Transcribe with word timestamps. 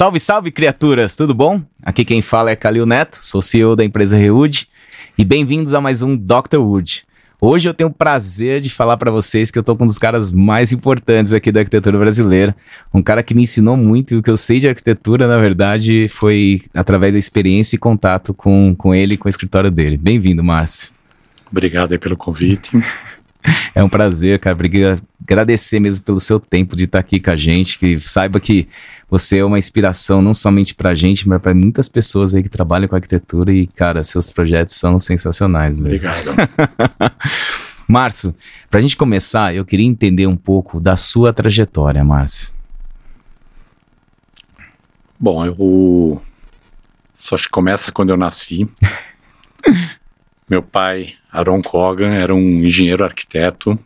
Salve, 0.00 0.18
salve, 0.18 0.50
criaturas, 0.50 1.14
tudo 1.14 1.34
bom? 1.34 1.60
Aqui 1.82 2.06
quem 2.06 2.22
fala 2.22 2.50
é 2.50 2.56
Calil 2.56 2.86
Neto, 2.86 3.18
sou 3.20 3.42
CEO 3.42 3.76
da 3.76 3.84
empresa 3.84 4.16
Rewood 4.16 4.66
e 5.18 5.26
bem-vindos 5.26 5.74
a 5.74 5.80
mais 5.82 6.00
um 6.00 6.16
Dr. 6.16 6.56
Wood. 6.56 7.04
Hoje 7.38 7.68
eu 7.68 7.74
tenho 7.74 7.90
o 7.90 7.92
prazer 7.92 8.62
de 8.62 8.70
falar 8.70 8.96
para 8.96 9.12
vocês 9.12 9.50
que 9.50 9.58
eu 9.58 9.62
tô 9.62 9.76
com 9.76 9.82
um 9.82 9.86
dos 9.86 9.98
caras 9.98 10.32
mais 10.32 10.72
importantes 10.72 11.34
aqui 11.34 11.52
da 11.52 11.60
arquitetura 11.60 11.98
brasileira, 11.98 12.56
um 12.94 13.02
cara 13.02 13.22
que 13.22 13.34
me 13.34 13.42
ensinou 13.42 13.76
muito 13.76 14.14
e 14.14 14.16
o 14.16 14.22
que 14.22 14.30
eu 14.30 14.38
sei 14.38 14.58
de 14.58 14.70
arquitetura, 14.70 15.28
na 15.28 15.36
verdade, 15.36 16.08
foi 16.08 16.62
através 16.72 17.12
da 17.12 17.18
experiência 17.18 17.76
e 17.76 17.78
contato 17.78 18.32
com, 18.32 18.74
com 18.74 18.94
ele 18.94 19.18
com 19.18 19.28
o 19.28 19.28
escritório 19.28 19.70
dele. 19.70 19.98
Bem-vindo, 19.98 20.42
Márcio. 20.42 20.94
Obrigado 21.52 21.92
aí 21.92 21.98
pelo 21.98 22.16
convite. 22.16 22.70
É 23.74 23.82
um 23.82 23.88
prazer, 23.88 24.38
cara. 24.38 24.56
Agradecer 25.22 25.80
mesmo 25.80 26.04
pelo 26.04 26.20
seu 26.20 26.40
tempo 26.40 26.74
de 26.74 26.84
estar 26.84 26.98
aqui 26.98 27.20
com 27.20 27.30
a 27.30 27.36
gente. 27.36 27.78
Que 27.78 27.98
saiba 28.00 28.40
que 28.40 28.68
você 29.08 29.38
é 29.38 29.44
uma 29.44 29.58
inspiração 29.58 30.20
não 30.20 30.34
somente 30.34 30.74
para 30.74 30.90
a 30.90 30.94
gente, 30.94 31.28
mas 31.28 31.40
para 31.40 31.54
muitas 31.54 31.88
pessoas 31.88 32.34
aí 32.34 32.42
que 32.42 32.48
trabalham 32.48 32.88
com 32.88 32.96
arquitetura. 32.96 33.52
E, 33.52 33.66
cara, 33.66 34.02
seus 34.02 34.30
projetos 34.30 34.74
são 34.74 34.98
sensacionais 34.98 35.78
mesmo. 35.78 36.08
Obrigado. 36.08 36.34
Márcio, 37.86 38.34
para 38.68 38.78
a 38.78 38.82
gente 38.82 38.96
começar, 38.96 39.54
eu 39.54 39.64
queria 39.64 39.86
entender 39.86 40.26
um 40.26 40.36
pouco 40.36 40.80
da 40.80 40.96
sua 40.96 41.32
trajetória, 41.32 42.04
Márcio. 42.04 42.52
Bom, 45.18 45.44
eu 45.44 46.22
só 47.14 47.34
acho 47.34 47.44
que 47.44 47.50
começa 47.50 47.92
quando 47.92 48.10
eu 48.10 48.16
nasci. 48.16 48.68
Meu 50.50 50.64
pai, 50.64 51.14
Aaron 51.30 51.62
Kogan, 51.62 52.12
era 52.12 52.34
um 52.34 52.64
engenheiro 52.64 53.04
arquiteto 53.04 53.78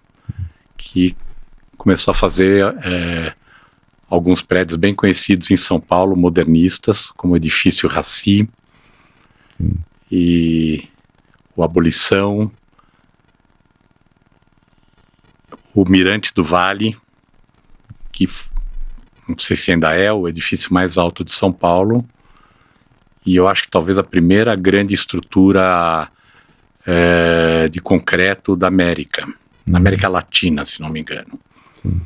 que 0.78 1.14
começou 1.76 2.12
a 2.12 2.14
fazer 2.14 2.74
é, 2.82 3.34
alguns 4.08 4.40
prédios 4.40 4.78
bem 4.78 4.94
conhecidos 4.94 5.50
em 5.50 5.58
São 5.58 5.78
Paulo, 5.78 6.16
modernistas, 6.16 7.10
como 7.18 7.34
o 7.34 7.36
edifício 7.36 7.86
Raci 7.86 8.48
e 10.10 10.88
o 11.54 11.62
Abolição, 11.62 12.50
o 15.74 15.86
Mirante 15.86 16.32
do 16.32 16.42
Vale, 16.42 16.96
que 18.10 18.26
não 19.28 19.36
sei 19.38 19.54
se 19.54 19.70
ainda 19.70 19.92
é 19.92 20.10
o 20.10 20.26
edifício 20.26 20.72
mais 20.72 20.96
alto 20.96 21.22
de 21.22 21.30
São 21.30 21.52
Paulo, 21.52 22.08
e 23.26 23.36
eu 23.36 23.46
acho 23.46 23.64
que 23.64 23.70
talvez 23.70 23.98
a 23.98 24.02
primeira 24.02 24.56
grande 24.56 24.94
estrutura 24.94 26.10
é, 26.86 27.68
de 27.68 27.80
concreto 27.80 28.54
da 28.56 28.68
América, 28.68 29.26
uhum. 29.26 29.34
na 29.66 29.78
América 29.78 30.08
Latina, 30.08 30.64
se 30.64 30.80
não 30.80 30.88
me 30.88 31.00
engano. 31.00 31.38
Sim. 31.74 32.00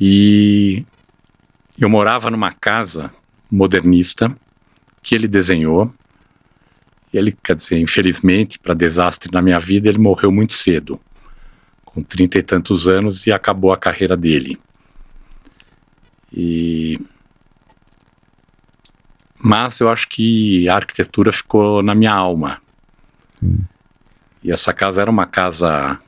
E 0.00 0.84
eu 1.78 1.88
morava 1.88 2.30
numa 2.30 2.52
casa 2.52 3.12
modernista 3.50 4.36
que 5.02 5.14
ele 5.14 5.28
desenhou. 5.28 5.92
Ele, 7.12 7.32
quer 7.32 7.56
dizer, 7.56 7.78
infelizmente, 7.78 8.58
para 8.58 8.74
desastre 8.74 9.30
na 9.32 9.40
minha 9.40 9.58
vida, 9.58 9.88
ele 9.88 9.98
morreu 9.98 10.30
muito 10.30 10.52
cedo, 10.52 11.00
com 11.84 12.02
trinta 12.02 12.38
e 12.38 12.42
tantos 12.42 12.86
anos, 12.86 13.26
e 13.26 13.32
acabou 13.32 13.72
a 13.72 13.78
carreira 13.78 14.16
dele. 14.16 14.58
E 16.32 17.00
mas 19.38 19.78
eu 19.78 19.88
acho 19.88 20.08
que 20.08 20.68
a 20.68 20.74
arquitetura 20.74 21.30
ficou 21.30 21.82
na 21.82 21.94
minha 21.94 22.12
alma. 22.12 22.60
Hum. 23.40 23.60
E 24.46 24.52
essa 24.52 24.72
casa 24.72 25.02
era 25.02 25.10
uma 25.10 25.26
casa 25.26 25.98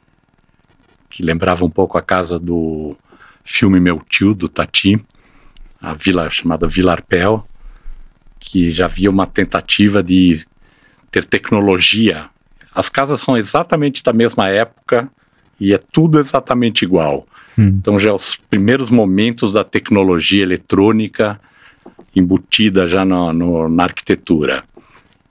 que 1.11 1.25
lembrava 1.25 1.65
um 1.65 1.71
pouco 1.71 1.99
a 1.99 2.03
casa 2.03 2.39
do 2.39 2.97
filme 3.45 3.81
Meu 3.81 4.01
Tio, 4.09 4.33
do 4.33 4.49
Tati, 4.49 4.97
a 5.83 5.93
vila 5.93 6.31
chamada 6.31 6.65
Vila 6.65 6.93
Arpel, 6.93 7.45
que 8.39 8.71
já 8.71 8.85
havia 8.85 9.11
uma 9.11 9.27
tentativa 9.27 10.05
de 10.05 10.47
ter 11.11 11.25
tecnologia. 11.25 12.31
As 12.73 12.89
casas 12.89 13.21
são 13.21 13.37
exatamente 13.37 14.05
da 14.05 14.13
mesma 14.13 14.49
época 14.49 15.11
e 15.59 15.75
é 15.75 15.79
tudo 15.79 16.21
exatamente 16.21 16.85
igual. 16.85 17.27
Hum. 17.59 17.79
Então 17.81 17.99
já 17.99 18.15
os 18.15 18.37
primeiros 18.37 18.89
momentos 18.89 19.53
da 19.53 19.65
tecnologia 19.65 20.45
eletrônica 20.45 21.41
embutida 22.15 22.87
já 22.87 23.05
no, 23.05 23.33
no, 23.33 23.69
na 23.69 23.83
arquitetura 23.83 24.63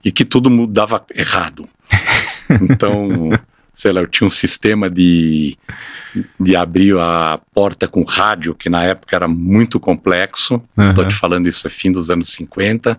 e 0.04 0.12
que 0.12 0.26
tudo 0.26 0.50
mudava 0.50 1.06
errado. 1.14 1.66
Então, 2.62 3.30
sei 3.74 3.92
lá, 3.92 4.00
eu 4.00 4.06
tinha 4.06 4.26
um 4.26 4.30
sistema 4.30 4.90
de, 4.90 5.56
de 6.38 6.56
abrir 6.56 6.98
a 6.98 7.40
porta 7.54 7.86
com 7.86 8.02
rádio, 8.02 8.54
que 8.54 8.68
na 8.68 8.84
época 8.84 9.14
era 9.14 9.28
muito 9.28 9.78
complexo. 9.78 10.60
Estou 10.76 11.06
te 11.06 11.14
falando 11.14 11.48
isso 11.48 11.66
é 11.66 11.70
fim 11.70 11.92
dos 11.92 12.10
anos 12.10 12.32
50. 12.32 12.98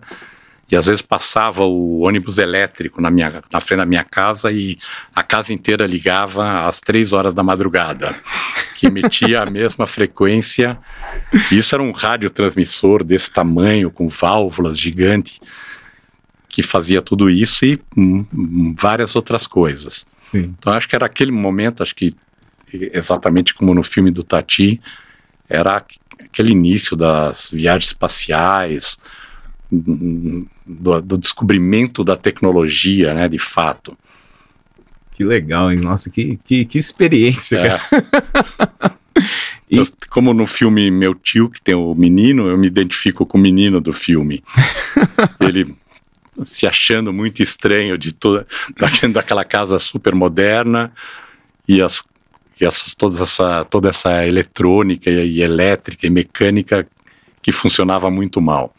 E 0.70 0.76
às 0.76 0.86
vezes 0.86 1.02
passava 1.02 1.64
o 1.64 2.00
ônibus 2.00 2.38
elétrico 2.38 3.00
na, 3.00 3.10
minha, 3.10 3.42
na 3.52 3.60
frente 3.60 3.78
da 3.78 3.86
minha 3.86 4.04
casa 4.04 4.52
e 4.52 4.78
a 5.14 5.22
casa 5.22 5.52
inteira 5.52 5.84
ligava 5.84 6.66
às 6.66 6.80
três 6.80 7.12
horas 7.12 7.34
da 7.34 7.42
madrugada, 7.42 8.14
que 8.76 8.86
emitia 8.86 9.42
a 9.42 9.46
mesma 9.50 9.86
frequência. 9.86 10.78
Isso 11.50 11.74
era 11.74 11.82
um 11.82 11.90
radiotransmissor 11.90 13.02
desse 13.02 13.32
tamanho, 13.32 13.90
com 13.90 14.06
válvulas 14.06 14.78
gigantes 14.78 15.40
que 16.50 16.62
fazia 16.62 17.00
tudo 17.00 17.30
isso 17.30 17.64
e 17.64 17.80
hum, 17.96 18.26
hum, 18.34 18.74
várias 18.76 19.14
outras 19.14 19.46
coisas. 19.46 20.06
Sim. 20.18 20.54
Então 20.58 20.72
acho 20.72 20.88
que 20.88 20.96
era 20.96 21.06
aquele 21.06 21.30
momento, 21.30 21.82
acho 21.82 21.94
que 21.94 22.12
exatamente 22.72 23.54
como 23.54 23.74
no 23.74 23.82
filme 23.82 24.10
do 24.10 24.22
Tati, 24.22 24.80
era 25.48 25.84
aquele 26.20 26.52
início 26.52 26.96
das 26.96 27.50
viagens 27.52 27.86
espaciais, 27.86 28.98
do, 29.70 31.00
do 31.00 31.18
descobrimento 31.18 32.04
da 32.04 32.16
tecnologia, 32.16 33.14
né, 33.14 33.28
de 33.28 33.38
fato. 33.38 33.96
Que 35.12 35.24
legal, 35.24 35.70
hein? 35.70 35.78
Nossa, 35.78 36.10
que, 36.10 36.38
que, 36.44 36.64
que 36.64 36.78
experiência, 36.78 37.58
é. 37.58 37.78
e... 39.70 39.76
Eu, 39.76 39.84
como 40.08 40.32
no 40.32 40.46
filme 40.46 40.90
Meu 40.90 41.14
Tio, 41.14 41.48
que 41.50 41.60
tem 41.60 41.74
o 41.74 41.94
menino, 41.94 42.46
eu 42.46 42.56
me 42.56 42.66
identifico 42.66 43.26
com 43.26 43.38
o 43.38 43.40
menino 43.40 43.80
do 43.80 43.92
filme. 43.92 44.42
Ele 45.40 45.76
se 46.44 46.66
achando 46.66 47.12
muito 47.12 47.42
estranho 47.42 47.96
de 47.98 48.12
toda 48.12 48.46
daquela 49.12 49.44
casa 49.44 49.78
super 49.78 50.14
moderna 50.14 50.92
e 51.68 51.80
as 51.82 52.02
e 52.60 52.64
essas, 52.64 52.94
toda, 52.94 53.22
essa, 53.22 53.64
toda 53.64 53.88
essa 53.88 54.26
eletrônica 54.26 55.08
e, 55.08 55.38
e 55.38 55.42
elétrica 55.42 56.06
e 56.06 56.10
mecânica 56.10 56.86
que 57.42 57.50
funcionava 57.52 58.10
muito 58.10 58.40
mal. 58.40 58.74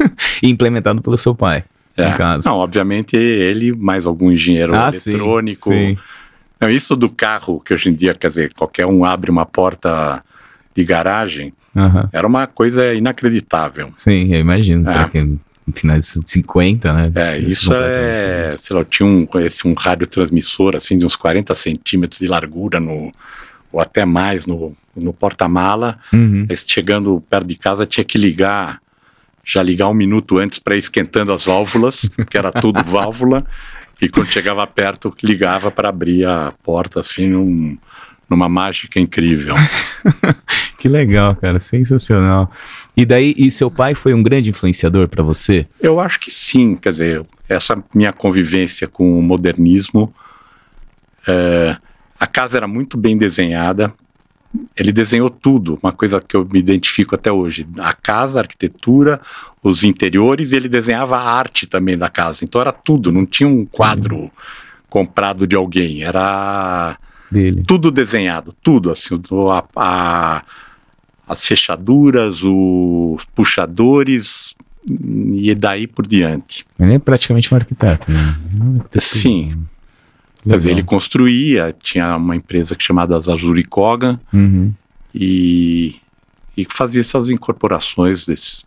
implementado 0.42 1.00
pelo 1.00 1.16
seu 1.16 1.34
pai, 1.34 1.64
é. 1.96 2.10
no 2.10 2.16
caso. 2.16 2.48
Não, 2.48 2.56
obviamente 2.56 3.16
ele, 3.16 3.72
mais 3.72 4.04
algum 4.04 4.32
engenheiro 4.32 4.74
ah, 4.74 4.90
eletrônico. 4.92 5.72
Sim, 5.72 5.94
sim. 5.94 5.98
Não, 6.60 6.68
isso 6.68 6.96
do 6.96 7.08
carro, 7.08 7.60
que 7.60 7.72
hoje 7.72 7.88
em 7.88 7.94
dia, 7.94 8.14
quer 8.14 8.28
dizer, 8.28 8.52
qualquer 8.54 8.86
um 8.86 9.04
abre 9.04 9.30
uma 9.30 9.46
porta 9.46 10.22
de 10.74 10.84
garagem, 10.84 11.52
uhum. 11.74 12.08
era 12.12 12.26
uma 12.26 12.46
coisa 12.46 12.92
inacreditável. 12.94 13.92
Sim, 13.96 14.34
eu 14.34 14.40
imagino. 14.40 14.90
É. 14.90 15.08
Finais 15.72 16.20
de 16.22 16.30
50, 16.30 16.92
né? 16.92 17.12
É, 17.14 17.38
isso 17.38 17.72
é, 17.72 18.54
sei 18.58 18.76
lá, 18.76 18.84
tinha 18.84 19.06
um, 19.06 19.26
esse, 19.36 19.66
um 19.66 19.72
radiotransmissor, 19.72 20.76
assim, 20.76 20.98
de 20.98 21.06
uns 21.06 21.16
40 21.16 21.54
centímetros 21.54 22.20
de 22.20 22.26
largura, 22.26 22.78
no, 22.78 23.10
ou 23.72 23.80
até 23.80 24.04
mais, 24.04 24.44
no, 24.44 24.76
no 24.94 25.12
porta-mala. 25.12 25.98
Uhum. 26.12 26.46
Chegando 26.66 27.22
perto 27.30 27.46
de 27.46 27.56
casa, 27.56 27.86
tinha 27.86 28.04
que 28.04 28.18
ligar, 28.18 28.80
já 29.42 29.62
ligar 29.62 29.88
um 29.88 29.94
minuto 29.94 30.36
antes 30.38 30.58
para 30.58 30.74
ir 30.76 30.80
esquentando 30.80 31.32
as 31.32 31.44
válvulas, 31.44 32.10
que 32.28 32.36
era 32.36 32.52
tudo 32.52 32.84
válvula, 32.84 33.44
e 34.00 34.08
quando 34.08 34.28
chegava 34.28 34.66
perto, 34.66 35.14
ligava 35.22 35.70
para 35.70 35.88
abrir 35.88 36.26
a 36.26 36.52
porta, 36.62 37.00
assim, 37.00 37.26
num 37.26 37.78
numa 38.34 38.48
mágica 38.48 38.98
incrível. 38.98 39.54
que 40.78 40.88
legal, 40.88 41.36
cara, 41.36 41.60
sensacional. 41.60 42.50
E 42.96 43.06
daí, 43.06 43.34
e 43.36 43.50
seu 43.50 43.70
pai 43.70 43.94
foi 43.94 44.12
um 44.12 44.22
grande 44.22 44.50
influenciador 44.50 45.08
para 45.08 45.22
você? 45.22 45.66
Eu 45.80 46.00
acho 46.00 46.18
que 46.20 46.30
sim, 46.30 46.76
quer 46.76 46.92
dizer, 46.92 47.24
essa 47.48 47.82
minha 47.94 48.12
convivência 48.12 48.88
com 48.88 49.18
o 49.18 49.22
modernismo, 49.22 50.12
é, 51.26 51.76
a 52.18 52.26
casa 52.26 52.58
era 52.58 52.66
muito 52.66 52.96
bem 52.96 53.16
desenhada, 53.16 53.92
ele 54.76 54.92
desenhou 54.92 55.30
tudo, 55.30 55.78
uma 55.82 55.92
coisa 55.92 56.20
que 56.20 56.36
eu 56.36 56.44
me 56.44 56.58
identifico 56.58 57.14
até 57.14 57.30
hoje. 57.30 57.66
A 57.78 57.92
casa, 57.92 58.38
a 58.38 58.42
arquitetura, 58.42 59.20
os 59.62 59.82
interiores, 59.82 60.52
e 60.52 60.56
ele 60.56 60.68
desenhava 60.68 61.16
a 61.16 61.22
arte 61.22 61.66
também 61.66 61.98
da 61.98 62.08
casa. 62.08 62.44
Então 62.44 62.60
era 62.60 62.70
tudo, 62.70 63.10
não 63.10 63.26
tinha 63.26 63.48
um 63.48 63.64
quadro 63.64 64.16
uhum. 64.16 64.30
comprado 64.88 65.46
de 65.46 65.56
alguém, 65.56 66.04
era 66.04 66.96
dele. 67.30 67.62
Tudo 67.66 67.90
desenhado, 67.90 68.54
tudo 68.62 68.90
assim, 68.90 69.20
a, 69.50 69.64
a, 69.76 70.42
as 71.26 71.46
fechaduras, 71.46 72.42
os 72.42 73.24
puxadores 73.34 74.54
e 74.88 75.54
daí 75.54 75.86
por 75.86 76.06
diante. 76.06 76.66
Ele 76.78 76.94
é 76.94 76.98
praticamente 76.98 77.52
um 77.52 77.56
arquiteto, 77.56 78.10
né? 78.10 78.36
Sim. 78.98 79.64
Quer 80.46 80.56
dizer, 80.58 80.70
ele 80.70 80.82
construía, 80.82 81.74
tinha 81.82 82.16
uma 82.16 82.36
empresa 82.36 82.76
chamada 82.78 83.16
Azuri 83.16 83.64
Kogan 83.64 84.20
uhum. 84.30 84.74
e, 85.14 85.96
e 86.54 86.66
fazia 86.68 87.00
essas 87.00 87.30
incorporações, 87.30 88.26
desse, 88.26 88.62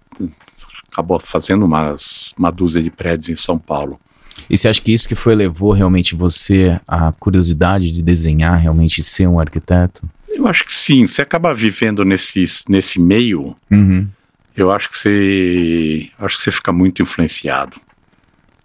acabou 0.91 1.19
fazendo 1.19 1.65
umas, 1.65 2.33
uma 2.35 2.49
dúzia 2.49 2.81
de 2.81 2.89
prédios 2.89 3.29
em 3.29 3.35
São 3.35 3.59
Paulo. 3.59 3.99
E 4.49 4.57
você 4.57 4.67
acha 4.67 4.81
que 4.81 4.93
isso 4.93 5.07
que 5.07 5.15
foi 5.15 5.35
levou 5.35 5.71
realmente 5.73 6.15
você 6.15 6.79
à 6.87 7.11
curiosidade 7.11 7.91
de 7.91 8.01
desenhar, 8.01 8.57
realmente 8.59 9.03
ser 9.03 9.27
um 9.27 9.39
arquiteto? 9.39 10.09
Eu 10.29 10.47
acho 10.47 10.63
que 10.65 10.71
sim. 10.73 11.05
Você 11.05 11.21
acaba 11.21 11.53
vivendo 11.53 12.05
nesse, 12.05 12.45
nesse 12.69 12.99
meio, 12.99 13.55
Uhum. 13.71 14.07
eu 14.55 14.71
acho 14.71 14.89
que 14.89 14.97
você 14.97 16.09
acho 16.19 16.37
que 16.37 16.43
você 16.43 16.51
fica 16.51 16.71
muito 16.71 17.01
influenciado. 17.01 17.77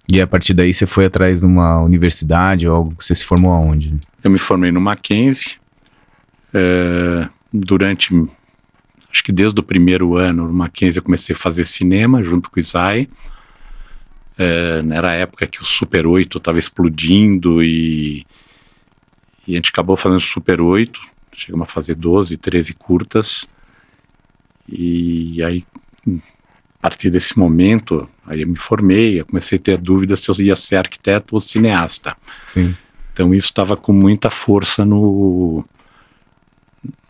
E 0.08 0.20
a 0.20 0.26
partir 0.26 0.52
daí 0.54 0.72
você 0.74 0.86
foi 0.86 1.06
atrás 1.06 1.40
de 1.40 1.46
uma 1.46 1.80
universidade 1.82 2.68
ou 2.68 2.74
algo 2.74 2.94
que 2.96 3.04
você 3.04 3.14
se 3.14 3.24
formou 3.24 3.52
aonde? 3.52 3.94
Eu 4.22 4.30
me 4.30 4.38
formei 4.38 4.70
no 4.70 4.80
Mackenzie 4.80 5.52
eh, 6.52 7.28
durante 7.52 8.12
acho 9.10 9.22
que 9.24 9.32
desde 9.32 9.58
o 9.60 9.62
primeiro 9.62 10.16
ano 10.16 10.46
no 10.46 10.52
Mackenzie 10.52 10.98
eu 10.98 11.02
comecei 11.02 11.34
a 11.34 11.38
fazer 11.38 11.64
cinema 11.64 12.22
junto 12.22 12.50
com 12.50 12.58
o 12.58 12.60
Isai. 12.60 13.08
Eh, 14.38 14.82
era 14.90 15.10
a 15.10 15.14
época 15.14 15.46
que 15.46 15.60
o 15.60 15.64
Super 15.64 16.06
8 16.06 16.38
estava 16.38 16.58
explodindo 16.58 17.62
e, 17.62 18.26
e 19.46 19.52
a 19.52 19.56
gente 19.56 19.70
acabou 19.70 19.96
fazendo 19.96 20.20
Super 20.20 20.60
8. 20.60 21.00
Chegamos 21.32 21.68
a 21.68 21.70
fazer 21.70 21.94
12, 21.94 22.36
13 22.36 22.74
curtas. 22.74 23.46
E 24.68 25.42
aí, 25.42 25.64
a 26.06 26.80
partir 26.80 27.10
desse 27.10 27.38
momento, 27.38 28.08
aí 28.26 28.42
eu 28.42 28.48
me 28.48 28.56
formei, 28.56 29.20
eu 29.20 29.26
comecei 29.26 29.58
a 29.58 29.62
ter 29.62 29.78
dúvidas 29.78 30.20
se 30.20 30.30
eu 30.30 30.34
ia 30.40 30.56
ser 30.56 30.76
arquiteto 30.76 31.34
ou 31.34 31.40
cineasta. 31.40 32.16
Sim. 32.46 32.76
Então 33.12 33.34
isso 33.34 33.48
estava 33.48 33.76
com 33.76 33.92
muita 33.92 34.30
força 34.30 34.84
no 34.84 35.64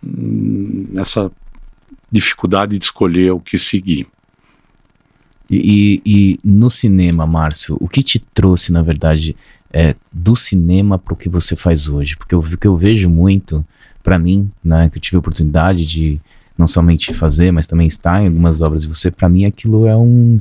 nessa 0.03 1.31
dificuldade 2.11 2.77
de 2.77 2.85
escolher 2.85 3.31
o 3.31 3.41
que 3.41 3.57
seguir. 3.57 4.09
E, 5.57 6.03
e- 6.07 6.39
no 6.45 6.71
cinema, 6.71 7.27
Márcio, 7.27 7.77
o 7.79 7.89
que 7.89 8.03
te 8.03 8.19
trouxe, 8.19 8.73
na 8.73 8.81
verdade, 8.83 9.37
é, 9.73 9.95
do 10.11 10.35
cinema 10.35 10.99
para 10.99 11.13
o 11.15 11.17
que 11.17 11.29
você 11.29 11.55
faz 11.55 11.89
hoje? 11.89 12.17
Porque 12.17 12.35
o 12.35 12.43
que 12.43 12.67
eu 12.67 12.77
vejo 12.77 13.09
muito, 13.11 13.65
para 14.03 14.19
mim, 14.19 14.51
né, 14.65 14.89
que 14.89 14.99
eu 14.99 15.03
tive 15.03 15.17
a 15.17 15.21
oportunidade 15.21 15.85
de 15.85 16.21
não 16.57 16.67
somente 16.67 17.13
fazer, 17.13 17.51
mas 17.51 17.67
também 17.67 17.87
estar 17.87 18.23
em 18.23 18.27
algumas 18.27 18.61
obras 18.61 18.83
de 18.83 18.89
você, 18.89 19.11
para 19.11 19.29
mim 19.29 19.45
aquilo 19.45 19.87
é 19.87 19.97
um 19.97 20.41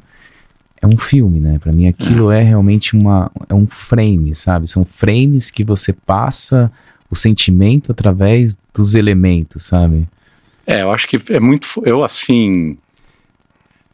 é 0.82 0.88
um 0.88 0.98
filme, 0.98 1.40
né? 1.40 1.60
Para 1.60 1.72
mim 1.72 1.88
aquilo 1.88 2.32
é 2.32 2.42
realmente 2.42 2.96
uma 2.98 3.32
é 3.48 3.54
um 3.54 3.68
frame, 3.68 4.34
sabe? 4.34 4.68
São 4.68 4.84
frames 4.84 5.52
que 5.52 5.64
você 5.64 5.94
passa 5.94 6.72
o 7.10 7.16
sentimento 7.16 7.92
através 7.92 8.58
dos 8.74 8.96
elementos, 8.96 9.64
sabe? 9.64 10.08
É, 10.66 10.82
eu 10.82 10.92
acho 10.92 11.08
que 11.08 11.20
é 11.34 11.40
muito 11.40 11.68
eu 11.86 12.04
assim 12.04 12.78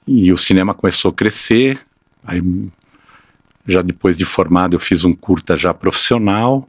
e 0.08 0.32
o 0.32 0.38
cinema 0.38 0.74
começou 0.74 1.10
a 1.10 1.14
crescer. 1.14 1.80
Aí 2.24 2.42
já 3.68 3.82
depois 3.82 4.18
de 4.18 4.26
formado 4.26 4.76
eu 4.76 4.80
fiz 4.80 5.04
um 5.04 5.14
curta 5.14 5.58
já 5.58 5.74
profissional. 5.74 6.68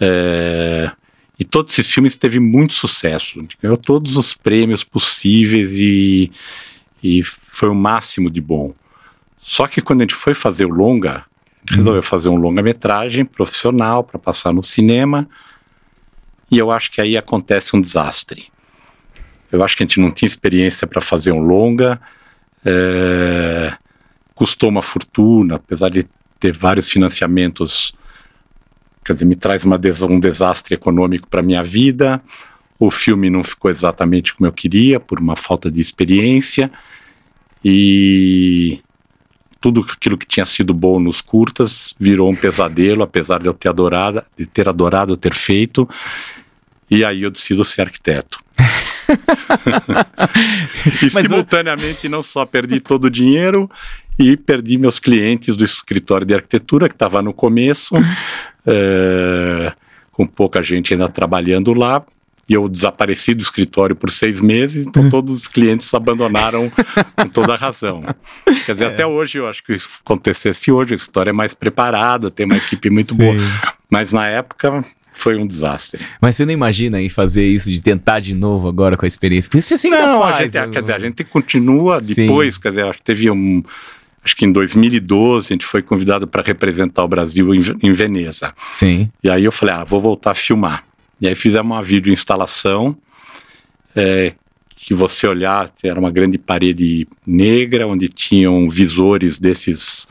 é, 0.00 0.90
e 1.38 1.44
todos 1.44 1.76
esses 1.76 1.92
filmes 1.92 2.16
teve 2.16 2.38
muito 2.38 2.72
sucesso. 2.72 3.44
Ganhou 3.60 3.76
todos 3.76 4.16
os 4.16 4.34
prêmios 4.34 4.84
possíveis 4.84 5.72
e, 5.78 6.30
e 7.02 7.22
foi 7.24 7.68
o 7.68 7.74
máximo 7.74 8.30
de 8.30 8.40
bom. 8.40 8.72
Só 9.38 9.66
que 9.66 9.82
quando 9.82 10.00
a 10.00 10.04
gente 10.04 10.14
foi 10.14 10.32
fazer 10.32 10.64
o 10.64 10.70
longa, 10.70 11.24
gente 11.64 11.76
resolveu 11.78 12.02
fazer 12.02 12.28
um 12.28 12.36
longa-metragem 12.36 13.24
profissional 13.24 14.04
para 14.04 14.18
passar 14.18 14.52
no 14.52 14.62
cinema. 14.62 15.28
E 16.50 16.58
eu 16.58 16.70
acho 16.70 16.90
que 16.92 17.00
aí 17.00 17.16
acontece 17.16 17.74
um 17.74 17.80
desastre. 17.80 18.48
Eu 19.50 19.62
acho 19.64 19.76
que 19.76 19.82
a 19.82 19.86
gente 19.86 20.00
não 20.00 20.10
tinha 20.10 20.26
experiência 20.26 20.86
para 20.86 21.00
fazer 21.00 21.32
um 21.32 21.40
longa. 21.40 22.00
É, 22.64 23.76
custou 24.34 24.70
uma 24.70 24.82
fortuna, 24.82 25.56
apesar 25.56 25.90
de 25.90 26.06
ter 26.40 26.56
vários 26.56 26.88
financiamentos. 26.88 27.92
Quer 29.04 29.12
dizer, 29.14 29.24
me 29.24 29.36
traz 29.36 29.64
uma 29.64 29.80
um 30.08 30.20
desastre 30.20 30.74
econômico 30.74 31.28
para 31.28 31.42
minha 31.42 31.62
vida. 31.62 32.22
O 32.78 32.90
filme 32.90 33.30
não 33.30 33.44
ficou 33.44 33.70
exatamente 33.70 34.34
como 34.34 34.46
eu 34.46 34.52
queria, 34.52 34.98
por 34.98 35.20
uma 35.20 35.36
falta 35.36 35.70
de 35.70 35.80
experiência. 35.80 36.70
E 37.64 38.80
tudo 39.60 39.86
aquilo 39.88 40.18
que 40.18 40.26
tinha 40.26 40.44
sido 40.44 40.74
bom 40.74 41.00
nos 41.00 41.22
curtas 41.22 41.94
virou 41.98 42.30
um 42.30 42.36
pesadelo, 42.36 43.02
apesar 43.02 43.40
de 43.40 43.48
eu 43.48 43.54
ter 43.54 43.68
adorado, 43.68 44.22
de 44.36 44.44
ter 44.44 44.68
adorado 44.68 45.16
ter 45.16 45.32
feito. 45.32 45.88
E 46.90 47.04
aí 47.04 47.22
eu 47.22 47.30
decido 47.30 47.64
ser 47.64 47.82
arquiteto. 47.82 48.38
e 51.02 51.10
Mas 51.12 51.14
eu- 51.14 51.22
simultaneamente 51.30 52.08
não 52.08 52.22
só 52.22 52.44
perdi 52.46 52.80
todo 52.80 53.04
o 53.04 53.10
dinheiro 53.10 53.70
e 54.18 54.36
perdi 54.36 54.78
meus 54.78 54.98
clientes 55.00 55.56
do 55.56 55.64
escritório 55.64 56.26
de 56.26 56.34
arquitetura 56.34 56.88
que 56.88 56.94
estava 56.94 57.20
no 57.20 57.32
começo, 57.32 57.94
eh, 58.66 59.72
com 60.12 60.26
pouca 60.26 60.62
gente 60.62 60.92
ainda 60.94 61.08
trabalhando 61.08 61.72
lá. 61.74 62.04
E 62.46 62.52
eu 62.52 62.68
desapareci 62.68 63.32
do 63.32 63.42
escritório 63.42 63.96
por 63.96 64.10
seis 64.10 64.38
meses, 64.38 64.86
então 64.86 65.08
todos 65.08 65.32
os 65.32 65.48
clientes 65.48 65.92
abandonaram 65.94 66.70
com 67.16 67.26
toda 67.26 67.54
a 67.54 67.56
razão. 67.56 68.04
Quer 68.66 68.72
dizer, 68.72 68.84
até 68.84 69.06
hoje 69.06 69.38
eu 69.38 69.48
acho 69.48 69.64
que 69.64 69.78
se 69.78 69.88
acontecesse 70.04 70.70
hoje, 70.70 70.92
a 70.92 70.96
história 70.96 71.30
é 71.30 71.32
mais 71.32 71.54
preparada, 71.54 72.30
tem 72.30 72.44
uma 72.44 72.58
equipe 72.58 72.90
muito 72.90 73.14
boa. 73.14 73.34
Mas 73.88 74.12
na 74.12 74.26
época 74.26 74.84
foi 75.14 75.36
um 75.36 75.46
desastre. 75.46 76.04
Mas 76.20 76.36
você 76.36 76.44
não 76.44 76.52
imagina 76.52 77.00
em 77.00 77.08
fazer 77.08 77.46
isso, 77.46 77.70
de 77.70 77.80
tentar 77.80 78.20
de 78.20 78.34
novo 78.34 78.68
agora 78.68 78.96
com 78.96 79.06
a 79.06 79.08
experiência? 79.08 79.48
Porque 79.48 79.62
você 79.62 79.78
sempre 79.78 80.00
Não, 80.00 80.20
faz. 80.20 80.36
a 80.36 80.42
gente, 80.42 80.54
né? 80.54 80.68
quer 80.68 80.80
dizer, 80.82 80.92
a 80.92 80.98
gente 80.98 81.24
continua 81.24 82.02
Sim. 82.02 82.26
depois, 82.26 82.58
quer 82.58 82.70
dizer, 82.70 82.84
acho 82.84 82.98
que 82.98 83.04
teve 83.04 83.30
um. 83.30 83.62
Acho 84.22 84.36
que 84.36 84.44
em 84.44 84.52
2012 84.52 85.46
a 85.46 85.52
gente 85.54 85.66
foi 85.66 85.82
convidado 85.82 86.26
para 86.26 86.42
representar 86.42 87.04
o 87.04 87.08
Brasil 87.08 87.54
em, 87.54 87.60
em 87.82 87.92
Veneza. 87.92 88.52
Sim. 88.70 89.10
E 89.22 89.30
aí 89.30 89.44
eu 89.44 89.52
falei, 89.52 89.74
ah, 89.74 89.84
vou 89.84 90.00
voltar 90.00 90.32
a 90.32 90.34
filmar. 90.34 90.84
E 91.20 91.28
aí 91.28 91.34
fizemos 91.34 91.70
uma 91.70 91.82
videoinstalação 91.82 92.96
é, 93.94 94.32
que 94.74 94.94
você 94.94 95.26
olhar, 95.26 95.70
era 95.82 96.00
uma 96.00 96.10
grande 96.10 96.38
parede 96.38 97.06
negra, 97.26 97.86
onde 97.86 98.08
tinham 98.08 98.68
visores 98.68 99.38
desses 99.38 100.08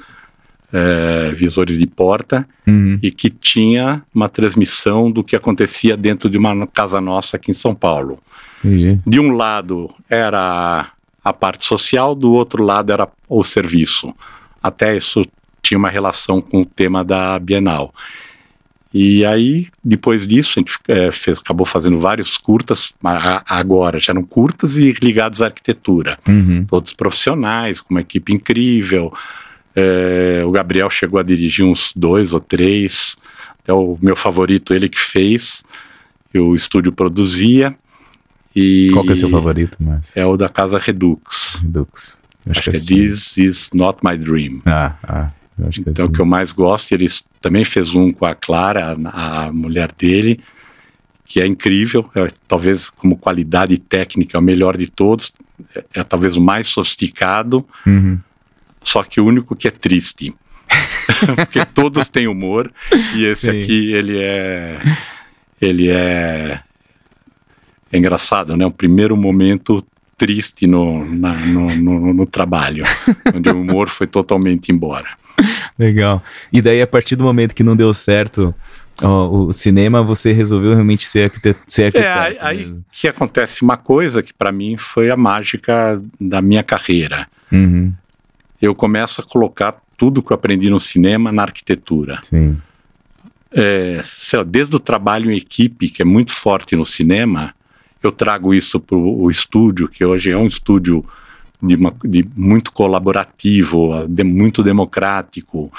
é, 0.74 1.32
visores 1.34 1.78
de 1.78 1.86
porta 1.86 2.46
Uhum. 2.66 2.98
e 3.04 3.12
que 3.12 3.30
tinha 3.30 4.02
uma 4.16 4.30
transmissão 4.30 5.12
do 5.12 5.22
que 5.22 5.36
acontecia 5.36 5.98
dentro 5.98 6.30
de 6.30 6.38
uma 6.38 6.66
casa 6.66 7.02
nossa 7.02 7.36
aqui 7.36 7.52
em 7.52 7.54
São 7.54 7.76
Paulo. 7.76 8.20
Entendi. 8.64 8.98
De 9.06 9.20
um 9.20 9.34
lado 9.34 9.94
era 10.10 10.90
a 11.24 11.34
parte 11.34 11.66
social, 11.66 12.16
do 12.16 12.32
outro 12.32 12.64
lado 12.64 12.92
era 12.92 13.08
o 13.28 13.44
serviço. 13.44 14.14
Até 14.62 14.96
isso 14.96 15.26
tinha 15.62 15.78
uma 15.78 15.90
relação 15.90 16.42
com 16.42 16.62
o 16.62 16.66
tema 16.66 17.04
da 17.04 17.38
Bienal. 17.38 17.94
E 18.94 19.26
aí, 19.26 19.68
depois 19.84 20.28
disso, 20.28 20.54
a 20.56 20.60
gente 20.60 20.78
eh, 20.88 21.12
fez, 21.12 21.40
acabou 21.40 21.66
fazendo 21.66 22.00
vários 22.00 22.38
curtas, 22.38 22.94
agora 23.46 24.00
já 24.00 24.14
eram 24.14 24.24
curtas 24.24 24.78
e 24.78 24.94
ligados 25.02 25.42
à 25.42 25.46
arquitetura. 25.46 26.20
Uhum. 26.28 26.64
Todos 26.66 26.94
profissionais, 26.94 27.82
com 27.82 27.94
uma 27.94 28.02
equipe 28.02 28.32
incrível. 28.32 29.12
Eh, 29.76 30.44
o 30.46 30.52
Gabriel 30.52 30.90
chegou 30.90 31.20
a 31.20 31.24
dirigir 31.24 31.66
uns 31.66 31.92
dois 31.96 32.34
ou 32.34 32.40
três. 32.40 33.16
É 33.68 33.74
o 33.74 33.98
meu 34.02 34.16
favorito, 34.16 34.74
ele 34.74 34.90
que 34.90 35.00
fez. 35.00 35.64
O 36.36 36.56
estúdio 36.56 36.92
produzia. 36.92 37.76
E 38.56 38.90
Qual 38.94 39.04
que 39.04 39.12
é 39.12 39.14
o 39.14 39.18
seu 39.18 39.30
favorito, 39.30 39.78
Márcio? 39.82 40.20
É 40.20 40.26
o 40.26 40.38
da 40.38 40.48
Casa 40.50 40.78
Redux. 40.78 41.60
Redux. 41.62 42.22
Eu 42.46 42.52
Acho, 42.52 42.62
que 42.62 42.70
é 42.70 42.74
assim. 42.74 42.86
This 43.08 43.38
Is 43.38 43.70
Not 43.74 44.00
My 44.04 44.18
Dream. 44.18 44.62
Ah, 44.66 44.96
ah. 45.04 45.32
Eu 45.58 45.68
acho 45.68 45.82
que 45.82 45.90
é 45.90 45.92
Então, 45.92 46.06
o 46.06 46.08
assim. 46.08 46.14
que 46.16 46.22
eu 46.22 46.26
mais 46.26 46.52
gosto, 46.52 46.92
ele 46.92 47.08
também 47.42 47.64
fez 47.64 47.94
um 47.96 48.12
com 48.12 48.26
a 48.26 48.36
Clara, 48.36 48.98
a, 49.06 49.46
a 49.46 49.52
mulher 49.54 49.92
dele, 49.98 50.40
que 51.26 51.40
é 51.42 51.48
incrível, 51.48 52.10
é, 52.16 52.28
talvez 52.48 52.90
como 52.90 53.16
qualidade 53.18 53.78
técnica 53.78 54.38
é 54.38 54.40
o 54.40 54.44
melhor 54.44 54.78
de 54.78 54.88
todos, 54.88 55.32
é, 55.76 55.84
é 55.96 56.04
talvez 56.04 56.36
o 56.38 56.42
mais 56.42 56.68
sofisticado, 56.68 57.66
Uhum. 57.88 58.20
Só 58.84 59.04
que 59.04 59.20
o 59.22 59.26
único 59.26 59.56
que 59.56 59.68
é 59.68 59.72
triste. 59.72 60.34
Porque 61.36 61.64
todos 61.66 62.10
têm 62.10 62.28
humor, 62.28 62.72
e 63.16 63.26
esse 63.26 63.50
Sim. 63.52 63.62
aqui, 63.64 63.94
ele 63.94 64.18
é... 64.22 64.80
Ele 65.62 65.90
é... 65.90 66.60
É 67.92 67.98
engraçado, 67.98 68.58
né? 68.58 68.66
O 68.66 68.72
primeiro 68.72 69.16
momento 69.16 69.86
triste 70.18 70.66
no, 70.68 71.06
na- 71.06 71.36
no, 71.46 71.76
no, 71.76 72.14
no 72.14 72.26
trabalho, 72.26 72.84
onde 73.34 73.50
o 73.50 73.62
humor 73.62 73.88
foi 73.90 74.08
totalmente 74.08 74.72
embora. 74.72 75.08
Legal. 75.78 76.22
E 76.52 76.62
daí, 76.62 76.82
a 76.82 76.88
partir 76.88 77.16
do 77.16 77.24
momento 77.24 77.54
que 77.56 77.64
não 77.64 77.76
deu 77.76 77.94
certo 77.94 78.54
ó, 79.02 79.28
o 79.30 79.52
cinema, 79.54 80.02
você 80.04 80.32
resolveu 80.32 80.72
realmente 80.74 81.06
ser 81.08 81.26
arquiteto. 81.26 81.60
Ser 81.68 81.96
É, 81.96 82.08
arquiteto 82.08 82.20
aí, 82.20 82.38
aí 82.40 82.58
mesmo. 82.66 82.86
que 82.92 83.08
acontece 83.08 83.62
uma 83.64 83.78
coisa 83.78 84.22
que 84.24 84.34
para 84.34 84.52
mim 84.52 84.76
foi 84.78 85.10
a 85.12 85.18
mágica 85.18 86.02
da 86.20 86.42
minha 86.42 86.64
carreira. 86.64 87.28
Uhum. 87.52 87.92
Eu 88.64 88.74
começo 88.74 89.20
a 89.20 89.24
colocar 89.24 89.76
tudo 89.98 90.24
que 90.24 90.32
eu 90.32 90.36
aprendi 90.36 90.70
no 90.70 90.80
cinema 90.80 91.32
na 91.32 91.42
arquitetura. 91.42 92.20
Sim. 92.24 92.58
É, 93.52 94.04
lá, 94.34 94.44
desde 94.44 94.76
o 94.76 94.80
trabalho 94.80 95.30
em 95.30 95.36
equipe, 95.36 95.90
que 95.90 96.02
é 96.02 96.06
muito 96.06 96.32
forte 96.32 96.76
no 96.76 96.86
cinema, 96.86 97.54
eu 98.02 98.12
trago 98.12 98.54
isso 98.54 98.80
para 98.80 98.98
o 98.98 99.30
estúdio, 99.30 99.88
que 99.88 100.04
hoje 100.04 100.32
é 100.32 100.38
um 100.38 100.48
estúdio 100.48 101.06
de, 101.62 101.76
uma, 101.76 101.94
de 102.06 102.26
muito 102.36 102.72
colaborativo, 102.72 104.08
de, 104.08 104.24
muito 104.24 104.64
democrático. 104.64 105.72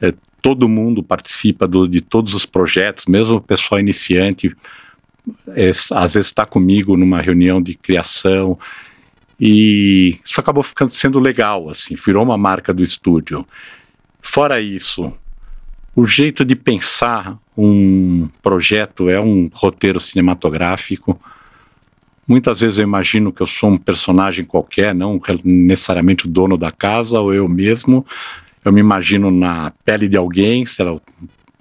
É, 0.00 0.14
todo 0.40 0.68
mundo 0.68 1.02
participa 1.02 1.68
do, 1.68 1.86
de 1.86 2.00
todos 2.00 2.34
os 2.34 2.46
projetos, 2.46 3.04
mesmo 3.06 3.36
o 3.36 3.40
pessoal 3.40 3.78
iniciante, 3.78 4.56
é, 5.48 5.70
às 5.70 6.14
vezes 6.14 6.28
está 6.28 6.46
comigo 6.46 6.96
numa 6.96 7.20
reunião 7.20 7.60
de 7.60 7.74
criação. 7.74 8.58
E 9.40 10.18
isso 10.22 10.38
acabou 10.38 10.62
ficando 10.62 10.92
sendo 10.92 11.18
legal, 11.18 11.70
assim, 11.70 11.94
virou 11.94 12.22
uma 12.22 12.36
marca 12.36 12.74
do 12.74 12.82
estúdio. 12.82 13.46
Fora 14.20 14.60
isso, 14.60 15.12
o 15.96 16.04
jeito 16.04 16.44
de 16.44 16.54
pensar 16.54 17.38
um 17.56 18.28
projeto 18.42 19.08
é 19.08 19.18
um 19.20 19.50
roteiro 19.52 19.98
cinematográfico. 19.98 21.18
Muitas 22.28 22.60
vezes 22.60 22.78
eu 22.78 22.84
imagino 22.84 23.32
que 23.32 23.40
eu 23.40 23.46
sou 23.46 23.70
um 23.70 23.78
personagem 23.78 24.44
qualquer, 24.44 24.94
não 24.94 25.18
necessariamente 25.42 26.26
o 26.26 26.30
dono 26.30 26.58
da 26.58 26.70
casa 26.70 27.18
ou 27.18 27.32
eu 27.34 27.48
mesmo. 27.48 28.06
Eu 28.64 28.72
me 28.72 28.80
imagino 28.80 29.30
na 29.30 29.72
pele 29.84 30.06
de 30.06 30.16
alguém, 30.16 30.66
sei 30.66 30.84
lá, 30.84 31.00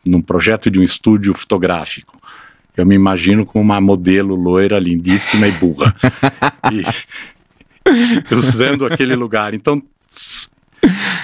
num 0.06 0.22
projeto 0.22 0.70
de 0.70 0.80
um 0.80 0.84
estúdio 0.84 1.34
fotográfico. 1.34 2.20
Eu 2.76 2.86
me 2.86 2.96
imagino 2.96 3.46
como 3.46 3.64
uma 3.64 3.82
modelo 3.82 4.36
loira, 4.36 4.78
lindíssima 4.80 5.48
e 5.48 5.52
burra. 5.54 5.96
e, 6.72 6.84
usando 8.32 8.86
aquele 8.86 9.16
lugar. 9.16 9.54
Então, 9.54 9.82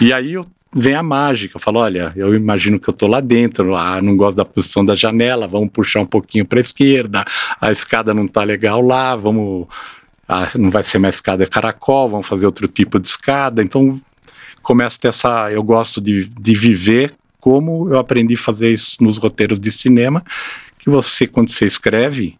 e 0.01 0.11
aí 0.11 0.33
eu 0.33 0.45
vem 0.73 0.93
a 0.93 1.01
mágica. 1.01 1.55
Eu 1.55 1.61
falo, 1.61 1.79
olha, 1.79 2.11
eu 2.15 2.35
imagino 2.35 2.79
que 2.79 2.89
eu 2.89 2.93
tô 2.93 3.07
lá 3.07 3.21
dentro, 3.21 3.75
ah, 3.75 4.01
não 4.01 4.17
gosto 4.17 4.35
da 4.35 4.43
posição 4.43 4.85
da 4.85 4.93
janela, 4.93 5.47
vamos 5.47 5.69
puxar 5.71 6.01
um 6.01 6.05
pouquinho 6.05 6.45
para 6.45 6.59
esquerda, 6.59 7.23
a 7.61 7.71
escada 7.71 8.13
não 8.13 8.27
tá 8.27 8.43
legal 8.43 8.81
lá, 8.81 9.15
vamos, 9.15 9.67
ah, 10.27 10.49
não 10.55 10.69
vai 10.69 10.83
ser 10.83 10.99
mais 10.99 11.15
escada 11.15 11.47
caracol, 11.47 12.09
vamos 12.09 12.27
fazer 12.27 12.45
outro 12.45 12.67
tipo 12.67 12.99
de 12.99 13.07
escada. 13.07 13.63
Então, 13.63 13.99
começo 14.61 14.97
a 14.97 15.01
ter 15.01 15.07
essa, 15.07 15.51
eu 15.51 15.63
gosto 15.63 16.01
de, 16.01 16.25
de 16.27 16.53
viver 16.53 17.13
como 17.39 17.87
eu 17.89 17.99
aprendi 17.99 18.33
a 18.33 18.39
fazer 18.39 18.73
isso 18.73 18.97
nos 19.01 19.19
roteiros 19.19 19.59
de 19.59 19.71
cinema, 19.71 20.23
que 20.79 20.89
você, 20.89 21.27
quando 21.27 21.51
você 21.51 21.65
escreve, 21.65 22.39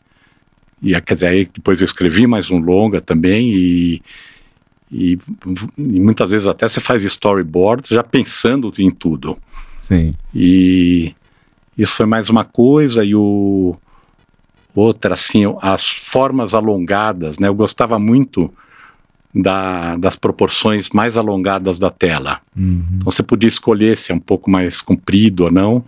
e 0.82 1.00
quer 1.02 1.14
dizer, 1.14 1.28
aí 1.28 1.50
depois 1.54 1.82
eu 1.82 1.86
escrevi 1.86 2.28
mais 2.28 2.50
um 2.52 2.60
longa 2.60 3.02
também, 3.02 3.50
e 3.54 4.02
e, 4.92 5.18
e, 5.78 6.00
muitas 6.00 6.32
vezes 6.32 6.48
até 6.48 6.68
você 6.68 6.80
faz 6.80 7.04
storyboard 7.04 7.88
já 7.90 8.04
pensando 8.04 8.72
em 8.78 8.92
tudo. 8.92 9.38
Sim. 9.80 10.14
E 10.34 11.14
isso 11.78 11.94
foi 11.94 12.06
mais 12.06 12.30
uma 12.30 12.46
coisa 12.46 13.04
e 13.04 13.16
o 13.16 13.76
outra 14.74 15.14
assim 15.14 15.44
as 15.62 15.88
formas 15.90 16.54
alongadas, 16.54 17.40
né? 17.40 17.48
Eu 17.48 17.56
gostava 17.56 17.98
muito 17.98 18.54
da, 19.34 19.96
das 19.98 20.16
proporções 20.16 20.90
mais 20.90 21.18
alongadas 21.18 21.80
da 21.80 21.90
tela. 21.90 22.40
Uhum. 22.56 22.86
Então 22.94 23.12
você 23.12 23.24
podia 23.24 23.50
escolher 23.50 23.98
se 23.98 24.12
é 24.12 24.16
um 24.16 24.20
pouco 24.20 24.50
mais 24.50 24.82
comprido 24.82 25.46
ou 25.46 25.52
não. 25.52 25.84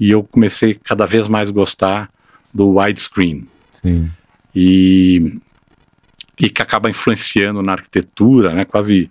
E 0.00 0.10
eu 0.10 0.22
comecei 0.22 0.74
cada 0.74 1.06
vez 1.06 1.26
mais 1.26 1.50
gostar 1.50 2.08
do 2.54 2.78
widescreen. 2.78 3.46
Sim. 3.82 4.10
E 4.54 5.38
e 6.38 6.48
que 6.48 6.62
acaba 6.62 6.88
influenciando 6.88 7.62
na 7.62 7.72
arquitetura, 7.72 8.54
né, 8.54 8.64
quase 8.64 9.10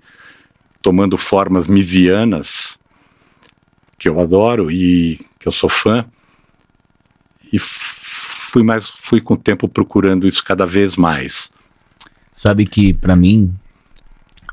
tomando 0.82 1.18
formas 1.18 1.68
misianas, 1.68 2.80
que 3.98 4.08
eu 4.08 4.20
adoro 4.20 4.72
e 4.72 5.20
que 5.38 5.48
eu 5.48 5.52
sou 5.52 5.70
fã. 5.70 6.06
E 7.52 7.60
fui 7.60 8.64
mais 8.64 8.90
fui 8.90 9.20
com 9.20 9.34
o 9.34 9.38
tempo 9.38 9.68
procurando 9.68 10.28
isso 10.28 10.44
cada 10.44 10.66
vez 10.66 10.96
mais. 10.96 11.52
Sabe 12.32 12.66
que 12.66 12.94
para 12.94 13.16
mim 13.16 13.54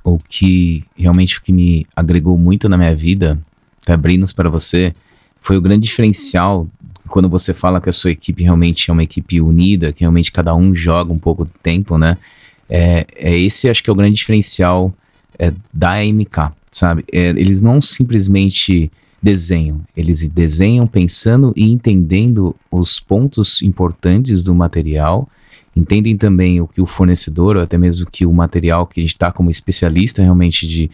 o 0.03 0.19
que 0.19 0.85
realmente 0.97 1.39
o 1.39 1.43
que 1.43 1.53
me 1.53 1.87
agregou 1.95 2.37
muito 2.37 2.69
na 2.69 2.77
minha 2.77 2.95
vida, 2.95 3.41
abrindo 3.87 4.27
para 4.35 4.51
você, 4.51 4.95
foi 5.41 5.57
o 5.57 5.61
grande 5.61 5.87
diferencial 5.87 6.69
quando 7.09 7.29
você 7.29 7.53
fala 7.53 7.81
que 7.81 7.89
a 7.89 7.93
sua 7.93 8.11
equipe 8.11 8.43
realmente 8.43 8.91
é 8.91 8.93
uma 8.93 9.03
equipe 9.03 9.41
unida, 9.41 9.93
que 9.93 10.01
realmente 10.01 10.33
cada 10.33 10.55
um 10.55 10.75
joga 10.75 11.13
um 11.13 11.19
pouco 11.19 11.45
de 11.45 11.53
tempo, 11.63 11.99
né? 11.99 12.17
É, 12.69 13.07
é 13.17 13.39
esse 13.39 13.69
acho 13.69 13.83
que 13.83 13.91
é 13.91 13.93
o 13.93 13.97
grande 13.97 14.17
diferencial 14.17 14.93
é, 15.39 15.53
da 15.73 15.97
MK, 16.05 16.53
sabe? 16.71 17.05
É, 17.13 17.29
eles 17.31 17.61
não 17.61 17.81
simplesmente 17.81 18.91
desenham, 19.23 19.81
eles 19.97 20.29
desenham 20.29 20.87
pensando 20.87 21.53
e 21.57 21.71
entendendo 21.71 22.55
os 22.71 23.01
pontos 23.01 23.63
importantes 23.63 24.43
do 24.43 24.55
material, 24.55 25.29
entendem 25.75 26.17
também 26.17 26.61
o 26.61 26.67
que 26.67 26.81
o 26.81 26.87
fornecedor, 26.87 27.57
ou 27.57 27.63
até 27.63 27.77
mesmo 27.77 28.07
que 28.11 28.27
o 28.27 28.33
material 28.33 28.87
que 28.87 29.01
a 29.01 29.03
gente 29.03 29.15
está 29.15 29.33
como 29.33 29.51
especialista 29.51 30.23
realmente 30.23 30.67
de 30.67 30.91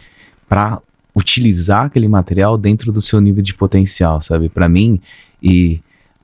para 0.47 0.81
utilizar 1.15 1.85
aquele 1.85 2.07
material 2.07 2.57
dentro 2.57 2.91
do 2.91 3.01
seu 3.01 3.19
nível 3.19 3.41
de 3.41 3.53
potencial, 3.53 4.19
sabe? 4.21 4.49
Para 4.49 4.69
mim 4.69 4.99
e 5.43 5.79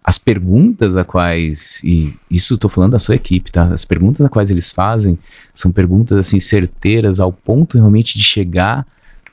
as 0.07 0.17
perguntas 0.17 0.95
a 0.95 1.03
quais, 1.03 1.83
e 1.83 2.13
isso 2.31 2.53
estou 2.53 2.69
falando 2.69 2.93
da 2.93 2.99
sua 2.99 3.15
equipe, 3.15 3.51
tá? 3.51 3.65
As 3.73 3.83
perguntas 3.83 4.25
a 4.25 4.29
quais 4.29 4.49
eles 4.49 4.71
fazem 4.71 5.19
são 5.53 5.69
perguntas 5.69 6.17
assim 6.17 6.39
certeiras 6.39 7.19
ao 7.19 7.33
ponto 7.33 7.77
realmente 7.77 8.17
de 8.17 8.23
chegar 8.23 8.87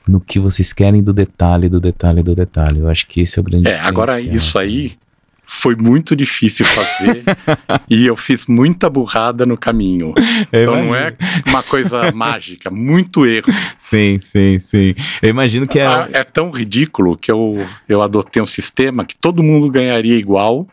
no 0.05 0.19
que 0.19 0.37
vocês 0.37 0.73
querem 0.73 1.01
do 1.01 1.13
detalhe, 1.13 1.69
do 1.69 1.79
detalhe, 1.79 2.21
do 2.21 2.35
detalhe. 2.35 2.79
Eu 2.79 2.89
acho 2.89 3.07
que 3.07 3.21
esse 3.21 3.39
é 3.39 3.41
o 3.41 3.45
grande 3.45 3.69
É, 3.69 3.79
agora 3.79 4.19
isso 4.19 4.59
aí 4.59 4.97
foi 5.47 5.75
muito 5.75 6.15
difícil 6.15 6.65
fazer 6.65 7.23
e 7.89 8.05
eu 8.05 8.15
fiz 8.15 8.45
muita 8.45 8.89
burrada 8.89 9.45
no 9.45 9.57
caminho. 9.57 10.13
Eu 10.51 10.61
então 10.61 10.73
imagino. 10.73 10.87
não 10.87 10.95
é 10.95 11.15
uma 11.47 11.63
coisa 11.63 12.11
mágica, 12.13 12.69
muito 12.69 13.25
erro. 13.25 13.53
Sim, 13.77 14.17
sim, 14.19 14.59
sim. 14.59 14.95
Eu 15.21 15.29
imagino 15.29 15.67
que 15.67 15.79
é. 15.79 15.85
Ah, 15.85 16.09
é 16.11 16.23
tão 16.23 16.51
ridículo 16.51 17.17
que 17.17 17.31
eu, 17.31 17.65
eu 17.87 18.01
adotei 18.01 18.41
um 18.41 18.45
sistema 18.45 19.05
que 19.05 19.15
todo 19.15 19.43
mundo 19.43 19.69
ganharia 19.69 20.15
igual 20.15 20.67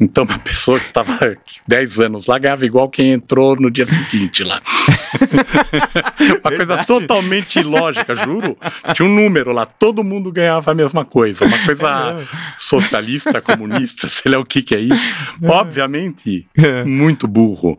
então, 0.00 0.22
uma 0.22 0.38
pessoa 0.38 0.78
que 0.78 0.86
estava 0.86 1.36
10 1.66 2.00
anos 2.00 2.26
lá 2.26 2.38
ganhava 2.38 2.64
igual 2.64 2.88
quem 2.88 3.12
entrou 3.12 3.56
no 3.56 3.68
dia 3.68 3.84
seguinte 3.84 4.44
lá. 4.44 4.62
uma 6.40 6.56
coisa 6.56 6.84
totalmente 6.84 7.58
ilógica, 7.58 8.14
juro. 8.14 8.56
Tinha 8.94 9.08
um 9.08 9.12
número 9.12 9.50
lá, 9.50 9.66
todo 9.66 10.04
mundo 10.04 10.30
ganhava 10.30 10.70
a 10.70 10.74
mesma 10.74 11.04
coisa. 11.04 11.46
Uma 11.46 11.58
coisa 11.64 12.20
é 12.20 12.24
socialista, 12.56 13.40
comunista, 13.40 14.06
sei 14.08 14.30
lá 14.30 14.38
o 14.38 14.44
que, 14.44 14.62
que 14.62 14.76
é 14.76 14.80
isso. 14.80 15.14
É. 15.42 15.48
Obviamente, 15.48 16.46
é. 16.56 16.84
muito 16.84 17.26
burro. 17.26 17.76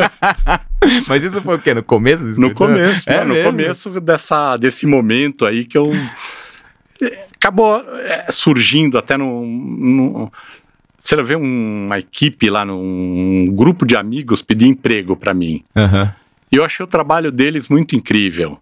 Mas 1.08 1.22
isso 1.22 1.40
foi 1.40 1.56
o 1.56 1.58
quê? 1.58 1.72
No 1.72 1.82
começo 1.82 2.24
desse 2.24 2.40
No 2.40 2.52
começo, 2.52 3.08
é 3.08 3.24
no 3.24 3.42
começo 3.42 3.88
dessa, 4.00 4.58
desse 4.58 4.84
momento 4.84 5.46
aí 5.46 5.64
que 5.64 5.78
eu. 5.78 5.92
Acabou 7.36 7.84
surgindo 8.30 8.96
até 8.96 9.16
no, 9.16 9.44
no 9.44 10.32
você 11.02 11.20
vê 11.20 11.34
uma 11.34 11.98
equipe 11.98 12.48
lá, 12.48 12.64
um 12.64 13.46
grupo 13.50 13.84
de 13.84 13.96
amigos 13.96 14.40
pedir 14.40 14.68
emprego 14.68 15.16
para 15.16 15.34
mim. 15.34 15.64
Uhum. 15.74 16.08
E 16.50 16.56
eu 16.56 16.64
achei 16.64 16.84
o 16.84 16.86
trabalho 16.86 17.32
deles 17.32 17.68
muito 17.68 17.96
incrível. 17.96 18.56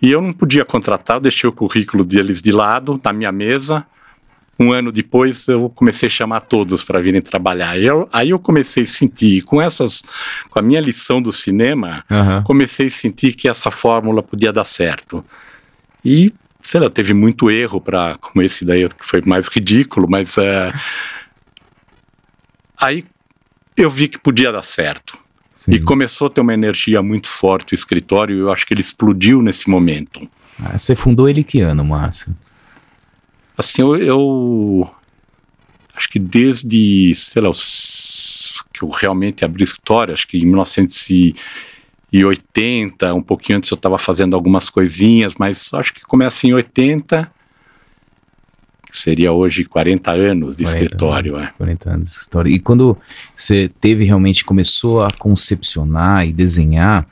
E 0.00 0.12
eu 0.12 0.22
não 0.22 0.32
podia 0.32 0.64
contratar, 0.64 1.16
eu 1.16 1.22
deixei 1.22 1.50
o 1.50 1.52
currículo 1.52 2.04
deles 2.04 2.40
de 2.40 2.52
lado, 2.52 3.00
na 3.02 3.12
minha 3.12 3.32
mesa. 3.32 3.84
Um 4.58 4.72
ano 4.72 4.92
depois 4.92 5.48
eu 5.48 5.68
comecei 5.74 6.06
a 6.06 6.10
chamar 6.10 6.42
todos 6.42 6.84
para 6.84 7.00
virem 7.00 7.20
trabalhar. 7.20 7.76
Eu, 7.76 8.08
aí 8.12 8.30
eu 8.30 8.38
comecei 8.38 8.84
a 8.84 8.86
sentir, 8.86 9.42
com 9.42 9.60
essas, 9.60 10.04
com 10.48 10.60
a 10.60 10.62
minha 10.62 10.80
lição 10.80 11.20
do 11.20 11.32
cinema, 11.32 12.04
uhum. 12.08 12.44
comecei 12.44 12.86
a 12.86 12.90
sentir 12.90 13.32
que 13.32 13.48
essa 13.48 13.72
fórmula 13.72 14.22
podia 14.22 14.52
dar 14.52 14.64
certo. 14.64 15.24
E, 16.04 16.32
sei 16.62 16.78
lá, 16.78 16.88
teve 16.88 17.12
muito 17.12 17.50
erro 17.50 17.80
para, 17.80 18.16
como 18.18 18.40
esse 18.40 18.64
daí 18.64 18.88
que 18.88 19.04
foi 19.04 19.20
mais 19.26 19.48
ridículo, 19.48 20.06
mas 20.08 20.36
uh, 20.36 20.72
Aí 22.80 23.04
eu 23.76 23.90
vi 23.90 24.08
que 24.08 24.18
podia 24.18 24.52
dar 24.52 24.62
certo. 24.62 25.18
Sim. 25.54 25.72
E 25.72 25.80
começou 25.80 26.26
a 26.26 26.30
ter 26.30 26.40
uma 26.40 26.54
energia 26.54 27.02
muito 27.02 27.28
forte 27.28 27.72
o 27.72 27.74
escritório, 27.74 28.36
e 28.36 28.40
eu 28.40 28.52
acho 28.52 28.66
que 28.66 28.74
ele 28.74 28.82
explodiu 28.82 29.40
nesse 29.40 29.70
momento. 29.70 30.28
Ah, 30.58 30.76
você 30.76 30.94
fundou 30.94 31.26
ele 31.28 31.42
que 31.42 31.60
ano, 31.60 31.82
Márcio? 31.84 32.36
Assim, 33.56 33.80
eu, 33.80 33.96
eu, 33.96 34.90
acho 35.96 36.10
que 36.10 36.18
desde, 36.18 37.14
sei 37.14 37.40
lá, 37.40 37.50
que 38.72 38.82
eu 38.82 38.90
realmente 38.90 39.46
abri 39.46 39.64
escritório, 39.64 40.12
acho 40.12 40.28
que 40.28 40.36
em 40.36 40.44
1980, 40.44 43.14
um 43.14 43.22
pouquinho 43.22 43.56
antes 43.56 43.70
eu 43.70 43.76
estava 43.76 43.96
fazendo 43.96 44.36
algumas 44.36 44.68
coisinhas, 44.68 45.36
mas 45.38 45.72
acho 45.72 45.94
que 45.94 46.02
começa 46.02 46.46
em 46.46 46.52
80 46.52 47.34
seria 48.98 49.32
hoje 49.32 49.64
40 49.64 50.10
anos 50.10 50.56
de 50.56 50.64
40 50.64 50.84
escritório. 50.84 51.36
Anos, 51.36 51.48
é. 51.48 51.52
40 51.56 51.90
anos 51.90 52.08
de 52.10 52.14
escritório. 52.16 52.52
E 52.52 52.58
quando 52.58 52.96
você 53.34 53.70
teve 53.80 54.04
realmente, 54.04 54.44
começou 54.44 55.04
a 55.04 55.12
concepcionar 55.12 56.26
e 56.26 56.32
desenhar, 56.32 57.06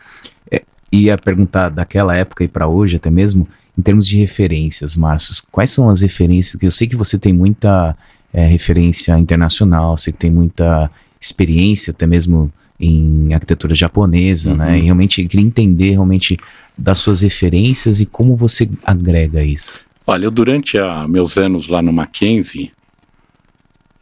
é, 0.50 0.62
ia 0.92 1.16
perguntar 1.18 1.68
daquela 1.68 2.14
época 2.16 2.44
e 2.44 2.48
para 2.48 2.66
hoje 2.66 2.96
até 2.96 3.10
mesmo, 3.10 3.46
em 3.78 3.82
termos 3.82 4.06
de 4.06 4.16
referências, 4.16 4.96
Márcio, 4.96 5.34
quais 5.50 5.70
são 5.70 5.88
as 5.88 6.00
referências? 6.00 6.56
Que 6.58 6.66
eu 6.66 6.70
sei 6.70 6.86
que 6.86 6.96
você 6.96 7.18
tem 7.18 7.32
muita 7.32 7.96
é, 8.32 8.46
referência 8.46 9.18
internacional, 9.18 9.96
sei 9.96 10.12
que 10.12 10.18
tem 10.18 10.30
muita 10.30 10.90
experiência 11.20 11.90
até 11.90 12.06
mesmo 12.06 12.52
em 12.78 13.32
arquitetura 13.32 13.74
japonesa, 13.74 14.50
Uhum. 14.50 14.56
né? 14.56 14.78
E 14.78 14.82
realmente 14.82 15.22
eu 15.22 15.28
queria 15.28 15.46
entender 15.46 15.90
realmente 15.90 16.38
das 16.76 16.98
suas 16.98 17.20
referências 17.20 18.00
e 18.00 18.06
como 18.06 18.36
você 18.36 18.68
agrega 18.84 19.42
isso. 19.42 19.86
Olha, 20.06 20.26
eu 20.26 20.30
durante 20.30 20.76
a, 20.78 21.06
meus 21.08 21.36
anos 21.38 21.68
lá 21.68 21.80
no 21.80 21.92
Mackenzie, 21.92 22.72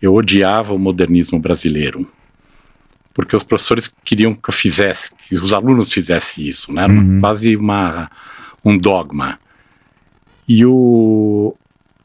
eu 0.00 0.14
odiava 0.14 0.74
o 0.74 0.78
modernismo 0.78 1.38
brasileiro. 1.38 2.10
Porque 3.14 3.36
os 3.36 3.42
professores 3.44 3.92
queriam 4.02 4.34
que 4.34 4.48
eu 4.48 4.54
fizesse, 4.54 5.14
que 5.14 5.34
os 5.36 5.52
alunos 5.52 5.92
fizessem 5.92 6.44
isso, 6.46 6.72
né? 6.72 6.84
Era 6.84 6.92
uma- 6.92 7.02
Uhum. 7.02 7.20
quase 7.20 7.54
uma, 7.56 8.10
um 8.64 8.76
dogma. 8.76 9.38
E 10.48 10.64
o, 10.66 11.54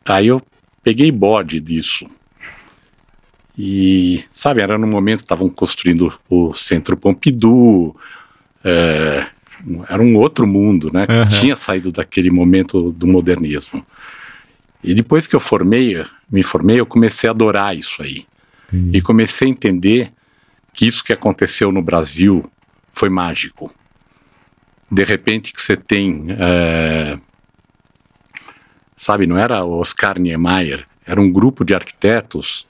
aí 0.05 0.27
eu 0.27 0.41
peguei 0.83 1.11
bode 1.11 1.59
disso. 1.59 2.07
E, 3.57 4.23
sabe, 4.31 4.61
era 4.61 4.77
no 4.77 4.85
momento 4.85 5.19
que 5.19 5.23
estavam 5.25 5.49
construindo 5.49 6.13
o 6.29 6.53
Centro 6.53 6.95
Pompidou, 6.95 7.95
é, 8.63 9.25
era 9.89 10.01
um 10.01 10.15
outro 10.15 10.45
mundo, 10.45 10.91
né? 10.93 11.05
Que 11.07 11.39
tinha 11.39 11.55
saído 11.55 11.91
daquele 11.91 12.29
momento 12.29 12.91
do 12.91 13.07
modernismo. 13.07 13.85
E 14.83 14.93
depois 14.93 15.27
que 15.27 15.35
eu 15.35 15.39
formei, 15.39 16.05
me 16.31 16.43
formei, 16.43 16.79
eu 16.79 16.85
comecei 16.85 17.27
a 17.27 17.31
adorar 17.31 17.75
isso 17.75 18.01
aí. 18.01 18.25
E 18.93 19.01
comecei 19.01 19.47
a 19.47 19.51
entender 19.51 20.11
que 20.73 20.85
isso 20.85 21.03
que 21.03 21.13
aconteceu 21.13 21.71
no 21.71 21.81
Brasil 21.81 22.49
foi 22.93 23.09
mágico. 23.09 23.73
De 24.89 25.03
repente 25.03 25.53
que 25.53 25.61
você 25.61 25.75
tem, 25.75 26.27
é, 26.39 27.17
sabe, 28.95 29.25
não 29.25 29.37
era 29.37 29.65
Oscar 29.65 30.19
Niemeyer, 30.19 30.85
era 31.05 31.19
um 31.19 31.31
grupo 31.31 31.65
de 31.65 31.73
arquitetos, 31.73 32.67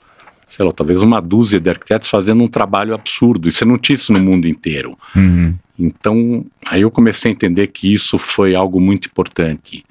sei 0.48 0.64
lá, 0.64 0.72
talvez 0.72 1.02
uma 1.02 1.20
dúzia 1.20 1.60
de 1.60 1.68
arquitetos 1.68 2.08
fazendo 2.08 2.42
um 2.42 2.48
trabalho 2.48 2.94
absurdo. 2.94 3.48
E 3.48 3.52
você 3.52 3.64
não 3.64 3.78
tinha 3.78 3.96
isso 3.96 4.12
no 4.12 4.18
mundo 4.18 4.48
inteiro. 4.48 4.98
Uhum. 5.14 5.54
Então, 5.78 6.44
aí 6.66 6.80
eu 6.80 6.90
comecei 6.90 7.30
a 7.30 7.34
entender 7.34 7.66
que 7.68 7.92
isso 7.92 8.18
foi 8.18 8.54
algo 8.54 8.80
muito 8.80 9.06
importante. 9.08 9.84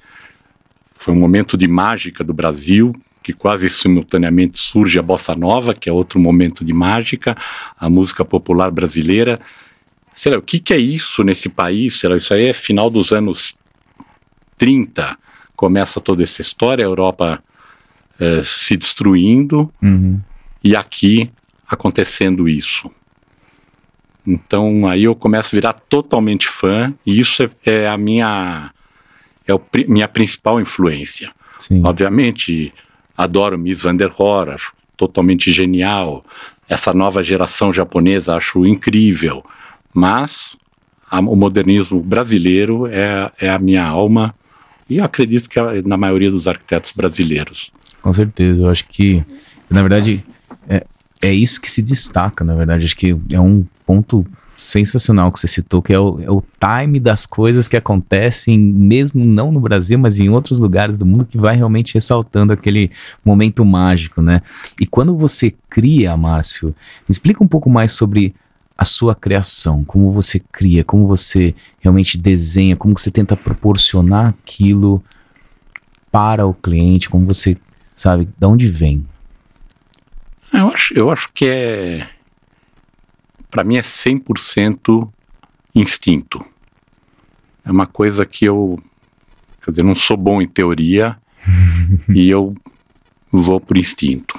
Foi 0.94 1.14
um 1.14 1.18
momento 1.18 1.56
de 1.56 1.68
mágica 1.68 2.24
do 2.24 2.34
Brasil, 2.34 2.92
que 3.22 3.32
quase 3.32 3.70
simultaneamente 3.70 4.58
surge 4.58 4.98
a 4.98 5.02
bossa 5.02 5.34
nova, 5.34 5.72
que 5.72 5.88
é 5.88 5.92
outro 5.92 6.18
momento 6.18 6.64
de 6.64 6.72
mágica, 6.72 7.36
a 7.78 7.88
música 7.88 8.24
popular 8.24 8.70
brasileira. 8.70 9.40
Sei 10.12 10.32
lá, 10.32 10.38
o 10.38 10.42
que, 10.42 10.58
que 10.58 10.74
é 10.74 10.78
isso 10.78 11.22
nesse 11.22 11.48
país? 11.48 12.00
Sei 12.00 12.08
lá, 12.10 12.16
isso 12.16 12.34
aí 12.34 12.46
é 12.46 12.52
final 12.52 12.90
dos 12.90 13.12
anos 13.12 13.56
30, 14.56 15.16
começa 15.54 16.00
toda 16.00 16.22
essa 16.22 16.42
história, 16.42 16.84
a 16.84 16.88
Europa 16.88 17.42
eh, 18.18 18.42
se 18.42 18.76
destruindo, 18.76 19.72
Uhum. 19.80 20.20
E 20.68 20.76
aqui 20.76 21.30
acontecendo 21.66 22.46
isso. 22.48 22.90
Então 24.26 24.86
aí 24.86 25.04
eu 25.04 25.14
começo 25.14 25.54
a 25.54 25.56
virar 25.56 25.72
totalmente 25.72 26.46
fã 26.46 26.92
e 27.06 27.18
isso 27.18 27.42
é, 27.42 27.50
é 27.64 27.88
a 27.88 27.96
minha 27.96 28.70
é 29.46 29.54
o, 29.54 29.60
minha 29.88 30.06
principal 30.06 30.60
influência. 30.60 31.30
Sim. 31.58 31.80
Obviamente 31.84 32.72
adoro 33.16 33.58
Miss 33.58 33.82
Van 33.82 33.96
der 33.96 34.10
Rohe, 34.10 34.50
acho 34.50 34.72
totalmente 34.96 35.50
genial. 35.50 36.24
Essa 36.68 36.92
nova 36.92 37.24
geração 37.24 37.72
japonesa 37.72 38.36
acho 38.36 38.66
incrível, 38.66 39.42
mas 39.94 40.54
a- 41.10 41.20
o 41.20 41.34
modernismo 41.34 42.00
brasileiro 42.02 42.86
é, 42.88 43.32
é 43.40 43.48
a 43.48 43.58
minha 43.58 43.84
alma 43.86 44.34
e 44.90 45.00
acredito 45.00 45.48
que 45.48 45.58
na 45.86 45.96
maioria 45.96 46.30
dos 46.30 46.46
arquitetos 46.46 46.92
brasileiros. 46.92 47.72
Com 48.02 48.12
certeza, 48.12 48.64
eu 48.64 48.70
acho 48.70 48.86
que, 48.86 49.24
na 49.70 49.80
verdade, 49.82 50.24
é, 50.68 50.84
é 51.20 51.32
isso 51.32 51.60
que 51.60 51.70
se 51.70 51.82
destaca, 51.82 52.44
na 52.44 52.54
verdade. 52.54 52.84
Acho 52.84 52.96
que 52.96 53.16
é 53.32 53.40
um 53.40 53.64
ponto 53.86 54.26
sensacional 54.58 55.30
que 55.30 55.38
você 55.38 55.46
citou, 55.46 55.80
que 55.80 55.92
é 55.92 56.00
o, 56.00 56.20
é 56.20 56.30
o 56.30 56.42
time 56.60 56.98
das 56.98 57.24
coisas 57.24 57.68
que 57.68 57.76
acontecem, 57.76 58.58
mesmo 58.58 59.24
não 59.24 59.52
no 59.52 59.60
Brasil, 59.60 59.96
mas 59.98 60.18
em 60.18 60.28
outros 60.28 60.58
lugares 60.58 60.98
do 60.98 61.06
mundo, 61.06 61.24
que 61.24 61.38
vai 61.38 61.56
realmente 61.56 61.94
ressaltando 61.94 62.52
aquele 62.52 62.90
momento 63.24 63.64
mágico, 63.64 64.20
né? 64.20 64.42
E 64.80 64.84
quando 64.84 65.16
você 65.16 65.54
cria, 65.70 66.16
Márcio, 66.16 66.74
explica 67.08 67.42
um 67.42 67.46
pouco 67.46 67.70
mais 67.70 67.92
sobre 67.92 68.34
a 68.76 68.84
sua 68.84 69.14
criação, 69.14 69.84
como 69.84 70.12
você 70.12 70.40
cria, 70.52 70.84
como 70.84 71.06
você 71.06 71.54
realmente 71.80 72.18
desenha, 72.18 72.76
como 72.76 72.96
você 72.96 73.10
tenta 73.10 73.36
proporcionar 73.36 74.28
aquilo 74.28 75.02
para 76.10 76.46
o 76.46 76.54
cliente, 76.54 77.08
como 77.08 77.26
você, 77.26 77.56
sabe, 77.94 78.28
de 78.38 78.46
onde 78.46 78.68
vem? 78.68 79.04
Eu 80.58 80.66
acho, 80.66 80.94
eu 80.94 81.08
acho 81.08 81.32
que 81.32 81.46
é. 81.46 82.10
Para 83.48 83.62
mim 83.62 83.76
é 83.76 83.80
100% 83.80 85.08
instinto. 85.72 86.44
É 87.64 87.70
uma 87.70 87.86
coisa 87.86 88.26
que 88.26 88.44
eu. 88.44 88.82
Quer 89.62 89.70
dizer, 89.70 89.84
não 89.84 89.94
sou 89.94 90.16
bom 90.16 90.42
em 90.42 90.48
teoria 90.48 91.16
e 92.12 92.28
eu 92.28 92.56
vou 93.30 93.60
por 93.60 93.76
instinto. 93.76 94.36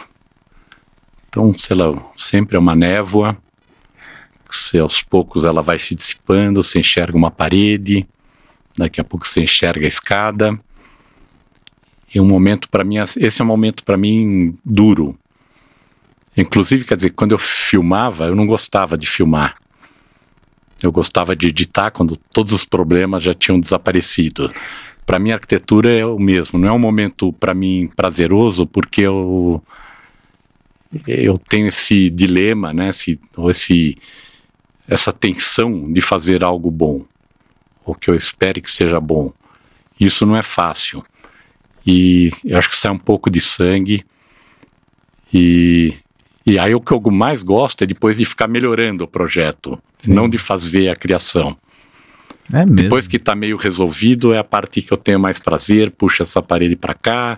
Então, 1.30 1.58
sei 1.58 1.78
lá, 1.78 1.96
sempre 2.18 2.58
é 2.58 2.60
uma 2.60 2.76
névoa. 2.76 3.38
Se 4.50 4.78
aos 4.78 5.02
poucos 5.02 5.46
ela 5.46 5.62
vai 5.62 5.80
se 5.80 5.96
dissipando, 5.96 6.62
você 6.62 6.80
enxerga 6.80 7.16
uma 7.16 7.32
parede, 7.32 8.06
daqui 8.78 9.00
a 9.00 9.06
pouco 9.06 9.26
você 9.26 9.44
enxerga 9.44 9.86
a 9.86 9.88
escada. 9.88 10.60
E 12.14 12.20
um 12.20 12.28
momento 12.28 12.68
para 12.68 12.84
mim, 12.84 12.98
esse 12.98 13.42
é 13.42 13.46
um 13.46 13.48
momento 13.48 13.86
para 13.86 13.96
mim 13.96 14.58
duro, 14.66 15.18
Inclusive, 16.40 16.86
quer 16.86 16.96
dizer, 16.96 17.10
quando 17.10 17.34
eu 17.34 17.38
filmava, 17.38 18.26
eu 18.26 18.36
não 18.36 18.48
gostava 18.48 18.98
de 18.98 19.06
filmar. 19.06 19.56
Eu 20.82 20.90
gostava 20.90 21.36
de 21.36 21.48
editar 21.48 21.92
quando 21.92 22.16
todos 22.16 22.54
os 22.54 22.64
problemas 22.64 23.24
já 23.24 23.34
tinham 23.34 23.60
desaparecido. 23.60 24.50
Para 25.06 25.20
mim, 25.20 25.32
a 25.32 25.36
arquitetura 25.36 25.92
é 25.92 26.06
o 26.06 26.18
mesmo. 26.18 26.58
Não 26.58 26.70
é 26.70 26.72
um 26.72 26.80
momento, 26.80 27.34
para 27.34 27.54
mim, 27.54 27.90
prazeroso, 27.94 28.66
porque 28.66 29.02
eu, 29.02 29.62
eu 31.06 31.38
tenho 31.38 31.68
esse 31.68 32.10
dilema, 32.10 32.72
né? 32.72 32.90
Esse, 32.90 33.20
ou 33.36 33.52
esse, 33.52 33.98
essa 34.88 35.12
tensão 35.12 35.92
de 35.92 36.00
fazer 36.00 36.42
algo 36.42 36.72
bom, 36.72 37.04
ou 37.84 37.94
que 37.94 38.10
eu 38.10 38.16
espere 38.16 38.62
que 38.62 38.72
seja 38.72 39.02
bom. 39.02 39.34
Isso 40.00 40.26
não 40.26 40.38
é 40.38 40.44
fácil. 40.44 41.04
E 41.86 42.32
eu 42.46 42.58
acho 42.58 42.70
que 42.70 42.78
sai 42.78 42.92
um 42.92 42.98
pouco 42.98 43.30
de 43.30 43.42
sangue. 43.42 44.06
E, 45.34 45.96
e 46.46 46.58
aí 46.58 46.74
o 46.74 46.80
que 46.82 46.92
eu 46.92 47.02
mais 47.12 47.44
gosto 47.44 47.84
é 47.84 47.88
depois 47.88 48.18
de 48.18 48.26
ficar 48.26 48.48
melhorando 48.48 49.04
o 49.04 49.08
projeto, 49.08 49.80
Sim. 49.98 50.14
não 50.14 50.28
de 50.30 50.38
fazer 50.38 50.90
a 50.90 50.96
criação. 50.96 51.56
É 52.52 52.58
mesmo. 52.66 52.76
Depois 52.76 53.08
que 53.08 53.18
está 53.18 53.36
meio 53.36 53.58
resolvido, 53.58 54.34
é 54.34 54.40
a 54.40 54.44
parte 54.44 54.82
que 54.82 54.92
eu 54.92 54.98
tenho 54.98 55.20
mais 55.20 55.38
prazer, 55.40 55.92
puxa 55.92 56.24
essa 56.24 56.42
parede 56.42 56.76
para 56.76 56.96
cá, 56.96 57.38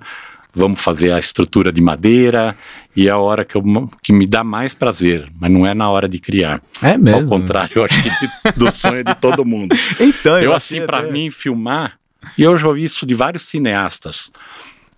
vamos 0.53 0.81
fazer 0.81 1.11
a 1.11 1.19
estrutura 1.19 1.71
de 1.71 1.81
madeira, 1.81 2.55
e 2.95 3.07
é 3.07 3.11
a 3.11 3.17
hora 3.17 3.43
que, 3.43 3.55
eu, 3.55 3.63
que 4.01 4.13
me 4.13 4.25
dá 4.25 4.43
mais 4.43 4.73
prazer, 4.73 5.29
mas 5.39 5.51
não 5.51 5.65
é 5.65 5.73
na 5.73 5.89
hora 5.89 6.07
de 6.07 6.17
criar. 6.19 6.61
É 6.81 6.97
mesmo. 6.97 7.21
Ao 7.21 7.27
contrário, 7.39 7.71
eu 7.75 7.83
acho 7.85 8.01
que 8.03 8.51
do 8.57 8.73
sonho 8.75 9.03
de 9.03 9.15
todo 9.15 9.43
mundo. 9.45 9.75
Então, 9.99 10.37
Eu, 10.39 10.53
achei 10.53 10.77
assim, 10.77 10.85
para 10.85 10.99
até- 10.99 11.11
mim, 11.11 11.29
filmar, 11.29 11.97
e 12.37 12.43
eu 12.43 12.57
já 12.57 12.67
ouvi 12.67 12.85
isso 12.85 13.05
de 13.05 13.13
vários 13.13 13.43
cineastas, 13.43 14.31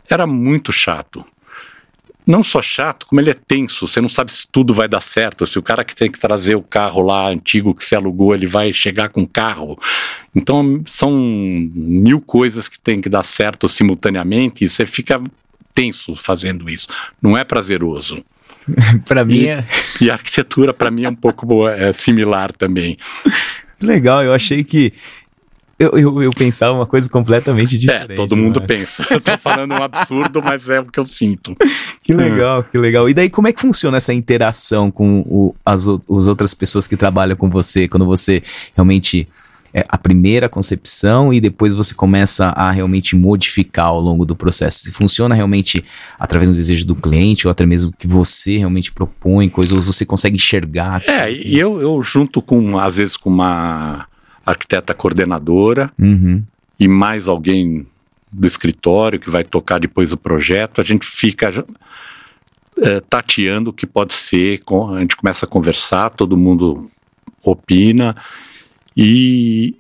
era 0.10 0.28
muito 0.28 0.72
chato. 0.72 1.26
Não 2.26 2.42
só 2.44 2.62
chato, 2.62 3.06
como 3.08 3.20
ele 3.20 3.30
é 3.30 3.34
tenso, 3.34 3.88
você 3.88 4.00
não 4.00 4.08
sabe 4.10 4.32
se 4.32 4.48
tudo 4.50 4.74
vai 4.74 4.88
dar 4.88 5.02
certo, 5.02 5.46
se 5.46 5.60
o 5.60 5.64
cara 5.64 5.84
que 5.84 5.96
tem 5.96 6.10
que 6.12 6.20
trazer 6.20 6.56
o 6.56 6.62
carro 6.62 7.02
lá 7.02 7.28
antigo 7.28 7.74
que 7.76 7.84
você 7.84 7.96
alugou, 7.96 8.34
ele 8.34 8.48
vai 8.48 8.72
chegar 8.74 9.10
com 9.10 9.22
o 9.24 9.28
carro. 9.28 9.78
Então, 10.34 10.82
são 10.86 11.12
mil 11.12 12.22
coisas 12.22 12.68
que 12.70 12.80
tem 12.80 13.02
que 13.02 13.10
dar 13.10 13.24
certo 13.24 13.68
simultaneamente 13.68 14.64
e 14.64 14.70
você 14.70 14.86
fica 14.86 15.22
tenso 15.74 16.16
fazendo 16.16 16.70
isso. 16.70 16.88
Não 17.22 17.38
é 17.38 17.44
prazeroso. 17.44 18.24
Pra 19.06 19.26
mim 19.26 19.40
E- 19.42 19.48
é 19.50 19.68
E 20.00 20.10
a 20.10 20.14
arquitetura, 20.14 20.74
para 20.74 20.90
mim, 20.90 21.04
é 21.04 21.10
um 21.10 21.16
pouco 21.16 21.68
é 21.68 21.92
similar 21.92 22.52
também. 22.54 22.98
legal. 23.82 24.24
Eu 24.24 24.34
achei 24.34 24.64
que. 24.64 24.94
Eu, 25.84 25.92
eu, 25.98 26.24
eu 26.24 26.32
pensava 26.32 26.74
uma 26.74 26.86
coisa 26.86 27.10
completamente 27.10 27.78
diferente. 27.78 28.12
é, 28.14 28.16
todo 28.16 28.38
mundo 28.38 28.62
né? 28.62 28.66
pensa. 28.66 29.06
Eu 29.12 29.20
tô 29.20 29.38
falando 29.38 29.74
um 29.74 29.84
absurdo, 29.84 30.42
mas 30.42 30.70
é 30.70 30.80
o 30.80 30.86
que 30.86 31.00
eu 31.00 31.06
sinto. 31.06 31.56
Que 32.02 32.14
legal, 32.14 32.64
que 32.64 32.78
legal. 32.78 33.10
E 33.10 33.14
daí, 33.14 33.30
como 33.30 33.50
é 33.50 33.54
que 33.54 33.60
funciona 33.60 33.98
essa 33.98 34.14
interação 34.14 34.90
com 34.90 35.20
o, 35.22 35.56
as, 35.66 35.86
as 35.88 36.28
outras 36.28 36.54
pessoas 36.54 36.88
que 36.88 36.96
trabalham 36.96 37.36
com 37.36 37.50
você? 37.50 37.88
Quando 37.88 38.06
você 38.06 38.42
realmente. 38.76 39.28
É 39.76 39.84
a 39.90 39.98
primeira 39.98 40.48
concepção 40.48 41.34
e 41.34 41.42
depois 41.42 41.74
você 41.74 41.96
começa 41.96 42.50
a 42.50 42.70
realmente 42.70 43.16
modificar 43.16 43.88
ao 43.88 44.00
longo 44.00 44.24
do 44.24 44.36
processo. 44.36 44.84
Se 44.84 44.92
funciona 44.92 45.34
realmente 45.34 45.84
através 46.20 46.52
do 46.52 46.56
desejo 46.56 46.86
do 46.86 46.94
cliente 46.94 47.48
ou 47.48 47.52
até 47.52 47.66
mesmo 47.66 47.92
que 47.98 48.06
você 48.06 48.60
realmente 48.60 48.92
propõe 48.92 49.50
coisas, 49.50 49.76
ou 49.76 49.82
você 49.82 50.06
consegue 50.06 50.36
enxergar. 50.36 51.02
É, 51.08 51.32
e 51.32 51.58
eu, 51.58 51.82
eu 51.82 52.04
junto 52.04 52.40
com, 52.40 52.78
às 52.78 52.98
vezes, 52.98 53.18
com 53.18 53.32
uma 53.32 54.06
arquiteta 54.46 54.94
coordenadora 54.94 55.92
Uhum. 56.00 56.44
e 56.80 56.88
mais 56.88 57.28
alguém 57.28 57.86
do 58.32 58.48
escritório 58.48 59.20
que 59.20 59.30
vai 59.30 59.44
tocar 59.44 59.80
depois 59.80 60.12
o 60.12 60.18
projeto, 60.18 60.82
a 60.82 60.84
gente 60.84 61.06
fica 61.06 61.66
eh, 62.82 63.00
tateando 63.02 63.70
o 63.70 63.74
que 63.74 63.86
pode 63.86 64.14
ser, 64.14 64.62
a 64.96 65.00
gente 65.00 65.16
começa 65.16 65.46
a 65.46 65.50
conversar, 65.50 66.10
todo 66.10 66.36
mundo 66.36 66.90
opina 67.44 68.16
e, 68.98 69.76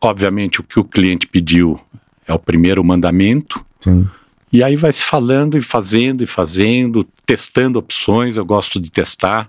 obviamente, 0.00 0.60
o 0.60 0.64
que 0.64 0.80
o 0.80 0.84
cliente 0.84 1.26
pediu 1.26 1.80
é 2.26 2.32
o 2.34 2.38
primeiro 2.38 2.82
mandamento. 2.82 3.64
Sim. 3.80 4.08
E 4.52 4.64
aí 4.64 4.74
vai 4.76 4.92
se 4.92 5.04
falando 5.04 5.56
e 5.56 5.62
fazendo 5.62 6.24
e 6.24 6.26
fazendo, 6.26 7.06
testando 7.24 7.78
opções. 7.78 8.36
Eu 8.36 8.44
gosto 8.44 8.80
de 8.80 8.90
testar. 8.90 9.48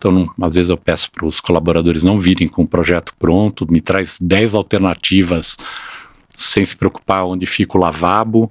Então, 0.00 0.10
não, 0.10 0.46
às 0.46 0.54
vezes 0.54 0.70
eu 0.70 0.78
peço 0.78 1.10
para 1.12 1.26
os 1.26 1.40
colaboradores 1.40 2.02
não 2.02 2.18
virem 2.18 2.48
com 2.48 2.62
o 2.62 2.66
projeto 2.66 3.12
pronto, 3.18 3.70
me 3.70 3.82
traz 3.82 4.16
10 4.18 4.54
alternativas 4.54 5.58
sem 6.34 6.64
se 6.64 6.74
preocupar 6.74 7.26
onde 7.26 7.44
fica 7.44 7.76
o 7.76 7.80
lavabo. 7.80 8.50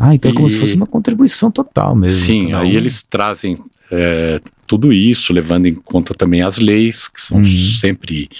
Ah, 0.00 0.14
então 0.14 0.30
e... 0.30 0.32
é 0.32 0.34
como 0.34 0.48
se 0.48 0.58
fosse 0.58 0.74
uma 0.74 0.86
contribuição 0.86 1.50
total 1.50 1.94
mesmo. 1.94 2.18
Sim, 2.18 2.54
aí 2.54 2.72
um... 2.72 2.78
eles 2.78 3.02
trazem 3.02 3.58
é, 3.92 4.40
tudo 4.66 4.90
isso, 4.90 5.34
levando 5.34 5.66
em 5.66 5.74
conta 5.74 6.14
também 6.14 6.40
as 6.40 6.56
leis, 6.56 7.08
que 7.08 7.20
são 7.20 7.40
uhum. 7.40 7.44
sempre, 7.44 8.30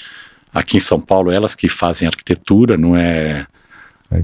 aqui 0.51 0.79
em 0.79 0.81
São 0.81 0.99
Paulo, 0.99 1.31
elas 1.31 1.55
que 1.55 1.69
fazem 1.69 2.09
arquitetura, 2.09 2.79
não 2.79 2.97
é 2.97 3.47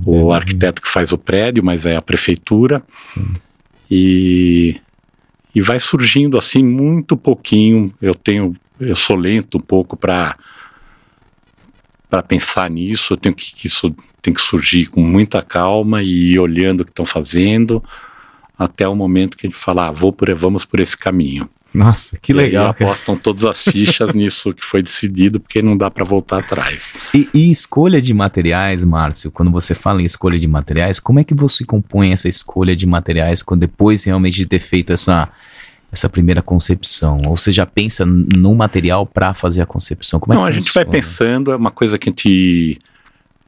o 0.07 0.33
arquiteto 0.33 0.81
que 0.81 0.89
faz 0.89 1.13
o 1.13 1.19
prédio, 1.19 1.63
mas 1.63 1.85
é 1.85 1.97
a 1.97 2.03
prefeitura. 2.03 2.83
Sim. 3.13 3.35
E 3.91 4.81
e 5.55 5.61
vai 5.61 5.79
surgindo 5.81 6.39
assim 6.39 6.63
muito 6.63 7.17
pouquinho. 7.17 7.93
Eu 8.01 8.15
tenho, 8.15 8.57
eu 8.81 8.97
sou 8.97 9.17
lento 9.17 9.59
um 9.59 9.61
pouco 9.61 9.97
para 9.97 10.37
para 12.09 12.23
pensar 12.23 12.69
nisso. 12.69 13.15
Eu 13.15 13.17
tenho 13.17 13.35
que, 13.35 13.55
que 13.55 13.67
isso 13.67 13.95
tem 14.21 14.35
que 14.35 14.41
surgir 14.41 14.87
com 14.87 15.01
muita 15.01 15.43
calma 15.43 16.03
e 16.03 16.39
olhando 16.39 16.83
o 16.83 16.85
que 16.85 16.91
estão 16.91 17.07
fazendo 17.07 17.83
até 18.59 18.87
o 18.87 18.95
momento 18.95 19.37
que 19.37 19.47
a 19.47 19.51
gente 19.51 19.59
fala, 19.59 19.89
ah, 19.89 19.91
vou 19.91 20.13
por, 20.13 20.33
vamos 20.35 20.65
por 20.65 20.79
esse 20.79 20.97
caminho. 20.97 21.49
Nossa, 21.75 22.19
que 22.21 22.33
e 22.33 22.35
legal. 22.35 22.67
E 22.67 22.85
apostam 22.85 23.17
todas 23.17 23.45
as 23.45 23.63
fichas 23.63 24.13
nisso 24.15 24.53
que 24.53 24.65
foi 24.65 24.83
decidido, 24.83 25.41
porque 25.41 25.63
não 25.63 25.77
dá 25.77 25.91
para 25.91 26.05
voltar 26.05 26.41
atrás. 26.41 26.93
E, 27.15 27.29
e, 27.33 27.51
escolha 27.51 28.01
de 28.01 28.13
materiais, 28.13 28.85
Márcio, 28.85 29.31
quando 29.31 29.51
você 29.51 29.75
fala 29.75 30.03
em 30.03 30.05
escolha 30.05 30.39
de 30.39 30.47
materiais, 30.47 31.01
como 31.01 31.19
é 31.19 31.25
que 31.25 31.35
você 31.35 31.65
compõe 31.65 32.13
essa 32.13 32.29
escolha 32.29 32.77
de 32.77 32.87
materiais 32.87 33.43
quando 33.43 33.61
depois 33.61 34.05
realmente 34.05 34.37
de 34.37 34.47
ter 34.47 34.59
feito 34.59 34.93
essa, 34.93 35.29
essa 35.91 36.09
primeira 36.09 36.43
concepção? 36.43 37.19
Ou 37.27 37.37
você 37.37 37.51
já 37.51 37.65
pensa 37.65 38.05
no 38.05 38.55
material 38.55 39.07
para 39.07 39.33
fazer 39.33 39.63
a 39.63 39.67
concepção? 39.67 40.21
Como 40.21 40.35
é 40.35 40.37
não, 40.37 40.45
a 40.45 40.51
gente 40.51 40.73
vai 40.73 40.85
pensando, 40.85 41.53
é 41.53 41.57
uma 41.57 41.71
coisa 41.71 41.99
que 41.99 42.09
a 42.09 42.11
gente. 42.11 42.79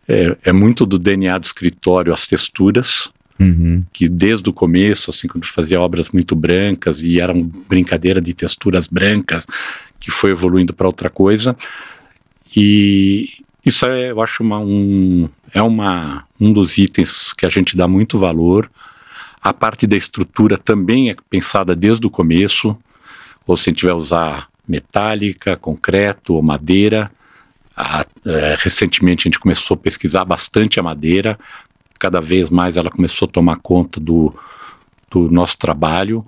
É, 0.06 0.36
é 0.44 0.52
muito 0.52 0.84
do 0.84 0.98
DNA 0.98 1.38
do 1.38 1.44
escritório, 1.44 2.12
as 2.12 2.26
texturas. 2.26 3.10
Uhum. 3.38 3.84
Que 3.92 4.08
desde 4.08 4.48
o 4.48 4.52
começo, 4.52 5.10
assim, 5.10 5.26
quando 5.26 5.46
fazia 5.46 5.80
obras 5.80 6.10
muito 6.10 6.36
brancas 6.36 7.02
e 7.02 7.20
era 7.20 7.32
uma 7.32 7.50
brincadeira 7.68 8.20
de 8.20 8.32
texturas 8.32 8.86
brancas, 8.86 9.46
que 9.98 10.10
foi 10.10 10.30
evoluindo 10.30 10.72
para 10.72 10.86
outra 10.86 11.10
coisa. 11.10 11.56
E 12.54 13.30
isso 13.64 13.86
é, 13.86 14.10
eu 14.10 14.20
acho, 14.20 14.42
uma, 14.42 14.58
um, 14.58 15.28
é 15.52 15.62
uma, 15.62 16.24
um 16.40 16.52
dos 16.52 16.76
itens 16.78 17.32
que 17.32 17.46
a 17.46 17.48
gente 17.48 17.76
dá 17.76 17.88
muito 17.88 18.18
valor. 18.18 18.70
A 19.42 19.52
parte 19.52 19.86
da 19.86 19.96
estrutura 19.96 20.56
também 20.56 21.10
é 21.10 21.16
pensada 21.28 21.74
desde 21.74 22.06
o 22.06 22.10
começo, 22.10 22.76
ou 23.46 23.56
se 23.56 23.68
a 23.68 23.70
gente 23.70 23.80
tiver 23.80 23.94
usar 23.94 24.48
metálica, 24.66 25.56
concreto 25.56 26.34
ou 26.34 26.42
madeira. 26.42 27.10
A, 27.76 28.06
é, 28.24 28.56
recentemente 28.58 29.26
a 29.26 29.28
gente 29.28 29.40
começou 29.40 29.74
a 29.74 29.78
pesquisar 29.78 30.24
bastante 30.24 30.78
a 30.78 30.82
madeira, 30.82 31.38
cada 32.04 32.20
vez 32.20 32.50
mais 32.50 32.76
ela 32.76 32.90
começou 32.90 33.24
a 33.24 33.30
tomar 33.30 33.56
conta 33.56 33.98
do, 33.98 34.34
do 35.10 35.30
nosso 35.30 35.56
trabalho 35.56 36.22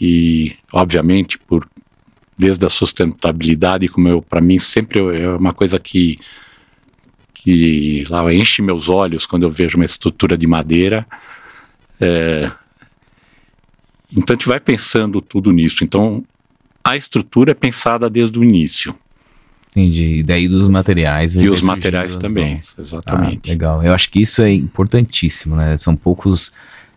e, 0.00 0.56
obviamente, 0.72 1.38
por 1.38 1.68
desde 2.38 2.64
a 2.64 2.70
sustentabilidade, 2.70 3.86
como 3.86 4.08
eu 4.08 4.22
para 4.22 4.40
mim 4.40 4.58
sempre 4.58 4.98
é 5.20 5.28
uma 5.28 5.52
coisa 5.52 5.78
que 5.78 6.18
que 7.34 8.04
lá 8.08 8.32
enche 8.32 8.62
meus 8.62 8.88
olhos 8.88 9.26
quando 9.26 9.42
eu 9.42 9.50
vejo 9.50 9.76
uma 9.76 9.84
estrutura 9.84 10.38
de 10.38 10.46
madeira. 10.46 11.06
É, 12.00 12.50
então 14.10 14.32
a 14.32 14.36
gente 14.36 14.48
vai 14.48 14.58
pensando 14.58 15.20
tudo 15.20 15.52
nisso. 15.52 15.84
Então 15.84 16.24
a 16.82 16.96
estrutura 16.96 17.50
é 17.50 17.54
pensada 17.54 18.08
desde 18.08 18.38
o 18.38 18.42
início. 18.42 18.98
Entendi. 19.74 20.18
E 20.18 20.22
daí 20.22 20.46
dos 20.46 20.68
materiais. 20.68 21.34
E 21.34 21.48
os 21.48 21.62
materiais 21.62 22.14
também, 22.16 22.60
exatamente. 22.78 23.50
Ah, 23.50 23.52
legal. 23.52 23.82
Eu 23.82 23.92
acho 23.92 24.08
que 24.08 24.20
isso 24.20 24.40
é 24.40 24.52
importantíssimo, 24.52 25.56
né? 25.56 25.76
São 25.76 25.96
poucos 25.96 26.52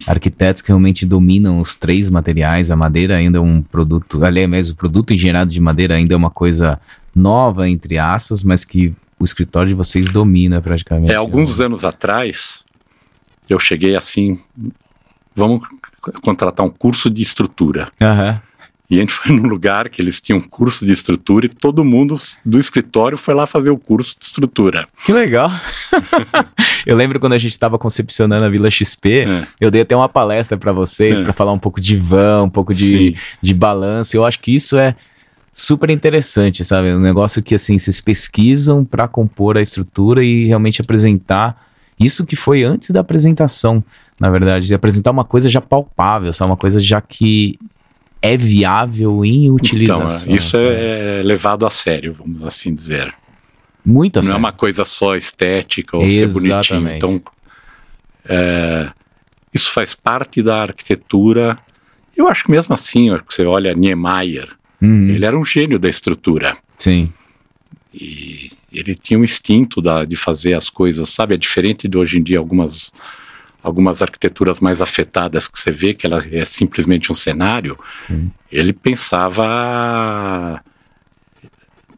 arquitetos 0.06 0.62
que 0.62 0.68
realmente 0.68 1.04
dominam 1.04 1.60
os 1.60 1.76
três 1.76 2.12
materiais. 2.12 2.70
A 2.70 2.76
madeira 2.76 3.16
ainda 3.16 3.40
é 3.40 3.42
um 3.42 3.64
produto, 3.64 4.24
aliás, 4.24 4.48
mesmo 4.48 4.74
o 4.74 4.78
produto 4.78 5.12
engenhado 5.12 5.52
de 5.52 5.60
madeira 5.60 5.96
ainda 5.96 6.14
é 6.14 6.18
uma 6.18 6.30
coisa 6.30 6.80
nova, 7.16 7.68
entre 7.68 7.98
aspas, 7.98 8.44
mas 8.44 8.64
que 8.64 8.94
o 9.20 9.26
escritório 9.26 9.70
de 9.70 9.74
vocês 9.74 10.08
domina 10.10 10.62
praticamente. 10.62 11.12
É, 11.12 11.16
alguns 11.16 11.58
né? 11.58 11.66
anos 11.66 11.84
atrás, 11.84 12.64
eu 13.50 13.58
cheguei 13.58 13.96
assim, 13.96 14.40
vamos 15.36 15.68
contratar 16.22 16.64
um 16.64 16.70
curso 16.70 17.10
de 17.10 17.24
estrutura. 17.24 17.92
Uhum. 18.00 18.40
E 18.90 18.98
a 18.98 19.00
gente 19.02 19.14
foi 19.14 19.36
num 19.36 19.48
lugar 19.48 19.90
que 19.90 20.02
eles 20.02 20.22
tinham 20.22 20.40
curso 20.40 20.86
de 20.86 20.92
estrutura 20.94 21.46
e 21.46 21.50
todo 21.50 21.84
mundo 21.84 22.16
do 22.46 22.58
escritório 22.58 23.18
foi 23.18 23.34
lá 23.34 23.46
fazer 23.46 23.70
o 23.70 23.78
curso 23.78 24.16
de 24.18 24.26
estrutura. 24.26 24.88
Que 25.06 25.12
legal! 25.12 25.52
eu 26.86 26.96
lembro 26.96 27.20
quando 27.20 27.34
a 27.34 27.38
gente 27.38 27.52
estava 27.52 27.78
concepcionando 27.78 28.46
a 28.46 28.50
Vila 28.50 28.72
XP, 28.72 29.26
é. 29.28 29.48
eu 29.60 29.70
dei 29.70 29.82
até 29.82 29.96
uma 29.96 30.08
palestra 30.08 30.58
para 30.58 30.72
vocês 30.72 31.20
é. 31.20 31.24
para 31.24 31.34
falar 31.34 31.52
um 31.52 31.60
pouco 31.60 31.82
de 31.82 31.98
vão, 31.98 32.46
um 32.46 32.50
pouco 32.50 32.74
de, 32.74 33.16
de 33.42 33.54
balanço. 33.54 34.16
Eu 34.16 34.26
acho 34.26 34.40
que 34.40 34.56
isso 34.56 34.78
é 34.78 34.96
super 35.54 35.90
interessante, 35.90 36.64
sabe? 36.64 36.94
Um 36.94 37.00
negócio 37.00 37.44
que 37.44 37.56
assim 37.56 37.78
vocês 37.78 38.00
pesquisam 38.00 38.86
para 38.86 39.08
compor 39.08 39.58
a 39.58 39.62
estrutura 39.62 40.24
e 40.24 40.46
realmente 40.46 40.82
apresentar 40.82 41.68
isso 42.00 42.26
que 42.26 42.36
foi 42.36 42.64
antes 42.64 42.92
da 42.92 43.00
apresentação, 43.00 43.84
na 44.20 44.30
verdade, 44.30 44.68
de 44.68 44.74
apresentar 44.74 45.12
uma 45.12 45.26
coisa 45.26 45.50
já 45.50 45.60
palpável, 45.60 46.32
sabe? 46.32 46.52
Uma 46.52 46.58
coisa 46.58 46.80
já 46.80 47.02
que 47.02 47.58
é 48.22 48.36
viável 48.36 49.24
em 49.24 49.50
utilização. 49.52 50.24
Então, 50.24 50.36
isso 50.36 50.58
é 50.58 51.22
levado 51.24 51.66
a 51.66 51.70
sério, 51.70 52.14
vamos 52.14 52.44
assim 52.44 52.74
dizer. 52.74 53.14
Muito 53.86 54.18
a 54.18 54.20
Não 54.20 54.24
sério. 54.24 54.36
é 54.36 54.40
uma 54.40 54.52
coisa 54.52 54.84
só 54.84 55.16
estética 55.16 55.96
ou 55.96 56.04
Exatamente. 56.04 56.34
ser 56.34 56.80
bonitinho. 56.80 56.98
Então, 56.98 57.22
é, 58.26 58.90
isso 59.54 59.72
faz 59.72 59.94
parte 59.94 60.42
da 60.42 60.64
arquitetura. 60.64 61.58
Eu 62.16 62.28
acho 62.28 62.44
que 62.44 62.52
mesmo 62.52 62.74
assim, 62.74 63.10
você 63.30 63.46
olha 63.46 63.74
Niemeyer, 63.74 64.50
uhum. 64.82 65.10
ele 65.10 65.26
era 65.26 65.38
um 65.38 65.46
gênio 65.46 65.80
da 65.80 65.88
estrutura. 65.88 66.58
Sim. 66.78 67.12
E 67.94 68.52
ele 68.72 68.96
tinha 68.96 69.20
um 69.20 69.24
instinto 69.24 69.82
da, 69.82 70.04
de 70.04 70.16
fazer 70.16 70.54
as 70.54 70.70
coisas, 70.70 71.10
sabe? 71.10 71.36
É 71.36 71.38
diferente 71.38 71.88
de 71.88 71.98
hoje 71.98 72.20
em 72.20 72.24
dia 72.24 72.40
algumas 72.40 72.92
algumas 73.68 74.02
arquiteturas 74.02 74.60
mais 74.60 74.82
afetadas 74.82 75.48
que 75.48 75.60
você 75.60 75.72
vê 75.72 75.94
que 75.94 76.08
ela 76.08 76.24
é 76.32 76.46
simplesmente 76.46 77.12
um 77.12 77.16
cenário, 77.16 77.78
Sim. 78.02 78.32
ele 78.52 78.72
pensava 78.74 80.62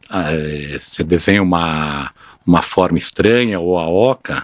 uh, 0.10 0.80
você 0.80 1.04
desenha 1.04 1.42
uma 1.44 2.12
uma 2.46 2.64
forma 2.64 2.98
estranha 2.98 3.60
ou 3.60 3.78
a 3.78 3.88
oca, 3.88 4.44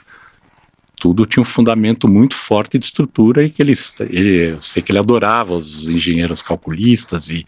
tudo 0.96 1.26
tinha 1.26 1.42
um 1.42 1.46
fundamento 1.46 2.08
muito 2.08 2.36
forte 2.36 2.78
de 2.78 2.86
estrutura 2.86 3.44
e 3.44 3.50
que 3.50 3.62
ele, 3.62 3.74
ele 4.02 4.52
eu 4.52 4.62
sei 4.62 4.84
que 4.84 4.92
ele 4.92 5.00
adorava 5.00 5.56
os 5.56 5.88
engenheiros 5.88 6.44
calculistas 6.44 7.32
e, 7.32 7.44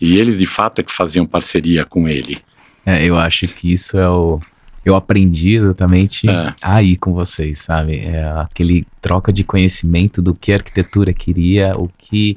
e 0.00 0.18
eles 0.18 0.36
de 0.36 0.46
fato 0.46 0.80
é 0.80 0.82
que 0.82 0.92
faziam 0.92 1.24
parceria 1.24 1.84
com 1.84 2.08
ele. 2.08 2.42
É, 2.84 3.04
eu 3.04 3.16
acho 3.16 3.46
que 3.46 3.72
isso 3.72 3.96
é 3.96 4.08
o 4.08 4.40
eu 4.84 4.96
aprendi 4.96 5.56
exatamente 5.56 6.28
é. 6.28 6.54
aí 6.60 6.96
com 6.96 7.12
vocês, 7.12 7.58
sabe? 7.58 8.00
É 8.04 8.24
aquele 8.36 8.84
troca 9.00 9.32
de 9.32 9.44
conhecimento 9.44 10.20
do 10.20 10.34
que 10.34 10.52
a 10.52 10.56
arquitetura 10.56 11.12
queria, 11.12 11.76
o 11.76 11.88
que 11.96 12.36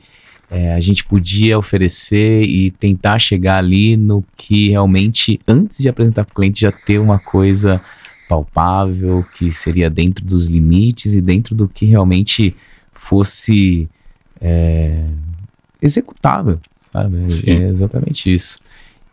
é, 0.50 0.74
a 0.74 0.80
gente 0.80 1.04
podia 1.04 1.58
oferecer 1.58 2.44
e 2.44 2.70
tentar 2.72 3.18
chegar 3.18 3.58
ali 3.58 3.98
no 3.98 4.24
que 4.38 4.70
realmente, 4.70 5.40
antes 5.48 5.80
de 5.80 5.90
apresentar 5.90 6.24
para 6.24 6.32
o 6.32 6.36
cliente, 6.36 6.62
já 6.62 6.72
ter 6.72 7.00
uma 7.00 7.18
coisa 7.18 7.82
palpável, 8.30 9.26
que 9.38 9.52
seria 9.52 9.90
dentro 9.90 10.24
dos 10.24 10.48
limites 10.48 11.14
e 11.14 11.22
dentro 11.22 11.56
do 11.56 11.68
que 11.68 11.86
realmente 11.86 12.56
fosse 12.94 13.90
é, 14.40 15.06
executável, 15.82 16.60
sabe? 16.92 17.18
É 17.46 17.70
exatamente 17.70 18.34
isso. 18.34 18.60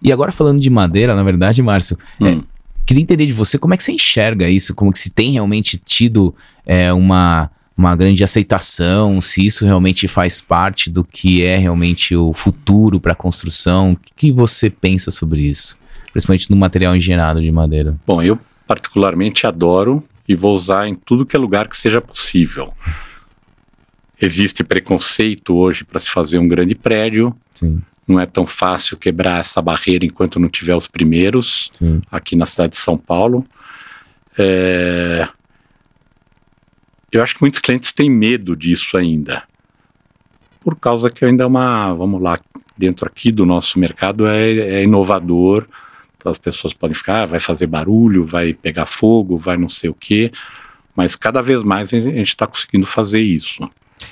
E 0.02 0.12
agora 0.12 0.32
falando 0.32 0.60
de 0.60 0.68
madeira, 0.68 1.14
na 1.14 1.22
verdade, 1.22 1.62
Márcio, 1.62 1.96
é, 2.20 2.24
hum. 2.24 2.42
Queria 2.84 3.02
entender 3.02 3.26
de 3.26 3.32
você 3.32 3.58
como 3.58 3.74
é 3.74 3.76
que 3.76 3.84
você 3.84 3.92
enxerga 3.92 4.48
isso, 4.48 4.74
como 4.74 4.92
que 4.92 4.98
se 4.98 5.10
tem 5.10 5.32
realmente 5.32 5.76
tido 5.76 6.34
é, 6.66 6.92
uma, 6.92 7.50
uma 7.76 7.94
grande 7.94 8.24
aceitação, 8.24 9.20
se 9.20 9.46
isso 9.46 9.64
realmente 9.64 10.08
faz 10.08 10.40
parte 10.40 10.90
do 10.90 11.04
que 11.04 11.42
é 11.42 11.56
realmente 11.56 12.14
o 12.16 12.32
futuro 12.32 13.00
para 13.00 13.12
a 13.12 13.16
construção. 13.16 13.92
O 13.92 13.98
que 14.16 14.32
você 14.32 14.68
pensa 14.68 15.10
sobre 15.10 15.42
isso? 15.42 15.78
Principalmente 16.12 16.50
no 16.50 16.56
material 16.56 16.94
engenhado 16.94 17.40
de 17.40 17.50
madeira. 17.50 17.96
Bom, 18.06 18.22
eu 18.22 18.38
particularmente 18.66 19.46
adoro 19.46 20.02
e 20.28 20.34
vou 20.34 20.54
usar 20.54 20.88
em 20.88 20.94
tudo 20.94 21.26
que 21.26 21.36
é 21.36 21.38
lugar 21.38 21.68
que 21.68 21.76
seja 21.76 22.00
possível. 22.00 22.72
Existe 24.20 24.62
preconceito 24.62 25.54
hoje 25.54 25.84
para 25.84 25.98
se 25.98 26.08
fazer 26.08 26.38
um 26.38 26.46
grande 26.46 26.76
prédio. 26.76 27.34
Sim. 27.52 27.82
Não 28.06 28.18
é 28.18 28.26
tão 28.26 28.46
fácil 28.46 28.96
quebrar 28.96 29.40
essa 29.40 29.62
barreira 29.62 30.04
enquanto 30.04 30.40
não 30.40 30.48
tiver 30.48 30.74
os 30.74 30.88
primeiros 30.88 31.70
Sim. 31.74 32.02
aqui 32.10 32.36
na 32.36 32.46
cidade 32.46 32.70
de 32.70 32.78
São 32.78 32.96
Paulo. 32.96 33.46
É, 34.38 35.28
eu 37.10 37.22
acho 37.22 37.34
que 37.34 37.42
muitos 37.42 37.60
clientes 37.60 37.92
têm 37.92 38.10
medo 38.10 38.56
disso 38.56 38.96
ainda, 38.96 39.42
por 40.60 40.76
causa 40.76 41.10
que 41.10 41.24
ainda 41.24 41.44
é 41.44 41.46
uma, 41.46 41.92
vamos 41.92 42.20
lá, 42.20 42.40
dentro 42.76 43.06
aqui 43.06 43.30
do 43.30 43.44
nosso 43.44 43.78
mercado 43.78 44.26
é, 44.26 44.50
é 44.50 44.82
inovador. 44.82 45.66
Então 46.16 46.30
as 46.30 46.38
pessoas 46.38 46.72
podem 46.72 46.94
ficar, 46.94 47.22
ah, 47.22 47.26
vai 47.26 47.40
fazer 47.40 47.66
barulho, 47.66 48.24
vai 48.24 48.54
pegar 48.54 48.86
fogo, 48.86 49.36
vai 49.36 49.56
não 49.56 49.68
sei 49.68 49.90
o 49.90 49.94
quê, 49.94 50.32
mas 50.94 51.16
cada 51.16 51.42
vez 51.42 51.64
mais 51.64 51.92
a 51.92 51.98
gente 51.98 52.28
está 52.28 52.46
conseguindo 52.46 52.86
fazer 52.86 53.20
isso. 53.20 53.68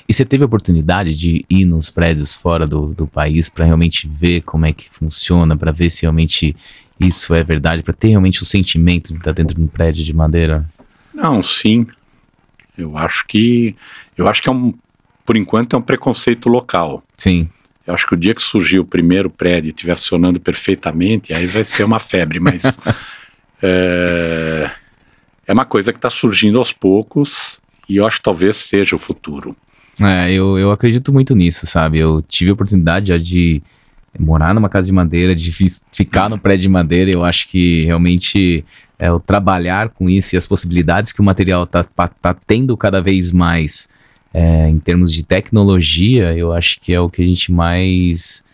E 0.08 0.12
você 0.12 0.24
teve 0.24 0.42
a 0.42 0.46
oportunidade 0.46 1.14
de 1.16 1.44
ir 1.48 1.64
nos 1.64 1.90
prédios 1.90 2.36
fora 2.36 2.66
do, 2.66 2.94
do 2.94 3.06
país 3.06 3.48
para 3.48 3.64
realmente 3.64 4.08
ver 4.08 4.42
como 4.42 4.66
é 4.66 4.72
que 4.72 4.88
funciona, 4.90 5.56
para 5.56 5.72
ver 5.72 5.90
se 5.90 6.02
realmente 6.02 6.56
isso 6.98 7.34
é 7.34 7.42
verdade, 7.42 7.82
para 7.82 7.94
ter 7.94 8.08
realmente 8.08 8.42
o 8.42 8.44
sentimento 8.44 9.12
de 9.12 9.18
estar 9.18 9.32
dentro 9.32 9.56
de 9.56 9.62
um 9.62 9.66
prédio 9.66 10.04
de 10.04 10.14
madeira? 10.14 10.68
Não, 11.14 11.42
sim. 11.42 11.86
Eu 12.76 12.96
acho 12.96 13.26
que 13.26 13.74
eu 14.16 14.28
acho 14.28 14.42
que 14.42 14.48
é 14.48 14.52
um, 14.52 14.74
por 15.24 15.36
enquanto 15.36 15.74
é 15.74 15.78
um 15.78 15.82
preconceito 15.82 16.48
local. 16.48 17.02
Sim. 17.16 17.48
Eu 17.86 17.94
acho 17.94 18.06
que 18.06 18.14
o 18.14 18.16
dia 18.16 18.34
que 18.34 18.42
surgir 18.42 18.78
o 18.78 18.84
primeiro 18.84 19.30
prédio 19.30 19.68
e 19.68 19.70
estiver 19.70 19.96
funcionando 19.96 20.38
perfeitamente, 20.38 21.32
aí 21.32 21.46
vai 21.46 21.64
ser 21.64 21.84
uma 21.84 21.98
febre, 21.98 22.38
mas 22.38 22.78
é, 23.62 24.70
é 25.46 25.52
uma 25.52 25.64
coisa 25.64 25.92
que 25.92 25.98
está 25.98 26.10
surgindo 26.10 26.58
aos 26.58 26.72
poucos 26.72 27.60
e 27.88 27.96
eu 27.96 28.06
acho 28.06 28.18
que 28.18 28.22
talvez 28.22 28.56
seja 28.56 28.94
o 28.94 28.98
futuro. 28.98 29.56
É, 30.00 30.32
eu, 30.32 30.58
eu 30.58 30.70
acredito 30.70 31.12
muito 31.12 31.34
nisso, 31.34 31.66
sabe? 31.66 31.98
Eu 31.98 32.22
tive 32.22 32.50
a 32.50 32.54
oportunidade 32.54 33.08
já 33.08 33.18
de 33.18 33.62
morar 34.18 34.54
numa 34.54 34.68
casa 34.68 34.86
de 34.86 34.92
madeira, 34.92 35.34
de 35.34 35.52
ficar 35.92 36.28
no 36.28 36.38
prédio 36.38 36.62
de 36.62 36.68
madeira. 36.68 37.10
Eu 37.10 37.24
acho 37.24 37.48
que 37.48 37.84
realmente 37.84 38.64
é, 38.98 39.10
o 39.12 39.20
trabalhar 39.20 39.90
com 39.90 40.08
isso 40.08 40.34
e 40.34 40.38
as 40.38 40.46
possibilidades 40.46 41.12
que 41.12 41.20
o 41.20 41.24
material 41.24 41.64
está 41.64 41.84
tá 41.84 42.34
tendo 42.46 42.76
cada 42.76 43.00
vez 43.00 43.32
mais 43.32 43.88
é, 44.32 44.68
em 44.68 44.78
termos 44.78 45.12
de 45.12 45.24
tecnologia, 45.24 46.36
eu 46.36 46.52
acho 46.52 46.80
que 46.80 46.92
é 46.92 47.00
o 47.00 47.10
que 47.10 47.22
a 47.22 47.26
gente 47.26 47.52
mais 47.52 48.44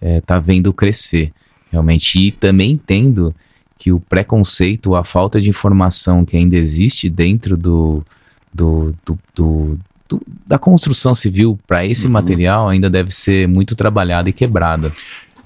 está 0.00 0.36
é, 0.36 0.40
vendo 0.40 0.72
crescer, 0.72 1.32
realmente. 1.70 2.18
E 2.18 2.30
também 2.30 2.72
entendo 2.72 3.34
que 3.78 3.92
o 3.92 4.00
preconceito, 4.00 4.94
a 4.94 5.04
falta 5.04 5.40
de 5.40 5.50
informação 5.50 6.24
que 6.24 6.36
ainda 6.36 6.56
existe 6.56 7.10
dentro 7.10 7.56
do, 7.56 8.02
do, 8.52 8.94
do, 9.04 9.18
do 9.34 9.78
do, 10.08 10.20
da 10.46 10.58
construção 10.58 11.14
civil 11.14 11.58
para 11.66 11.84
esse 11.84 12.06
uhum. 12.06 12.12
material 12.12 12.68
ainda 12.68 12.88
deve 12.88 13.10
ser 13.10 13.48
muito 13.48 13.74
trabalhada 13.74 14.28
e 14.28 14.32
quebrada. 14.32 14.92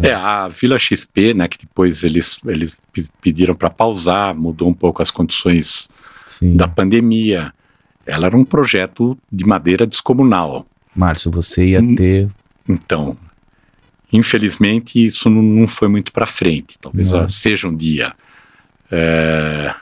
É, 0.02 0.14
a 0.14 0.48
Vila 0.48 0.78
XP, 0.78 1.34
né, 1.34 1.46
que 1.46 1.58
depois 1.58 2.04
eles, 2.04 2.38
eles 2.46 2.76
pediram 3.20 3.54
para 3.54 3.68
pausar, 3.68 4.34
mudou 4.34 4.68
um 4.68 4.74
pouco 4.74 5.02
as 5.02 5.10
condições 5.10 5.90
Sim. 6.26 6.56
da 6.56 6.66
pandemia. 6.66 7.52
Ela 8.06 8.26
era 8.26 8.36
um 8.36 8.44
projeto 8.44 9.16
de 9.30 9.44
madeira 9.44 9.86
descomunal. 9.86 10.66
Márcio, 10.96 11.30
você 11.30 11.66
ia 11.66 11.96
ter. 11.96 12.28
Então, 12.68 13.16
infelizmente, 14.12 15.04
isso 15.04 15.28
não, 15.28 15.68
foi 15.68 15.88
muito 15.88 16.12
para 16.12 16.26
frente. 16.26 16.78
Talvez 16.80 17.10
seja 17.28 17.68
um 17.68 17.76
dia. 17.76 18.14
É... 18.90 19.74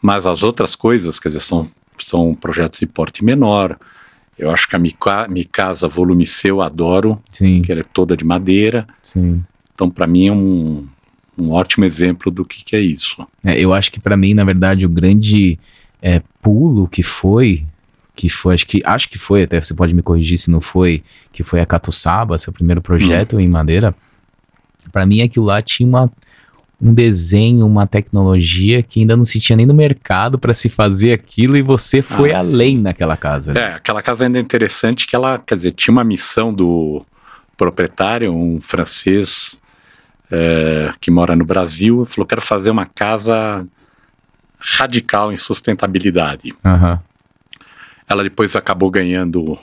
Mas 0.00 0.26
as 0.26 0.42
outras 0.42 0.74
coisas, 0.74 1.20
quer 1.20 1.28
dizer, 1.28 1.40
são 1.40 1.70
são 2.04 2.34
projetos 2.34 2.80
de 2.80 2.86
porte 2.86 3.24
menor. 3.24 3.78
Eu 4.38 4.50
acho 4.50 4.68
que 4.68 4.76
a 4.76 4.78
Mica, 4.78 5.26
Micasa 5.28 5.88
Volume 5.88 6.26
C 6.26 6.50
eu 6.50 6.60
adoro, 6.60 7.20
Sim. 7.30 7.62
que 7.62 7.72
ela 7.72 7.80
é 7.80 7.84
toda 7.84 8.16
de 8.16 8.24
madeira. 8.24 8.86
Sim. 9.02 9.42
Então, 9.74 9.90
para 9.90 10.06
mim, 10.06 10.26
é 10.26 10.32
um, 10.32 10.86
um 11.38 11.50
ótimo 11.50 11.84
exemplo 11.84 12.30
do 12.30 12.44
que, 12.44 12.64
que 12.64 12.76
é 12.76 12.80
isso. 12.80 13.26
É, 13.44 13.58
eu 13.58 13.72
acho 13.72 13.90
que, 13.90 14.00
para 14.00 14.16
mim, 14.16 14.34
na 14.34 14.44
verdade, 14.44 14.84
o 14.84 14.88
grande 14.88 15.58
é, 16.02 16.22
pulo 16.42 16.86
que 16.86 17.02
foi, 17.02 17.64
que 18.14 18.28
foi, 18.28 18.54
acho 18.54 18.66
que, 18.66 18.82
acho 18.84 19.08
que 19.08 19.18
foi, 19.18 19.42
até 19.42 19.60
você 19.60 19.74
pode 19.74 19.94
me 19.94 20.02
corrigir 20.02 20.38
se 20.38 20.50
não 20.50 20.60
foi, 20.60 21.02
que 21.32 21.42
foi 21.42 21.60
a 21.60 21.66
Catuçaba, 21.66 22.38
seu 22.38 22.52
primeiro 22.52 22.80
projeto 22.80 23.36
hum. 23.36 23.40
em 23.40 23.48
madeira. 23.48 23.94
Para 24.92 25.04
mim, 25.04 25.20
aquilo 25.20 25.46
lá 25.46 25.60
tinha 25.60 25.88
uma 25.88 26.10
um 26.80 26.92
desenho, 26.92 27.66
uma 27.66 27.86
tecnologia 27.86 28.82
que 28.82 29.00
ainda 29.00 29.16
não 29.16 29.24
se 29.24 29.40
tinha 29.40 29.56
nem 29.56 29.64
no 29.64 29.74
mercado 29.74 30.38
para 30.38 30.52
se 30.52 30.68
fazer 30.68 31.12
aquilo 31.12 31.56
e 31.56 31.62
você 31.62 32.02
foi 32.02 32.32
ah, 32.32 32.40
além 32.40 32.78
naquela 32.78 33.16
casa. 33.16 33.54
Né? 33.54 33.60
É, 33.60 33.74
aquela 33.74 34.02
casa 34.02 34.24
ainda 34.24 34.38
é 34.38 34.42
interessante 34.42 35.06
que 35.06 35.16
ela, 35.16 35.38
quer 35.38 35.56
dizer, 35.56 35.72
tinha 35.72 35.92
uma 35.92 36.04
missão 36.04 36.52
do 36.52 37.04
proprietário, 37.56 38.30
um 38.30 38.60
francês 38.60 39.60
é, 40.30 40.92
que 41.00 41.10
mora 41.10 41.34
no 41.34 41.44
Brasil, 41.44 42.04
falou: 42.04 42.26
quero 42.26 42.42
fazer 42.42 42.70
uma 42.70 42.84
casa 42.84 43.66
radical 44.58 45.32
em 45.32 45.36
sustentabilidade. 45.36 46.54
Uhum. 46.64 46.98
Ela 48.08 48.22
depois 48.22 48.54
acabou 48.54 48.90
ganhando 48.90 49.58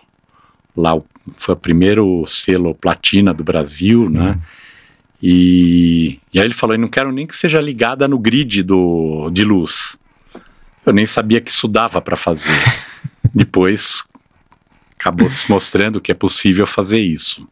lá, 0.76 1.00
foi 1.38 1.54
o 1.54 1.58
primeiro 1.58 2.24
selo 2.26 2.74
platina 2.74 3.34
do 3.34 3.44
Brasil, 3.44 4.06
Sim. 4.06 4.14
né? 4.14 4.40
E, 5.26 6.20
e 6.34 6.40
aí 6.40 6.46
ele 6.46 6.54
falou: 6.54 6.76
Eu 6.76 6.82
não 6.82 6.90
quero 6.90 7.10
nem 7.10 7.26
que 7.26 7.38
seja 7.38 7.62
ligada 7.62 8.10
no 8.10 8.20
grid 8.20 8.62
do, 8.62 9.30
de 9.32 9.46
luz. 9.46 9.98
Eu 10.86 10.92
nem 10.92 11.06
sabia 11.06 11.40
que 11.40 11.50
isso 11.50 11.66
dava 11.66 12.02
para 12.02 12.18
fazer. 12.18 12.52
Depois 13.34 14.04
acabou 15.00 15.30
se 15.30 15.50
mostrando 15.50 16.02
que 16.02 16.12
é 16.12 16.16
possível 16.16 16.68
fazer 16.68 17.00
isso. 17.00 17.48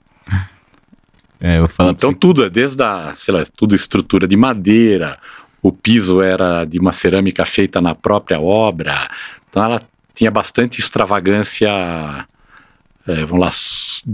É, 1.40 1.58
então 1.90 2.14
tudo 2.14 2.44
é 2.44 2.50
desde 2.50 2.84
a, 2.84 3.14
sei 3.16 3.34
lá, 3.34 3.44
tudo 3.58 3.74
estrutura 3.74 4.28
de 4.28 4.36
madeira, 4.38 5.18
o 5.62 5.72
piso 5.72 6.22
era 6.22 6.66
de 6.66 6.78
uma 6.78 6.92
cerâmica 6.92 7.46
feita 7.46 7.82
na 7.82 7.96
própria 7.96 8.40
obra, 8.40 9.10
então 9.50 9.64
ela 9.64 9.82
tinha 10.14 10.30
bastante 10.30 10.80
extravagância 10.80 11.72
é, 13.12 13.26
vamos 13.26 13.40
lá, 13.40 13.52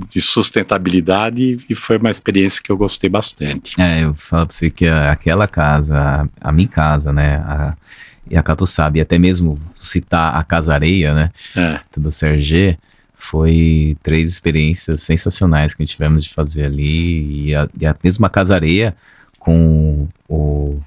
de 0.09 0.19
sustentabilidade 0.19 1.59
e 1.69 1.75
foi 1.75 1.97
uma 1.97 2.11
experiência 2.11 2.61
que 2.61 2.71
eu 2.71 2.77
gostei 2.77 3.09
bastante. 3.09 3.79
É, 3.79 4.03
eu 4.03 4.13
falo 4.13 4.47
para 4.47 4.55
você 4.55 4.69
que 4.69 4.87
aquela 4.87 5.47
casa, 5.47 6.29
a, 6.41 6.51
minha 6.51 6.67
casa, 6.67 7.13
né, 7.13 7.37
a, 7.37 7.75
e 8.29 8.35
a 8.35 8.43
Cato 8.43 8.67
sabe, 8.67 8.99
até 8.99 9.17
mesmo 9.17 9.59
citar 9.75 10.35
a 10.35 10.43
Casa 10.43 10.73
Areia, 10.73 11.13
né, 11.13 11.31
é. 11.55 11.79
do 11.97 12.11
Sergê, 12.11 12.77
foi 13.15 13.97
três 14.03 14.31
experiências 14.31 15.01
sensacionais 15.01 15.73
que 15.73 15.85
tivemos 15.85 16.23
de 16.23 16.29
fazer 16.29 16.65
ali 16.65 17.47
e 17.47 17.55
a, 17.55 17.67
e 17.79 17.85
a 17.85 17.95
mesma 18.03 18.29
Casa 18.29 18.55
Areia 18.55 18.95
com 19.39 20.07
o 20.27 20.79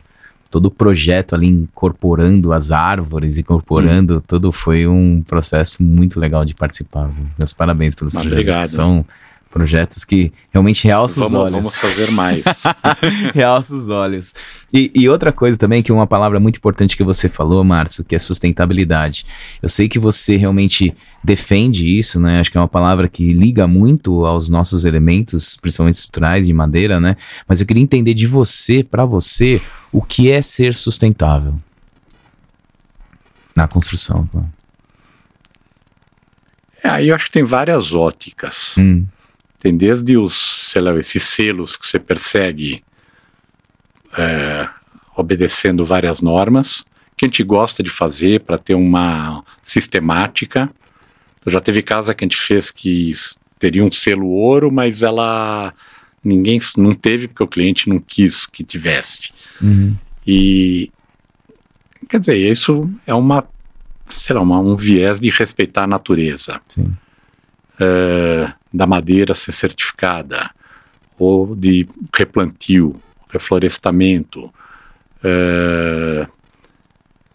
todo 0.51 0.67
o 0.67 0.71
projeto 0.71 1.35
ali 1.35 1.47
incorporando 1.47 2.53
as 2.53 2.73
árvores, 2.73 3.39
incorporando 3.39 4.17
hum. 4.17 4.23
tudo, 4.27 4.51
foi 4.51 4.87
um 4.87 5.23
processo 5.23 5.83
muito 5.83 6.19
legal 6.19 6.45
de 6.45 6.55
participar. 6.55 7.09
Meus 7.39 7.53
parabéns 7.53 7.95
pelos 7.95 8.13
Mas 8.13 8.25
projetos. 8.25 8.43
Obrigado. 8.43 8.69
São 8.69 9.07
projetos 9.51 10.05
que 10.05 10.33
realmente 10.51 10.85
realçam 10.85 11.25
os 11.25 11.33
olhos. 11.33 11.53
Vamos 11.53 11.77
fazer 11.77 12.11
mais. 12.13 12.45
realça 13.35 13.75
os 13.75 13.89
olhos. 13.89 14.33
E, 14.73 14.91
e, 14.95 15.09
outra 15.09 15.33
coisa 15.33 15.59
também, 15.59 15.83
que 15.83 15.91
é 15.91 15.95
uma 15.95 16.07
palavra 16.07 16.39
muito 16.39 16.59
importante 16.59 16.97
que 16.97 17.03
você 17.03 17.29
falou, 17.29 17.63
Márcio, 17.65 18.05
que 18.05 18.15
é 18.15 18.19
sustentabilidade. 18.19 19.27
Eu 19.61 19.69
sei 19.69 19.89
que 19.89 19.99
você 19.99 20.37
realmente 20.37 20.95
defende 21.23 21.87
isso, 21.87 22.21
né? 22.21 22.41
Acho 22.41 22.51
que 22.51 22.57
é 22.57 22.61
uma 22.61 22.69
palavra 22.69 23.09
que 23.09 23.33
liga 23.33 23.67
muito 23.67 24.25
aos 24.25 24.49
nossos 24.49 24.85
elementos, 24.85 25.57
principalmente 25.57 25.95
estruturais 25.95 26.47
de 26.47 26.53
madeira, 26.53 27.01
né? 27.01 27.17
Mas 27.49 27.61
eu 27.61 27.67
queria 27.67 27.83
entender 27.83 28.15
de 28.15 28.27
você, 28.29 28.85
para 28.85 29.05
você, 29.05 29.61
o 29.93 30.01
que 30.01 30.31
é 30.31 30.41
ser 30.41 30.73
sustentável 30.73 31.55
na 33.57 33.67
construção. 33.67 34.29
É, 36.83 36.89
aí 36.89 37.09
eu 37.09 37.15
acho 37.15 37.27
que 37.27 37.33
tem 37.33 37.45
várias 37.45 37.93
óticas. 37.93 38.77
Hum. 38.79 39.05
Tem 39.61 39.77
desde 39.77 40.17
os, 40.17 40.35
sei 40.71 40.81
lá, 40.81 40.99
esses 40.99 41.23
selos 41.23 41.77
que 41.77 41.87
você 41.87 41.99
persegue 41.99 42.83
é, 44.17 44.69
obedecendo 45.17 45.85
várias 45.85 46.21
normas, 46.21 46.85
que 47.17 47.27
a 47.27 47.29
gente 47.29 47.45
gosta 47.45 47.83
de 47.83 47.91
fazer 47.91 48.41
para 48.41 48.57
ter 48.57 48.75
uma 48.75 49.45
sistemática. 49.63 50.71
Já 51.47 51.61
teve 51.61 51.83
casa 51.83 52.15
que 52.15 52.25
a 52.25 52.27
gente 52.27 52.39
fez 52.39 52.71
que 52.71 53.13
teria 53.59 53.85
um 53.85 53.91
selo 53.91 54.29
ouro, 54.29 54.73
mas 54.73 55.03
ela 55.03 55.75
ninguém 56.25 56.59
não 56.77 56.95
teve 56.95 57.29
porque 57.29 57.43
o 57.43 57.49
cliente 57.49 57.89
não 57.89 57.99
quis 57.99 58.47
que 58.47 58.65
tivesse. 58.65 59.33
Uhum. 59.61 59.97
E 60.27 60.91
quer 62.09 62.21
dizer, 62.21 62.37
isso 62.37 62.91
é 63.07 63.15
uma, 63.15 63.47
sei 64.09 64.35
lá, 64.35 64.43
uma, 64.43 64.59
um 64.59 64.77
viés 64.77 65.21
de 65.21 65.31
respeitar 65.31 65.85
a 65.85 65.87
natureza. 65.87 66.61
Sim. 66.69 66.93
É, 67.81 68.53
da 68.73 68.87
madeira 68.87 69.35
ser 69.35 69.53
certificada, 69.53 70.51
ou 71.19 71.57
de 71.57 71.89
replantio, 72.15 73.01
reflorestamento, 73.33 74.53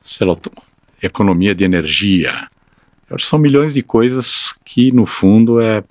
sei 0.02 0.28
lá, 0.28 0.38
economia 1.02 1.54
de 1.54 1.64
energia. 1.64 2.48
São 3.20 3.38
milhões 3.38 3.72
de 3.74 3.84
coisas 3.84 4.56
que, 4.66 4.92
no 4.92 5.06
fundo, 5.06 5.62
é 5.62 5.84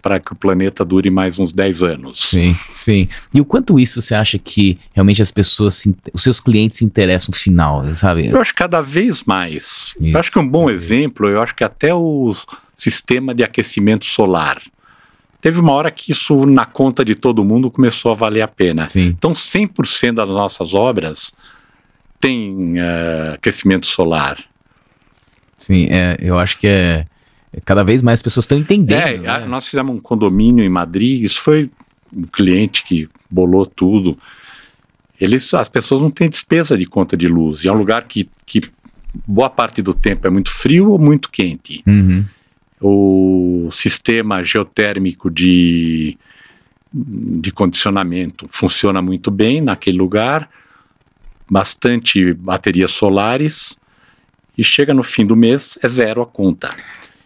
para 0.00 0.18
que 0.18 0.32
o 0.32 0.34
planeta 0.34 0.82
dure 0.82 1.10
mais 1.10 1.38
uns 1.38 1.52
10 1.52 1.82
anos. 1.82 2.30
Sim, 2.30 2.56
sim. 2.70 3.06
E 3.34 3.40
o 3.40 3.44
quanto 3.44 3.78
isso 3.78 4.00
você 4.00 4.14
acha 4.14 4.38
que 4.38 4.78
realmente 4.94 5.20
as 5.20 5.30
pessoas, 5.30 5.74
se, 5.74 5.94
os 6.12 6.22
seus 6.22 6.40
clientes 6.40 6.78
se 6.78 6.84
interessam 6.84 7.32
no 7.32 7.38
final, 7.38 7.94
sabe? 7.94 8.28
Eu 8.28 8.40
acho 8.40 8.54
cada 8.54 8.80
vez 8.80 9.24
mais. 9.24 9.92
Isso, 10.00 10.16
eu 10.16 10.18
acho 10.18 10.32
que 10.32 10.38
um 10.38 10.48
bom 10.48 10.70
exemplo, 10.70 11.28
eu 11.28 11.42
acho 11.42 11.54
que 11.54 11.64
até 11.64 11.94
o 11.94 12.34
sistema 12.76 13.34
de 13.34 13.42
aquecimento 13.42 14.04
solar. 14.04 14.62
Teve 15.40 15.60
uma 15.60 15.72
hora 15.72 15.90
que 15.90 16.10
isso, 16.10 16.46
na 16.46 16.64
conta 16.64 17.04
de 17.04 17.14
todo 17.14 17.44
mundo, 17.44 17.70
começou 17.70 18.12
a 18.12 18.14
valer 18.14 18.40
a 18.40 18.48
pena. 18.48 18.88
Sim. 18.88 19.08
Então, 19.08 19.32
100% 19.32 20.14
das 20.14 20.28
nossas 20.28 20.72
obras 20.72 21.34
tem 22.18 22.78
uh, 22.78 23.34
aquecimento 23.34 23.86
solar. 23.86 24.42
Sim, 25.58 25.88
é, 25.90 26.16
eu 26.18 26.38
acho 26.38 26.58
que 26.58 26.66
é, 26.66 27.06
é 27.52 27.60
cada 27.62 27.84
vez 27.84 28.02
mais 28.02 28.20
as 28.20 28.22
pessoas 28.22 28.44
estão 28.44 28.56
entendendo. 28.56 28.98
É, 28.98 29.18
né? 29.18 29.46
nós 29.46 29.68
fizemos 29.68 29.94
um 29.94 30.00
condomínio 30.00 30.64
em 30.64 30.68
Madrid, 30.70 31.22
isso 31.22 31.42
foi 31.42 31.70
um 32.10 32.22
cliente 32.22 32.82
que 32.82 33.08
bolou 33.30 33.66
tudo. 33.66 34.18
Eles, 35.20 35.52
as 35.52 35.68
pessoas 35.68 36.00
não 36.00 36.10
têm 36.10 36.28
despesa 36.30 36.78
de 36.78 36.86
conta 36.86 37.16
de 37.16 37.28
luz. 37.28 37.64
E 37.64 37.68
é 37.68 37.72
um 37.72 37.76
lugar 37.76 38.04
que, 38.04 38.28
que 38.46 38.62
boa 39.26 39.50
parte 39.50 39.82
do 39.82 39.92
tempo 39.92 40.26
é 40.26 40.30
muito 40.30 40.50
frio 40.50 40.90
ou 40.90 40.98
muito 40.98 41.30
quente. 41.30 41.82
Uhum. 41.86 42.24
O 42.86 43.70
sistema 43.72 44.44
geotérmico 44.44 45.30
de, 45.30 46.18
de 46.92 47.50
condicionamento 47.50 48.46
funciona 48.50 49.00
muito 49.00 49.30
bem 49.30 49.62
naquele 49.62 49.96
lugar. 49.96 50.50
Bastante 51.50 52.34
baterias 52.34 52.90
solares 52.90 53.78
e 54.58 54.62
chega 54.62 54.92
no 54.92 55.02
fim 55.02 55.24
do 55.24 55.34
mês, 55.34 55.78
é 55.82 55.88
zero 55.88 56.20
a 56.20 56.26
conta. 56.26 56.76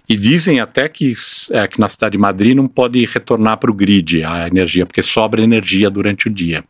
E 0.09 0.15
dizem 0.17 0.61
até 0.61 0.89
que, 0.89 1.13
é, 1.51 1.67
que 1.67 1.81
na 1.81 1.89
cidade 1.89 2.13
de 2.13 2.19
Madrid 2.19 2.55
não 2.55 2.69
pode 2.69 3.05
retornar 3.05 3.59
para 3.59 3.73
o 3.73 3.75
grid 3.75 4.23
a 4.23 4.47
energia, 4.47 4.87
porque 4.87 5.03
sobra 5.03 5.43
energia 5.43 5.91
durante 5.91 6.29
o 6.29 6.31
dia. 6.31 6.65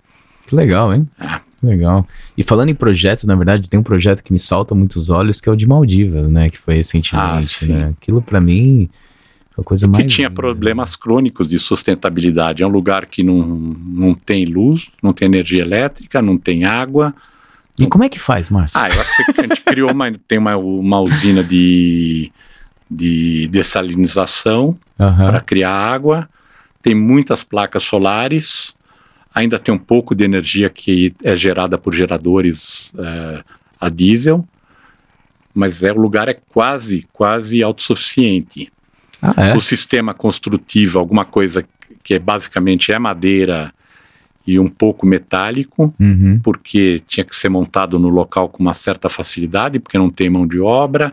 Que 0.49 0.57
legal, 0.57 0.93
hein? 0.93 1.09
É. 1.21 1.41
Legal. 1.61 2.07
E 2.37 2.45
falando 2.45 2.69
em 2.69 2.75
projetos, 2.75 3.25
na 3.25 3.35
verdade, 3.35 3.69
tem 3.69 3.81
um 3.81 3.83
projeto 3.83 4.23
que 4.23 4.33
me 4.33 4.39
salta 4.39 4.75
muitos 4.75 5.11
olhos, 5.11 5.41
que 5.41 5.49
é 5.49 5.53
o 5.53 5.57
de 5.57 5.67
Maldivas, 5.67 6.29
né? 6.29 6.49
Que 6.49 6.57
foi 6.57 6.75
recentemente, 6.77 7.65
ah, 7.65 7.69
né? 7.69 7.95
Aquilo 8.01 8.23
para 8.23 8.41
mim 8.41 8.89
foi 9.51 9.63
a 9.63 9.65
coisa 9.65 9.87
que 9.87 9.93
mais... 9.93 10.05
Que 10.05 10.09
tinha 10.09 10.31
problemas 10.31 10.95
crônicos 10.95 11.49
de 11.49 11.59
sustentabilidade. 11.59 12.63
É 12.63 12.67
um 12.67 12.71
lugar 12.71 13.07
que 13.07 13.25
não, 13.25 13.37
não 13.37 14.15
tem 14.15 14.45
luz, 14.45 14.93
não 15.03 15.13
tem 15.13 15.27
energia 15.27 15.61
elétrica, 15.61 16.23
não 16.23 16.39
tem 16.39 16.65
água, 16.65 17.13
e 17.81 17.87
como 17.87 18.03
é 18.03 18.09
que 18.09 18.19
faz, 18.19 18.51
Márcio? 18.51 18.81
Ah, 18.81 18.89
eu 18.89 19.01
acho 19.01 19.33
que 19.33 19.41
a 19.41 19.43
gente 19.47 19.61
criou 19.61 19.93
uma, 19.93 20.11
tem 20.27 20.39
uma, 20.39 20.57
uma 20.57 21.01
usina 21.01 21.45
de, 21.45 22.33
de 22.91 23.47
dessalinização 23.49 24.77
uhum. 24.99 25.17
para 25.27 25.41
criar 25.41 25.71
água, 25.71 26.29
tem 26.83 26.95
muitas 26.95 27.45
placas 27.45 27.85
solares, 27.85 28.75
ainda 29.39 29.59
tem 29.59 29.73
um 29.73 29.79
pouco 29.79 30.15
de 30.15 30.25
energia 30.25 30.69
que 30.69 31.15
é 31.23 31.37
gerada 31.37 31.79
por 31.79 31.95
geradores 31.95 32.93
é, 32.99 33.45
a 33.81 33.89
diesel, 33.89 34.45
mas 35.55 35.83
é, 35.83 35.93
o 35.93 35.99
lugar 35.99 36.29
é 36.29 36.35
quase, 36.35 37.07
quase 37.13 37.63
autossuficiente. 37.63 38.71
Ah, 39.23 39.49
é? 39.49 39.57
O 39.57 39.61
sistema 39.61 40.13
construtivo, 40.13 40.99
alguma 40.99 41.25
coisa 41.25 41.65
que 42.03 42.15
é 42.15 42.19
basicamente 42.19 42.93
é 42.93 42.99
madeira 42.99 43.73
e 44.47 44.59
um 44.59 44.69
pouco 44.69 45.07
metálico, 45.07 45.95
uhum. 46.01 46.41
porque 46.43 47.03
tinha 47.07 47.25
que 47.25 47.37
ser 47.37 47.49
montado 47.49 47.99
no 47.99 48.09
local 48.09 48.49
com 48.49 48.63
uma 48.63 48.75
certa 48.75 49.09
facilidade, 49.09 49.79
porque 49.79 49.99
não 49.99 50.11
tem 50.11 50.31
mão 50.31 50.47
de 50.47 50.59
obra. 50.59 51.13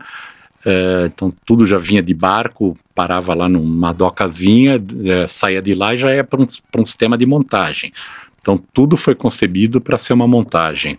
Uh, 0.66 1.06
então 1.06 1.32
tudo 1.46 1.64
já 1.64 1.78
vinha 1.78 2.02
de 2.02 2.12
barco, 2.12 2.76
parava 2.92 3.32
lá 3.34 3.48
numa 3.48 3.92
docazinha, 3.92 4.78
uh, 4.78 5.28
saía 5.28 5.62
de 5.62 5.74
lá 5.74 5.94
e 5.94 5.98
já 5.98 6.12
ia 6.12 6.24
para 6.24 6.42
um, 6.42 6.46
um 6.78 6.84
sistema 6.84 7.16
de 7.16 7.24
montagem. 7.24 7.92
Então 8.40 8.58
tudo 8.72 8.96
foi 8.96 9.14
concebido 9.14 9.80
para 9.80 9.96
ser 9.96 10.12
uma 10.12 10.26
montagem 10.26 10.98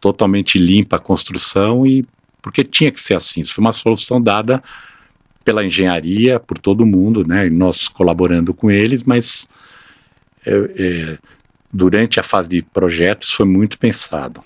totalmente 0.00 0.58
limpa 0.58 0.96
a 0.96 0.98
construção 0.98 1.86
e 1.86 2.04
porque 2.42 2.62
tinha 2.62 2.90
que 2.90 3.00
ser 3.00 3.14
assim. 3.14 3.40
Isso 3.40 3.54
foi 3.54 3.62
uma 3.64 3.72
solução 3.72 4.20
dada 4.20 4.62
pela 5.42 5.64
engenharia, 5.64 6.38
por 6.38 6.58
todo 6.58 6.84
mundo, 6.84 7.26
né? 7.26 7.48
Nós 7.48 7.88
colaborando 7.88 8.52
com 8.52 8.70
eles, 8.70 9.02
mas 9.02 9.48
é, 10.44 10.50
é, 10.76 11.18
durante 11.72 12.20
a 12.20 12.22
fase 12.22 12.48
de 12.48 12.62
projetos 12.62 13.32
foi 13.32 13.46
muito 13.46 13.78
pensado. 13.78 14.44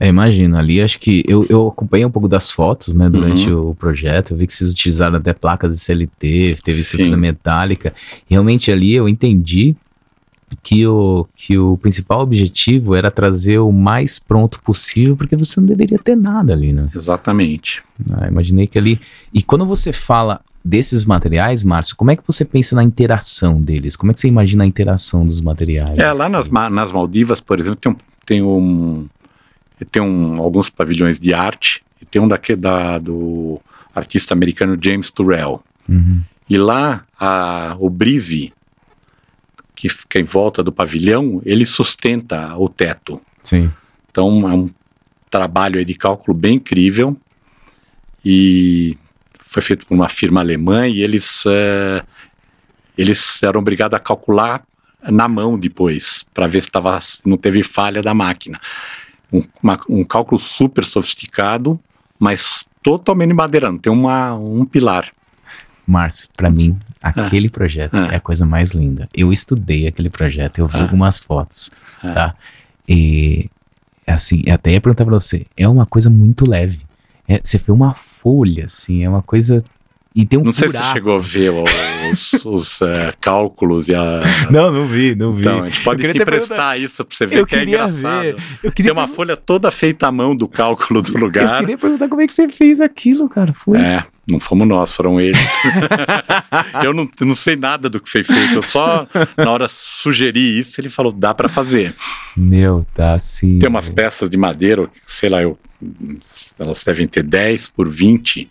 É, 0.00 0.08
imagino, 0.08 0.56
ali 0.56 0.80
acho 0.80 0.98
que 0.98 1.22
eu, 1.28 1.44
eu 1.50 1.68
acompanhei 1.68 2.06
um 2.06 2.10
pouco 2.10 2.26
das 2.26 2.50
fotos, 2.50 2.94
né, 2.94 3.10
durante 3.10 3.50
uhum. 3.50 3.68
o 3.68 3.74
projeto, 3.74 4.30
eu 4.30 4.38
vi 4.38 4.46
que 4.46 4.54
vocês 4.54 4.72
utilizaram 4.72 5.18
até 5.18 5.34
placas 5.34 5.74
de 5.74 5.78
CLT, 5.78 6.56
teve 6.64 6.80
estrutura 6.80 7.16
Sim. 7.16 7.20
metálica, 7.20 7.92
realmente 8.26 8.72
ali 8.72 8.94
eu 8.94 9.06
entendi 9.06 9.76
que 10.62 10.86
o, 10.86 11.26
que 11.36 11.58
o 11.58 11.76
principal 11.76 12.20
objetivo 12.20 12.94
era 12.94 13.10
trazer 13.10 13.58
o 13.58 13.70
mais 13.70 14.18
pronto 14.18 14.60
possível, 14.62 15.14
porque 15.16 15.36
você 15.36 15.60
não 15.60 15.66
deveria 15.66 15.98
ter 15.98 16.16
nada 16.16 16.54
ali, 16.54 16.72
né? 16.72 16.88
Exatamente. 16.96 17.82
Ah, 18.10 18.26
imaginei 18.26 18.66
que 18.66 18.78
ali... 18.78 18.98
E 19.32 19.42
quando 19.42 19.66
você 19.66 19.92
fala 19.92 20.40
desses 20.64 21.06
materiais, 21.06 21.62
Márcio, 21.62 21.94
como 21.94 22.10
é 22.10 22.16
que 22.16 22.22
você 22.26 22.44
pensa 22.44 22.74
na 22.74 22.82
interação 22.82 23.60
deles? 23.60 23.96
Como 23.96 24.10
é 24.10 24.14
que 24.14 24.20
você 24.20 24.28
imagina 24.28 24.64
a 24.64 24.66
interação 24.66 25.24
dos 25.24 25.40
materiais? 25.40 25.96
É, 25.98 26.10
lá 26.12 26.28
nas, 26.28 26.48
nas 26.48 26.90
Maldivas, 26.90 27.40
por 27.40 27.60
exemplo, 27.60 27.78
tem 27.80 27.92
um, 27.92 27.96
tem 28.26 28.42
um, 28.42 29.06
tem 29.84 30.02
um, 30.02 30.40
alguns 30.40 30.68
pavilhões 30.68 31.18
de 31.18 31.32
arte, 31.32 31.82
e 32.00 32.04
tem 32.04 32.20
um 32.20 32.28
daqui, 32.28 32.54
da, 32.56 32.98
do 32.98 33.60
artista 33.94 34.34
americano 34.34 34.78
James 34.80 35.10
Turrell. 35.10 35.62
Uhum. 35.88 36.22
E 36.48 36.58
lá, 36.58 37.04
a, 37.18 37.76
o 37.78 37.88
brise 37.88 38.52
que 39.74 39.88
fica 39.88 40.18
em 40.18 40.24
volta 40.24 40.62
do 40.62 40.72
pavilhão, 40.72 41.40
ele 41.44 41.64
sustenta 41.64 42.54
o 42.56 42.68
teto. 42.68 43.20
Sim. 43.42 43.70
Então, 44.10 44.48
é 44.50 44.54
um 44.54 44.70
trabalho 45.30 45.82
de 45.84 45.94
cálculo 45.94 46.36
bem 46.36 46.56
incrível. 46.56 47.16
E 48.22 48.98
foi 49.38 49.62
feito 49.62 49.86
por 49.86 49.94
uma 49.94 50.08
firma 50.08 50.40
alemã 50.40 50.86
e 50.86 51.00
eles, 51.00 51.44
uh, 51.46 52.04
eles 52.96 53.42
eram 53.42 53.60
obrigados 53.60 53.96
a 53.96 54.00
calcular 54.00 54.62
na 55.02 55.26
mão 55.26 55.58
depois, 55.58 56.26
para 56.34 56.46
ver 56.46 56.62
se 56.62 56.70
tava, 56.70 56.98
não 57.24 57.38
teve 57.38 57.62
falha 57.62 58.02
da 58.02 58.12
máquina. 58.12 58.60
Um, 59.32 59.42
uma, 59.62 59.78
um 59.88 60.04
cálculo 60.04 60.38
super 60.38 60.84
sofisticado, 60.84 61.78
mas 62.18 62.64
totalmente 62.82 63.32
madeirando, 63.32 63.78
tem 63.78 63.92
uma, 63.92 64.34
um 64.34 64.64
pilar. 64.64 65.12
Márcio, 65.86 66.28
para 66.36 66.50
mim, 66.50 66.78
aquele 67.02 67.48
ah, 67.48 67.50
projeto 67.50 67.94
ah. 67.94 68.08
é 68.12 68.16
a 68.16 68.20
coisa 68.20 68.46
mais 68.46 68.72
linda. 68.72 69.08
Eu 69.12 69.32
estudei 69.32 69.86
aquele 69.86 70.08
projeto, 70.08 70.58
eu 70.58 70.68
vi 70.68 70.78
ah, 70.78 70.82
algumas 70.82 71.20
fotos, 71.20 71.70
tá? 72.00 72.34
E, 72.88 73.50
assim, 74.06 74.42
até 74.50 74.72
ia 74.72 74.80
perguntar 74.80 75.04
pra 75.04 75.14
você, 75.14 75.44
é 75.56 75.68
uma 75.68 75.86
coisa 75.86 76.08
muito 76.08 76.48
leve. 76.48 76.80
É, 77.26 77.40
você 77.42 77.58
vê 77.58 77.72
uma 77.72 77.94
folha, 77.94 78.64
assim, 78.64 79.04
é 79.04 79.08
uma 79.08 79.22
coisa. 79.22 79.62
E 80.14 80.26
tem 80.26 80.38
um 80.40 80.42
Não 80.42 80.50
buraco. 80.50 80.58
sei 80.58 80.68
se 80.68 80.76
você 80.76 80.92
chegou 80.92 81.14
a 81.14 81.18
ver 81.18 81.52
os, 82.10 82.44
os 82.44 82.80
uh, 82.80 82.86
cálculos 83.20 83.88
e 83.88 83.94
a. 83.94 84.22
Não, 84.50 84.72
não 84.72 84.86
vi, 84.86 85.14
não 85.14 85.32
vi. 85.32 85.42
Então, 85.42 85.62
a 85.62 85.68
gente 85.68 85.84
pode 85.84 86.02
te 86.02 86.18
emprestar 86.18 86.80
isso 86.80 87.04
pra 87.04 87.16
você 87.16 87.26
ver 87.26 87.38
eu 87.38 87.46
que 87.46 87.54
é 87.54 87.62
engraçado. 87.62 88.22
Ver. 88.22 88.36
Eu 88.60 88.72
queria 88.72 88.92
tem 88.92 89.00
uma 89.00 89.06
folha 89.06 89.36
toda 89.36 89.70
feita 89.70 90.08
à 90.08 90.12
mão 90.12 90.34
do 90.34 90.48
cálculo 90.48 91.00
do 91.00 91.16
lugar. 91.16 91.54
Eu 91.54 91.60
queria 91.60 91.78
perguntar 91.78 92.08
como 92.08 92.20
é 92.22 92.26
que 92.26 92.34
você 92.34 92.48
fez 92.48 92.80
aquilo, 92.80 93.28
cara. 93.28 93.52
Foi. 93.52 93.78
É, 93.78 94.04
não 94.26 94.40
fomos 94.40 94.66
nós, 94.66 94.96
foram 94.96 95.20
eles. 95.20 95.38
eu 96.82 96.92
não, 96.92 97.08
não 97.20 97.34
sei 97.34 97.54
nada 97.54 97.88
do 97.88 98.00
que 98.00 98.10
foi 98.10 98.24
feito. 98.24 98.54
Eu 98.54 98.62
só, 98.64 99.06
na 99.36 99.48
hora, 99.48 99.68
sugeri 99.68 100.58
isso, 100.58 100.80
ele 100.80 100.88
falou: 100.88 101.12
dá 101.12 101.32
para 101.32 101.48
fazer. 101.48 101.94
Meu, 102.36 102.84
tá 102.94 103.16
sim. 103.16 103.60
Tem 103.60 103.68
umas 103.68 103.88
peças 103.88 104.28
de 104.28 104.36
madeira, 104.36 104.90
sei 105.06 105.28
lá, 105.28 105.40
eu 105.40 105.56
elas 106.58 106.84
devem 106.84 107.08
ter 107.08 107.22
10 107.22 107.68
por 107.68 107.88
20 107.88 108.50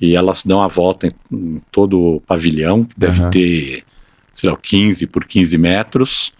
e 0.00 0.14
elas 0.16 0.42
dão 0.44 0.60
a 0.62 0.68
volta 0.68 1.06
em, 1.06 1.12
em 1.32 1.62
todo 1.70 1.98
o 1.98 2.20
pavilhão, 2.20 2.84
que 2.84 2.94
deve 2.98 3.22
uhum. 3.22 3.30
ter, 3.30 3.84
sei 4.34 4.50
lá, 4.50 4.56
15 4.56 5.06
por 5.06 5.24
15 5.24 5.56
metros, 5.58 6.32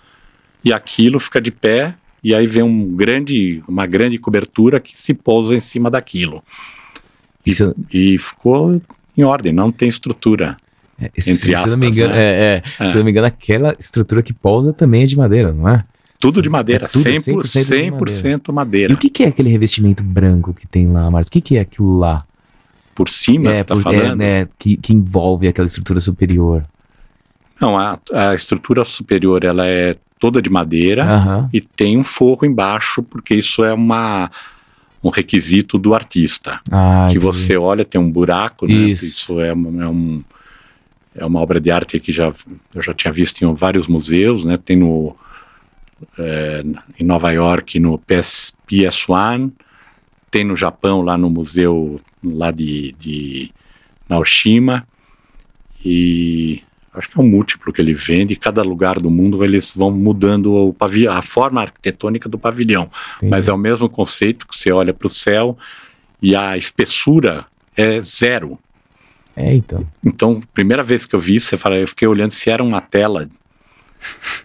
e 0.65 0.73
aquilo 0.73 1.21
fica 1.21 1.41
de 1.41 1.51
pé 1.51 1.95
e 2.27 2.35
aí 2.35 2.45
vem 2.45 2.65
um 2.65 2.97
grande, 2.97 3.63
uma 3.69 3.87
grande 3.87 4.19
cobertura 4.19 4.81
que 4.81 5.01
se 5.01 5.15
pousa 5.15 5.55
em 5.55 5.61
cima 5.61 5.89
daquilo. 5.89 6.43
E, 7.47 7.51
Isso... 7.51 7.73
e 7.93 8.19
ficou 8.19 8.83
em 9.17 9.23
ordem, 9.23 9.53
não 9.53 9.71
tem 9.71 9.89
estrutura. 9.89 10.57
É, 10.99 11.09
se, 11.21 11.37
se, 11.37 11.55
aspas, 11.55 11.71
não 11.71 11.79
me 11.79 11.89
engano, 11.89 12.15
né? 12.15 12.21
é, 12.21 12.63
é, 12.81 12.85
é. 12.85 12.89
se 12.89 12.97
não 12.97 13.05
me 13.05 13.13
engano, 13.13 13.29
aquela 13.29 13.77
estrutura 13.79 14.25
que 14.25 14.33
pousa 14.33 14.73
também 14.73 15.05
é 15.05 15.07
de 15.07 15.17
madeira, 15.17 15.53
não 15.53 15.69
é? 15.69 15.85
Tudo 16.19 16.43
de 16.43 16.49
madeira, 16.49 16.87
é 16.87 16.89
tudo 16.89 17.05
100%, 17.05 17.43
100%, 17.43 17.45
100 17.45 17.91
madeira. 17.91 18.53
madeira. 18.53 18.93
E 18.93 18.97
o 18.97 18.99
que, 18.99 19.09
que, 19.09 19.23
é 19.23 19.29
aquele 19.29 19.51
revestimento 19.51 20.03
branco 20.03 20.53
que 20.53 20.67
tem 20.67 20.91
lá, 20.91 21.09
Marcos? 21.09 21.29
O 21.29 21.31
que, 21.31 21.41
que 21.41 21.59
é 21.59 21.61
aquilo 21.61 21.97
lá? 21.99 22.27
Por 22.97 23.11
cima, 23.11 23.51
é, 23.51 23.57
você 23.57 23.61
está 23.61 23.77
falando? 23.77 24.23
É, 24.23 24.43
né, 24.43 24.49
que, 24.59 24.77
que 24.77 24.93
envolve 24.93 25.47
aquela 25.47 25.67
estrutura 25.67 26.01
superior. 26.01 26.65
Não, 27.61 27.79
a, 27.79 27.99
a 28.13 28.35
estrutura 28.35 28.85
superior 28.85 29.45
ela 29.45 29.67
é 29.67 29.97
toda 30.19 30.41
de 30.41 30.49
madeira 30.49 31.05
uhum. 31.05 31.49
e 31.53 31.61
tem 31.61 31.99
um 31.99 32.05
forro 32.05 32.47
embaixo, 32.47 33.03
porque 33.03 33.35
isso 33.35 33.63
é 33.63 33.75
uma, 33.75 34.31
um 35.05 35.11
requisito 35.11 35.79
do 35.79 35.95
artista. 35.95 36.59
Ah, 36.71 37.09
que 37.11 37.19
você 37.19 37.57
olha, 37.57 37.85
tem 37.85 38.01
um 38.01 38.11
buraco, 38.11 38.67
né? 38.67 38.73
Isso. 38.73 39.39
é, 39.41 39.53
uma- 39.53 39.85
é 39.85 39.89
um, 39.89 40.25
é 41.15 41.25
uma 41.25 41.41
obra 41.41 41.61
de 41.61 41.71
arte 41.71 42.01
que 42.01 42.13
já, 42.13 42.33
eu 42.75 42.83
já 42.83 42.95
tinha 42.95 43.13
visto 43.13 43.43
em 43.43 43.55
vários 43.55 43.87
museus, 43.87 44.43
né? 44.43 44.57
Tem 44.57 44.77
no, 44.77 45.15
é, 46.19 46.65
em 46.99 47.05
Nova 47.05 47.31
York, 47.31 47.79
no 47.79 47.99
PS, 47.99 48.55
PS1, 48.71 49.53
tem 50.37 50.45
no 50.45 50.55
Japão, 50.55 51.01
lá 51.01 51.17
no 51.17 51.31
museu 51.31 51.99
lá 52.23 52.51
de, 52.51 52.95
de 52.99 53.51
Naoshima, 54.07 54.87
e 55.83 56.63
acho 56.93 57.09
que 57.09 57.19
é 57.19 57.23
um 57.23 57.27
múltiplo 57.27 57.73
que 57.73 57.81
ele 57.81 57.95
vende, 57.95 58.37
cada 58.37 58.63
lugar 58.63 59.01
do 59.01 59.09
mundo 59.09 59.43
eles 59.43 59.73
vão 59.75 59.91
mudando 59.91 60.77
a 61.09 61.23
forma 61.23 61.63
arquitetônica 61.63 62.29
do 62.29 62.39
pavilhão. 62.39 62.91
Entendi. 63.17 63.31
Mas 63.31 63.49
é 63.49 63.53
o 63.55 63.57
mesmo 63.57 63.89
conceito 63.89 64.47
que 64.47 64.55
você 64.55 64.71
olha 64.71 64.93
para 64.93 65.07
o 65.07 65.11
céu 65.11 65.57
e 66.21 66.37
a 66.37 66.55
espessura 66.59 67.47
é 67.75 67.99
zero. 68.03 68.59
É, 69.35 69.55
então. 69.55 69.87
Então, 70.05 70.43
primeira 70.53 70.83
vez 70.83 71.07
que 71.07 71.15
eu 71.15 71.21
vi 71.21 71.37
isso, 71.37 71.47
você 71.47 71.57
fala, 71.57 71.77
eu 71.77 71.89
fiquei 71.89 72.07
olhando 72.07 72.33
se 72.33 72.51
era 72.51 72.63
uma 72.63 72.83
tela, 72.83 73.27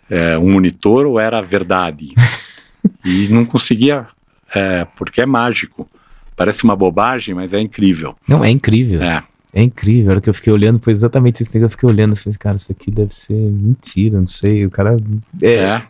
é, 0.10 0.38
um 0.38 0.54
monitor 0.54 1.06
ou 1.06 1.20
era 1.20 1.42
verdade. 1.42 2.16
e 3.04 3.28
não 3.28 3.46
conseguia, 3.46 4.08
é, 4.54 4.86
porque 4.96 5.22
é 5.22 5.26
mágico. 5.26 5.90
Parece 6.36 6.64
uma 6.64 6.76
bobagem, 6.76 7.36
mas 7.36 7.54
é 7.54 7.60
incrível. 7.60 8.16
Não, 8.28 8.44
é 8.44 8.50
incrível. 8.50 9.02
É. 9.02 9.24
É 9.54 9.62
incrível. 9.62 10.10
A 10.10 10.14
hora 10.14 10.22
que 10.22 10.30
eu 10.30 10.34
fiquei 10.34 10.52
olhando, 10.52 10.80
foi 10.82 10.94
exatamente 10.94 11.44
isso 11.44 11.52
que 11.52 11.58
eu 11.58 11.70
fiquei 11.70 11.88
olhando. 11.90 12.12
Eu 12.12 12.16
falei, 12.16 12.38
cara, 12.40 12.56
isso 12.56 12.72
aqui 12.72 12.90
deve 12.90 13.14
ser 13.14 13.34
mentira, 13.34 14.18
não 14.18 14.28
sei. 14.28 14.66
O 14.66 14.70
cara. 14.72 14.98
É. 15.42 15.54
É. 15.56 15.84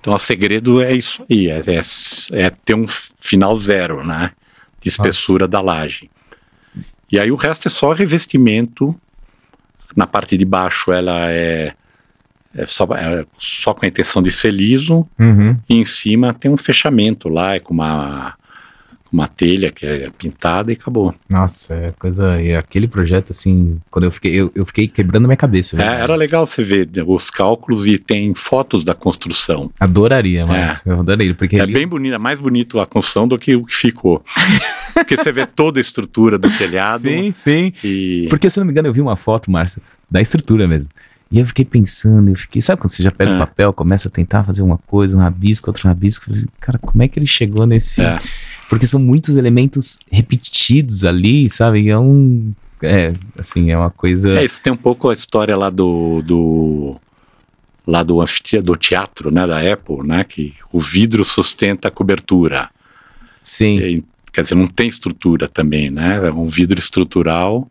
Então, 0.00 0.14
o 0.14 0.18
segredo 0.18 0.80
é 0.80 0.92
isso 0.92 1.24
aí, 1.28 1.48
é, 1.48 1.58
é- 1.66 2.40
é 2.44 2.50
ter 2.50 2.74
um 2.74 2.86
final 3.18 3.56
zero, 3.56 4.04
né? 4.06 4.30
De 4.80 4.88
espessura 4.88 5.48
da 5.48 5.60
laje. 5.60 6.08
E 7.10 7.18
aí 7.18 7.30
o 7.32 7.36
resto 7.36 7.66
é 7.66 7.70
só 7.70 7.92
revestimento. 7.92 8.94
Na 9.96 10.06
parte 10.06 10.36
de 10.36 10.44
baixo 10.44 10.92
ela 10.92 11.30
é, 11.30 11.72
é 12.62 12.66
só, 12.66 12.84
é 12.94 13.24
só 13.38 13.72
com 13.74 13.84
a 13.84 13.88
intenção 13.88 14.22
de 14.22 14.30
ser 14.32 14.52
liso. 14.52 15.06
Uhum. 15.18 15.56
E 15.68 15.74
em 15.76 15.84
cima 15.84 16.32
tem 16.34 16.50
um 16.50 16.56
fechamento 16.56 17.28
lá, 17.28 17.54
é 17.54 17.60
com 17.60 17.72
uma, 17.74 18.34
uma 19.10 19.26
telha 19.28 19.70
que 19.72 19.86
é 19.86 20.10
pintada 20.16 20.70
e 20.70 20.74
acabou. 20.74 21.14
Nossa, 21.28 21.74
é 21.74 21.92
coisa. 21.98 22.40
E 22.42 22.54
aquele 22.54 22.86
projeto, 22.86 23.30
assim, 23.30 23.78
quando 23.90 24.04
eu 24.04 24.10
fiquei, 24.10 24.34
eu, 24.34 24.50
eu 24.54 24.66
fiquei 24.66 24.86
quebrando 24.86 25.26
minha 25.26 25.36
cabeça. 25.36 25.80
É, 25.80 26.02
era 26.02 26.14
legal 26.14 26.46
você 26.46 26.62
ver 26.62 26.88
os 27.06 27.30
cálculos 27.30 27.86
e 27.86 27.98
tem 27.98 28.34
fotos 28.34 28.84
da 28.84 28.94
construção. 28.94 29.70
Adoraria, 29.80 30.44
mas 30.46 30.84
eu 30.84 31.00
adoraria, 31.00 31.34
porque 31.34 31.56
É 31.56 31.60
ali- 31.60 31.72
bem 31.72 31.86
bonito, 31.86 32.14
é 32.14 32.18
mais 32.18 32.40
bonito 32.40 32.78
a 32.80 32.86
construção 32.86 33.26
do 33.26 33.38
que 33.38 33.54
o 33.56 33.64
que 33.64 33.74
ficou. 33.74 34.22
Porque 34.94 35.16
você 35.16 35.30
vê 35.30 35.46
toda 35.46 35.78
a 35.78 35.80
estrutura 35.80 36.36
do 36.36 36.50
telhado 36.58 37.02
Sim, 37.02 37.30
sim. 37.30 37.72
e 37.84 38.26
Porque, 38.28 38.50
se 38.50 38.58
não 38.58 38.66
me 38.66 38.72
engano, 38.72 38.88
eu 38.88 38.92
vi 38.92 39.00
uma 39.00 39.14
foto, 39.14 39.48
Márcio, 39.48 39.80
da 40.10 40.20
estrutura 40.20 40.66
mesmo. 40.66 40.90
E 41.30 41.38
eu 41.38 41.46
fiquei 41.46 41.64
pensando, 41.64 42.30
eu 42.30 42.34
fiquei, 42.34 42.62
sabe 42.62 42.80
quando 42.80 42.90
você 42.90 43.02
já 43.02 43.10
pega 43.10 43.32
o 43.32 43.34
É. 43.34 43.38
papel, 43.38 43.72
começa 43.72 44.08
a 44.08 44.10
tentar 44.10 44.44
fazer 44.44 44.62
uma 44.62 44.78
coisa, 44.78 45.16
um 45.16 45.20
rabisco, 45.20 45.68
outro 45.68 45.86
rabisco, 45.86 46.32
assim, 46.32 46.46
cara, 46.58 46.78
como 46.78 47.02
é 47.02 47.08
que 47.08 47.18
ele 47.18 47.26
chegou 47.26 47.66
nesse. 47.66 48.02
É. 48.02 48.18
Porque 48.68 48.86
são 48.86 48.98
muitos 48.98 49.36
elementos 49.36 49.98
repetidos 50.10 51.04
ali, 51.04 51.48
sabe? 51.50 51.80
E 51.82 51.88
é 51.90 51.98
um. 51.98 52.52
É, 52.82 53.12
assim, 53.36 53.70
é 53.70 53.76
uma 53.76 53.90
coisa. 53.90 54.38
É, 54.38 54.44
isso 54.44 54.62
tem 54.62 54.72
um 54.72 54.76
pouco 54.76 55.10
a 55.10 55.12
história 55.14 55.54
lá 55.56 55.68
do, 55.68 56.22
do 56.22 56.96
lá 57.86 58.02
do, 58.02 58.22
do 58.62 58.76
teatro, 58.76 59.30
né, 59.30 59.46
da 59.46 59.60
Apple, 59.72 60.06
né, 60.06 60.22
que 60.22 60.54
o 60.70 60.78
vidro 60.78 61.24
sustenta 61.24 61.88
a 61.88 61.90
cobertura. 61.90 62.68
Sim. 63.42 63.78
E, 63.78 64.04
quer 64.32 64.42
dizer, 64.42 64.54
não 64.54 64.66
tem 64.66 64.88
estrutura 64.88 65.48
também, 65.48 65.90
né? 65.90 66.20
É 66.28 66.30
um 66.30 66.46
vidro 66.48 66.78
estrutural 66.78 67.68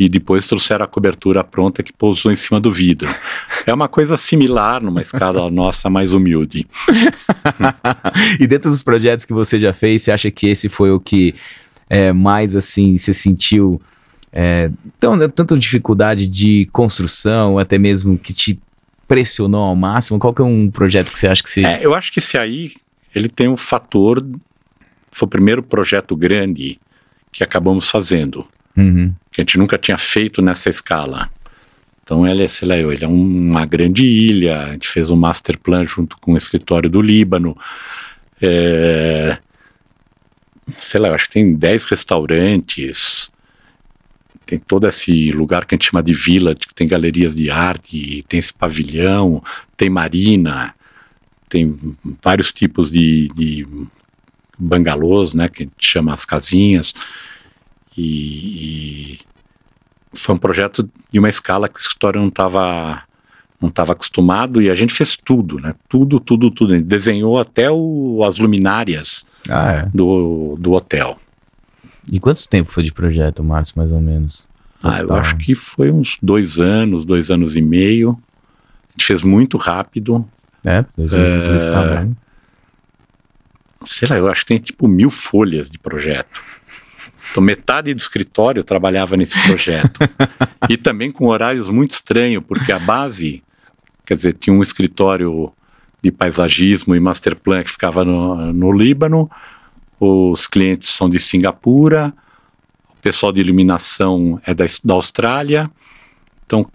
e 0.00 0.08
depois 0.08 0.48
trouxeram 0.48 0.82
a 0.82 0.88
cobertura 0.88 1.44
pronta 1.44 1.82
que 1.82 1.92
pousou 1.92 2.32
em 2.32 2.36
cima 2.36 2.58
do 2.58 2.72
vidro. 2.72 3.06
É 3.66 3.74
uma 3.74 3.86
coisa 3.86 4.16
similar 4.16 4.82
numa 4.82 5.02
escala 5.02 5.48
nossa 5.52 5.90
mais 5.90 6.14
humilde. 6.14 6.66
e 8.40 8.46
dentro 8.46 8.70
dos 8.70 8.82
projetos 8.82 9.26
que 9.26 9.34
você 9.34 9.60
já 9.60 9.74
fez, 9.74 10.02
você 10.02 10.10
acha 10.10 10.30
que 10.30 10.46
esse 10.46 10.70
foi 10.70 10.90
o 10.90 10.98
que 10.98 11.34
é, 11.90 12.14
mais 12.14 12.56
assim 12.56 12.96
você 12.96 13.12
sentiu 13.12 13.78
é, 14.32 14.70
tão, 14.98 15.18
tanto 15.28 15.58
dificuldade 15.58 16.26
de 16.26 16.66
construção, 16.72 17.58
até 17.58 17.76
mesmo 17.76 18.16
que 18.16 18.32
te 18.32 18.58
pressionou 19.06 19.64
ao 19.64 19.76
máximo? 19.76 20.18
Qual 20.18 20.32
que 20.32 20.40
é 20.40 20.44
um 20.44 20.70
projeto 20.70 21.12
que 21.12 21.18
você 21.18 21.26
acha 21.26 21.42
que 21.42 21.50
você. 21.50 21.62
É, 21.62 21.84
eu 21.84 21.92
acho 21.92 22.10
que 22.10 22.20
esse 22.20 22.38
aí, 22.38 22.72
ele 23.14 23.28
tem 23.28 23.48
um 23.48 23.56
fator, 23.56 24.24
foi 25.12 25.26
o 25.26 25.30
primeiro 25.30 25.62
projeto 25.62 26.16
grande 26.16 26.80
que 27.30 27.44
acabamos 27.44 27.90
fazendo, 27.90 28.48
Uhum. 28.76 29.12
que 29.30 29.40
a 29.40 29.42
gente 29.42 29.58
nunca 29.58 29.76
tinha 29.76 29.98
feito 29.98 30.40
nessa 30.40 30.70
escala. 30.70 31.28
Então 32.02 32.26
ele 32.26 32.44
é, 32.44 32.48
sei 32.48 32.66
lá, 32.66 32.76
ele 32.76 33.04
é 33.04 33.08
uma 33.08 33.64
grande 33.66 34.04
ilha, 34.04 34.62
a 34.62 34.72
gente 34.72 34.88
fez 34.88 35.10
um 35.10 35.16
master 35.16 35.58
plan 35.58 35.86
junto 35.86 36.16
com 36.18 36.32
o 36.32 36.36
escritório 36.36 36.90
do 36.90 37.00
Líbano, 37.00 37.56
é, 38.42 39.38
sei 40.78 41.00
lá, 41.00 41.14
acho 41.14 41.26
que 41.26 41.34
tem 41.34 41.54
10 41.54 41.84
restaurantes, 41.84 43.30
tem 44.46 44.58
todo 44.58 44.88
esse 44.88 45.30
lugar 45.30 45.64
que 45.64 45.74
a 45.74 45.76
gente 45.76 45.90
chama 45.90 46.02
de 46.02 46.12
vila, 46.12 46.54
que 46.54 46.74
tem 46.74 46.88
galerias 46.88 47.34
de 47.34 47.50
arte, 47.50 48.24
tem 48.28 48.40
esse 48.40 48.52
pavilhão, 48.52 49.42
tem 49.76 49.88
marina, 49.88 50.74
tem 51.48 51.78
vários 52.22 52.52
tipos 52.52 52.90
de, 52.90 53.28
de 53.34 53.66
bangalôs, 54.58 55.34
né, 55.34 55.48
que 55.48 55.62
a 55.62 55.66
gente 55.66 55.76
chama 55.78 56.12
as 56.12 56.24
casinhas, 56.24 56.92
e, 57.96 59.14
e 59.14 59.18
foi 60.14 60.34
um 60.34 60.38
projeto 60.38 60.88
de 61.10 61.18
uma 61.18 61.28
escala 61.28 61.68
que 61.68 61.78
o 61.78 61.80
escritório 61.80 62.20
não 62.20 62.28
estava 62.28 63.02
não 63.60 63.68
estava 63.68 63.92
acostumado 63.92 64.62
e 64.62 64.70
a 64.70 64.74
gente 64.74 64.94
fez 64.94 65.16
tudo, 65.16 65.58
né? 65.60 65.74
Tudo, 65.86 66.18
tudo, 66.18 66.50
tudo. 66.50 66.72
A 66.72 66.76
gente 66.78 66.86
desenhou 66.86 67.38
até 67.38 67.70
o, 67.70 68.22
as 68.24 68.38
luminárias 68.38 69.26
Ah, 69.50 69.72
é. 69.72 69.86
do, 69.92 70.56
do 70.58 70.72
hotel. 70.72 71.18
E 72.10 72.18
quanto 72.18 72.48
tempo 72.48 72.70
foi 72.70 72.82
de 72.82 72.90
projeto, 72.92 73.44
Márcio, 73.44 73.74
mais 73.76 73.92
ou 73.92 74.00
menos? 74.00 74.48
Ah, 74.82 75.00
eu 75.00 75.06
Total. 75.06 75.18
acho 75.18 75.36
que 75.36 75.54
foi 75.54 75.90
uns 75.90 76.16
dois 76.22 76.58
anos, 76.58 77.04
dois 77.04 77.30
anos 77.30 77.54
e 77.54 77.60
meio. 77.60 78.18
A 78.88 78.92
gente 78.92 79.06
fez 79.06 79.22
muito 79.22 79.58
rápido. 79.58 80.26
É, 80.64 80.82
dois 80.96 81.12
anos 81.12 81.46
por 81.46 81.54
esse 81.56 81.70
tamanho. 81.70 82.16
Sei 83.84 84.08
lá, 84.08 84.16
eu 84.16 84.26
acho 84.28 84.40
que 84.40 84.46
tem 84.48 84.58
tipo 84.58 84.88
mil 84.88 85.10
folhas 85.10 85.68
de 85.68 85.78
projeto. 85.78 86.42
Então, 87.30 87.42
metade 87.42 87.94
do 87.94 87.98
escritório 87.98 88.64
trabalhava 88.64 89.16
nesse 89.16 89.40
projeto. 89.46 90.00
e 90.68 90.76
também 90.76 91.10
com 91.10 91.28
horários 91.28 91.68
muito 91.68 91.92
estranhos, 91.92 92.42
porque 92.46 92.72
a 92.72 92.78
base, 92.78 93.42
quer 94.04 94.14
dizer, 94.14 94.32
tinha 94.34 94.54
um 94.54 94.62
escritório 94.62 95.52
de 96.02 96.10
paisagismo 96.10 96.94
e 96.94 97.00
master 97.00 97.36
plan 97.36 97.62
que 97.62 97.70
ficava 97.70 98.04
no, 98.04 98.52
no 98.52 98.72
Líbano, 98.72 99.30
os 99.98 100.46
clientes 100.46 100.88
são 100.88 101.10
de 101.10 101.18
Singapura, 101.18 102.12
o 102.88 103.02
pessoal 103.02 103.32
de 103.32 103.40
iluminação 103.40 104.40
é 104.44 104.54
da, 104.54 104.64
da 104.84 104.94
Austrália, 104.94 105.70
então 106.46 106.66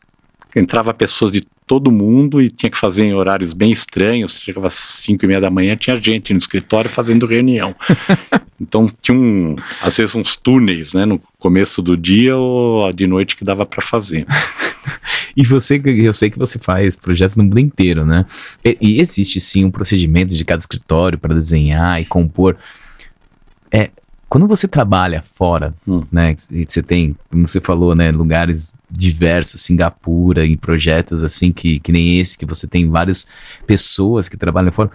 entrava 0.56 0.94
pessoas 0.94 1.32
de 1.32 1.44
todo 1.68 1.92
mundo 1.92 2.42
e 2.42 2.50
tinha 2.50 2.70
que 2.70 2.78
fazer 2.78 3.06
em 3.06 3.14
horários 3.14 3.54
bem 3.54 3.72
estranhos. 3.72 4.40
Chegava 4.40 4.68
às 4.68 4.74
5 4.74 5.24
e 5.24 5.28
meia 5.28 5.42
da 5.42 5.50
manhã, 5.50 5.76
tinha 5.76 5.98
gente 5.98 6.34
no 6.34 6.38
escritório 6.38 6.90
fazendo 6.90 7.26
reunião. 7.26 7.76
então 8.62 8.92
tinha 9.02 9.18
um, 9.18 9.56
às 9.82 9.98
vezes 9.98 10.16
uns 10.16 10.36
túneis, 10.36 10.94
né, 10.94 11.06
no 11.06 11.20
começo 11.40 11.82
do 11.82 11.98
dia 11.98 12.36
ou 12.38 12.92
de 12.94 13.08
noite 13.08 13.36
que 13.36 13.44
dava 13.44 13.66
para 13.66 13.82
fazer. 13.82 14.26
E 15.38 15.44
você, 15.44 15.82
eu 15.84 16.14
sei 16.14 16.30
que 16.30 16.38
você 16.38 16.58
faz 16.58 16.96
projetos 16.96 17.36
no 17.36 17.44
mundo 17.44 17.60
inteiro, 17.60 18.06
né? 18.06 18.26
E, 18.64 18.78
e 18.80 19.02
existe 19.02 19.40
sim 19.42 19.66
um 19.66 19.72
procedimento 19.72 20.34
de 20.34 20.46
cada 20.46 20.60
escritório 20.60 21.18
para 21.18 21.36
desenhar 21.36 22.00
e 22.02 22.06
compor. 22.06 22.56
É, 23.70 23.90
quando 24.36 24.50
você 24.50 24.68
trabalha 24.68 25.22
fora, 25.22 25.74
Hum. 25.88 26.04
né? 26.12 26.36
E 26.52 26.66
você 26.68 26.84
tem, 26.84 27.16
como 27.32 27.48
você 27.48 27.62
falou, 27.62 27.96
né? 27.96 28.12
Lugares 28.12 28.76
diversos, 28.92 29.62
Singapura, 29.62 30.46
em 30.46 30.58
projetos 30.58 31.24
assim 31.24 31.54
que, 31.54 31.80
que 31.80 31.90
nem 31.90 32.20
esse, 32.20 32.38
que 32.38 32.46
você 32.46 32.68
tem 32.68 32.90
várias 32.90 33.26
pessoas 33.66 34.28
que 34.28 34.36
trabalham 34.36 34.74
fora. 34.74 34.92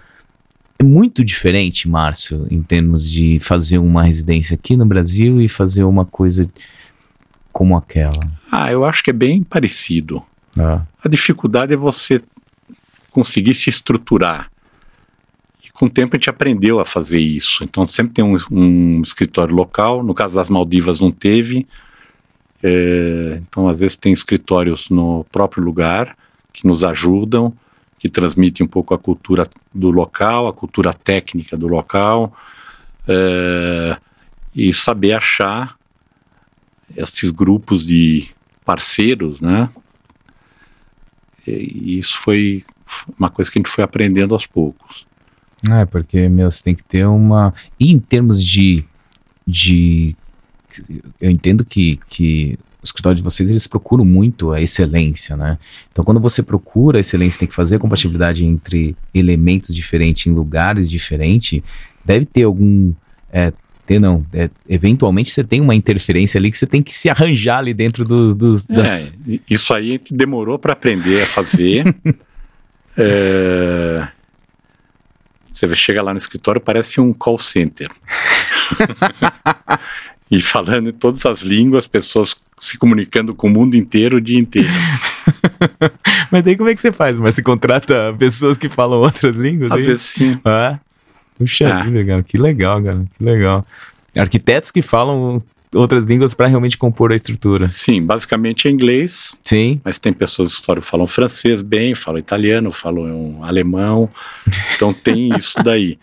É 0.77 0.83
muito 0.83 1.25
diferente, 1.25 1.89
Márcio, 1.89 2.45
em 2.51 2.61
termos 2.61 3.09
de 3.09 3.39
fazer 3.39 3.79
uma 3.79 4.03
residência 4.03 4.53
aqui 4.53 4.77
no 4.77 4.85
Brasil 4.85 5.41
e 5.41 5.49
fazer 5.49 5.85
uma 5.85 6.05
coisa 6.05 6.47
como 7.51 7.75
aquela. 7.75 8.11
Ah, 8.51 8.71
eu 8.71 8.85
acho 8.85 9.03
que 9.03 9.09
é 9.09 9.13
bem 9.13 9.41
parecido. 9.41 10.21
Ah, 10.59 10.83
A 11.03 11.09
dificuldade 11.09 11.73
é 11.73 11.77
você 11.77 12.21
conseguir 13.09 13.55
se 13.55 13.71
estruturar. 13.71 14.50
Com 15.81 15.87
o 15.87 15.89
tempo 15.89 16.15
a 16.15 16.19
gente 16.19 16.29
aprendeu 16.29 16.79
a 16.79 16.85
fazer 16.85 17.17
isso. 17.17 17.63
Então 17.63 17.87
sempre 17.87 18.13
tem 18.13 18.23
um, 18.23 18.37
um 18.51 19.01
escritório 19.01 19.55
local. 19.55 20.03
No 20.03 20.13
caso 20.13 20.35
das 20.35 20.47
Maldivas 20.47 20.99
não 20.99 21.09
teve. 21.09 21.67
É, 22.61 23.41
então 23.41 23.67
às 23.67 23.79
vezes 23.79 23.97
tem 23.97 24.13
escritórios 24.13 24.91
no 24.91 25.25
próprio 25.31 25.63
lugar 25.63 26.15
que 26.53 26.67
nos 26.67 26.83
ajudam, 26.83 27.51
que 27.97 28.07
transmitem 28.07 28.63
um 28.63 28.69
pouco 28.69 28.93
a 28.93 28.99
cultura 28.99 29.49
do 29.73 29.89
local, 29.89 30.47
a 30.47 30.53
cultura 30.53 30.93
técnica 30.93 31.57
do 31.57 31.67
local. 31.67 32.31
É, 33.07 33.97
e 34.55 34.71
saber 34.71 35.13
achar 35.13 35.75
esses 36.95 37.31
grupos 37.31 37.87
de 37.87 38.29
parceiros, 38.63 39.41
né? 39.41 39.67
E 41.47 41.97
isso 41.97 42.19
foi 42.19 42.63
uma 43.17 43.31
coisa 43.31 43.49
que 43.49 43.57
a 43.57 43.61
gente 43.61 43.71
foi 43.71 43.83
aprendendo 43.83 44.35
aos 44.35 44.45
poucos. 44.45 45.09
É, 45.69 45.85
porque, 45.85 46.27
meu, 46.27 46.49
você 46.49 46.63
tem 46.63 46.75
que 46.75 46.83
ter 46.83 47.05
uma. 47.05 47.53
E 47.79 47.91
em 47.91 47.99
termos 47.99 48.43
de. 48.43 48.83
de 49.45 50.15
eu 51.19 51.29
entendo 51.29 51.65
que, 51.65 51.99
que 52.07 52.57
o 52.81 52.85
escritório 52.85 53.17
de 53.17 53.21
vocês 53.21 53.49
eles 53.49 53.67
procuram 53.67 54.05
muito 54.05 54.51
a 54.51 54.61
excelência, 54.61 55.35
né? 55.35 55.57
Então, 55.91 56.03
quando 56.03 56.19
você 56.19 56.41
procura 56.41 56.97
a 56.97 57.01
excelência, 57.01 57.39
tem 57.39 57.47
que 57.47 57.53
fazer 57.53 57.75
a 57.75 57.79
compatibilidade 57.79 58.45
entre 58.45 58.95
elementos 59.13 59.75
diferentes 59.75 60.25
em 60.25 60.31
lugares 60.31 60.89
diferentes. 60.89 61.61
Deve 62.03 62.25
ter 62.25 62.43
algum 62.43 62.91
é, 63.31 63.53
ter 63.85 63.99
não. 63.99 64.25
É, 64.33 64.49
eventualmente 64.69 65.31
você 65.31 65.43
tem 65.43 65.59
uma 65.59 65.75
interferência 65.75 66.37
ali 66.37 66.49
que 66.51 66.57
você 66.57 66.67
tem 66.67 66.81
que 66.81 66.93
se 66.93 67.09
arranjar 67.09 67.59
ali 67.59 67.73
dentro 67.73 68.05
dos. 68.05 68.35
dos 68.35 68.69
é, 68.69 68.73
das... 68.73 69.13
isso 69.49 69.73
aí 69.73 69.99
demorou 70.09 70.57
para 70.57 70.73
aprender 70.73 71.21
a 71.21 71.25
fazer. 71.25 71.95
é, 72.97 74.07
você 75.53 75.75
chega 75.75 76.01
lá 76.01 76.13
no 76.13 76.17
escritório, 76.17 76.61
parece 76.61 76.99
um 77.01 77.13
call 77.13 77.37
center. 77.37 77.89
e 80.29 80.41
falando 80.41 80.89
em 80.89 80.93
todas 80.93 81.25
as 81.25 81.41
línguas, 81.41 81.87
pessoas 81.87 82.35
se 82.59 82.77
comunicando 82.77 83.33
com 83.33 83.47
o 83.47 83.49
mundo 83.49 83.75
inteiro 83.75 84.17
o 84.17 84.21
dia 84.21 84.39
inteiro. 84.39 84.69
Mas 86.31 86.43
daí 86.43 86.55
como 86.55 86.69
é 86.69 86.75
que 86.75 86.81
você 86.81 86.91
faz? 86.91 87.17
Mas 87.17 87.35
você 87.35 87.41
contrata 87.41 88.15
pessoas 88.17 88.57
que 88.57 88.69
falam 88.69 88.99
outras 88.99 89.35
línguas? 89.35 89.71
Às 89.71 89.79
aí? 89.79 89.85
vezes 89.85 90.01
sim. 90.01 90.39
Ah, 90.45 90.79
Puxa, 91.37 91.73
ah. 91.73 91.83
que 91.83 91.89
legal, 91.89 92.23
que 92.23 92.37
legal, 92.37 92.83
cara, 92.83 93.03
que 93.17 93.23
legal. 93.23 93.65
Arquitetos 94.15 94.69
que 94.69 94.81
falam 94.83 95.39
outras 95.73 96.03
línguas 96.03 96.33
para 96.33 96.47
realmente 96.47 96.77
compor 96.77 97.11
a 97.11 97.15
estrutura. 97.15 97.67
Sim, 97.67 98.01
basicamente 98.03 98.67
é 98.67 98.71
inglês. 98.71 99.37
Sim. 99.43 99.79
Mas 99.83 99.97
tem 99.97 100.11
pessoas 100.11 100.59
que 100.59 100.81
falam 100.81 101.07
francês 101.07 101.61
bem, 101.61 101.95
falam 101.95 102.19
italiano, 102.19 102.71
falam 102.71 103.39
alemão. 103.43 104.09
Então 104.75 104.93
tem 104.93 105.29
isso 105.37 105.61
daí. 105.63 105.97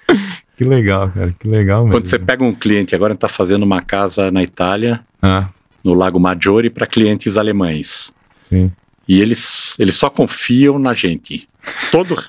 Que 0.56 0.64
legal, 0.64 1.10
cara, 1.10 1.34
que 1.38 1.46
legal 1.46 1.84
mesmo. 1.84 1.92
Quando 1.92 2.06
você 2.06 2.18
pega 2.18 2.44
um 2.44 2.54
cliente, 2.54 2.94
agora 2.94 3.14
está 3.14 3.28
fazendo 3.28 3.62
uma 3.62 3.80
casa 3.80 4.30
na 4.30 4.42
Itália, 4.42 5.00
ah. 5.22 5.48
no 5.84 5.94
Lago 5.94 6.18
Maggiore, 6.18 6.70
para 6.70 6.86
clientes 6.86 7.36
alemães. 7.36 8.12
Sim. 8.40 8.72
E 9.06 9.20
eles, 9.20 9.78
eles 9.78 9.94
só 9.94 10.10
confiam 10.10 10.78
na 10.78 10.92
gente. 10.92 11.48
Todo, 11.90 12.22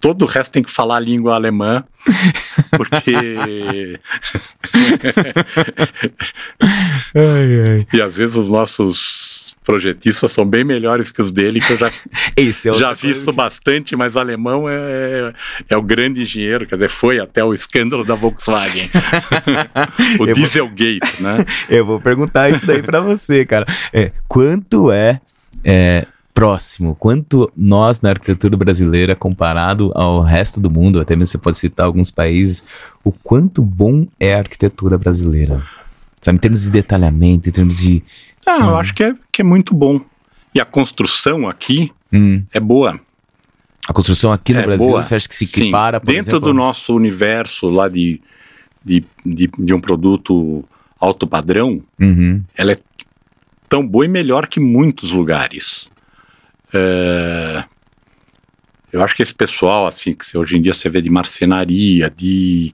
todo 0.00 0.22
o 0.22 0.26
resto 0.26 0.52
tem 0.52 0.62
que 0.62 0.70
falar 0.70 0.96
a 0.96 1.00
língua 1.00 1.34
alemã, 1.34 1.84
porque. 2.70 3.14
ai, 7.14 7.60
ai. 7.68 7.86
E 7.92 8.00
às 8.00 8.16
vezes 8.16 8.36
os 8.36 8.48
nossos 8.48 9.56
projetistas 9.66 10.30
são 10.30 10.46
bem 10.46 10.62
melhores 10.62 11.10
que 11.10 11.20
os 11.20 11.32
dele, 11.32 11.60
que 11.60 11.72
eu 11.72 11.76
já, 11.76 11.90
Esse 12.36 12.68
é 12.68 12.72
já 12.74 12.92
vi 12.92 13.10
isso 13.10 13.30
que... 13.30 13.36
bastante, 13.36 13.96
mas 13.96 14.14
o 14.14 14.20
alemão 14.20 14.68
é, 14.68 15.32
é 15.68 15.76
o 15.76 15.82
grande 15.82 16.22
engenheiro, 16.22 16.66
quer 16.66 16.76
dizer, 16.76 16.88
foi 16.88 17.18
até 17.18 17.44
o 17.44 17.52
escândalo 17.52 18.04
da 18.04 18.14
Volkswagen. 18.14 18.88
o 20.20 20.26
eu 20.26 20.34
Dieselgate, 20.34 21.20
vou... 21.20 21.32
né? 21.32 21.44
Eu 21.68 21.84
vou 21.84 22.00
perguntar 22.00 22.48
isso 22.48 22.64
daí 22.64 22.80
para 22.80 23.00
você, 23.00 23.44
cara. 23.44 23.66
É, 23.92 24.12
quanto 24.28 24.92
é, 24.92 25.20
é 25.64 26.06
próximo, 26.36 26.94
quanto 26.94 27.50
nós 27.56 28.02
na 28.02 28.10
arquitetura 28.10 28.58
brasileira, 28.58 29.16
comparado 29.16 29.90
ao 29.94 30.20
resto 30.20 30.60
do 30.60 30.70
mundo, 30.70 31.00
até 31.00 31.16
mesmo 31.16 31.32
você 31.32 31.38
pode 31.38 31.56
citar 31.56 31.86
alguns 31.86 32.10
países, 32.10 32.62
o 33.02 33.10
quanto 33.10 33.62
bom 33.62 34.06
é 34.20 34.34
a 34.34 34.40
arquitetura 34.40 34.98
brasileira. 34.98 35.62
Sabe, 36.20 36.36
em 36.36 36.40
termos 36.40 36.64
de 36.64 36.70
detalhamento, 36.70 37.48
em 37.48 37.52
termos 37.52 37.78
de. 37.78 38.04
Ah, 38.44 38.58
eu 38.58 38.76
acho 38.76 38.92
que 38.92 39.02
é, 39.02 39.14
que 39.32 39.40
é 39.40 39.44
muito 39.44 39.74
bom. 39.74 39.98
E 40.54 40.60
a 40.60 40.66
construção 40.66 41.48
aqui 41.48 41.90
hum. 42.12 42.42
é 42.52 42.60
boa. 42.60 43.00
A 43.88 43.94
construção 43.94 44.30
aqui 44.30 44.52
no 44.52 44.60
é 44.60 44.62
Brasil, 44.62 44.88
boa. 44.88 45.02
você 45.02 45.14
acha 45.14 45.26
que 45.26 45.34
se 45.34 45.44
equipara, 45.44 46.00
por 46.00 46.06
Dentro 46.06 46.32
exemplo? 46.32 46.48
do 46.48 46.52
nosso 46.52 46.94
universo 46.94 47.70
lá 47.70 47.88
de, 47.88 48.20
de, 48.84 49.02
de, 49.24 49.48
de 49.58 49.72
um 49.72 49.80
produto 49.80 50.62
alto 51.00 51.26
padrão, 51.26 51.82
uhum. 51.98 52.42
ela 52.54 52.72
é 52.72 52.78
tão 53.70 53.86
boa 53.86 54.04
e 54.04 54.08
melhor 54.08 54.46
que 54.46 54.60
muitos 54.60 55.12
lugares. 55.12 55.90
É, 56.72 57.64
eu 58.92 59.02
acho 59.02 59.14
que 59.14 59.22
esse 59.22 59.34
pessoal, 59.34 59.86
assim, 59.86 60.14
que 60.14 60.38
hoje 60.38 60.56
em 60.56 60.62
dia 60.62 60.72
você 60.72 60.88
vê 60.88 61.02
de 61.02 61.10
marcenaria, 61.10 62.10
de, 62.10 62.72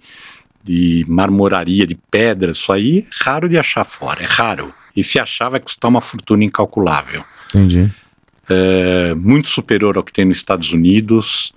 de 0.62 1.04
marmoraria, 1.08 1.86
de 1.86 1.94
pedra, 1.94 2.52
isso 2.52 2.72
aí 2.72 3.00
é 3.00 3.24
raro 3.24 3.48
de 3.48 3.58
achar 3.58 3.84
fora, 3.84 4.22
é 4.22 4.26
raro. 4.26 4.72
E 4.94 5.02
se 5.02 5.18
achar 5.18 5.48
vai 5.48 5.60
custar 5.60 5.88
uma 5.88 6.00
fortuna 6.00 6.44
incalculável. 6.44 7.24
Entendi. 7.48 7.90
É, 8.48 9.14
muito 9.14 9.48
superior 9.48 9.96
ao 9.96 10.04
que 10.04 10.12
tem 10.12 10.24
nos 10.24 10.36
Estados 10.36 10.72
Unidos. 10.72 11.52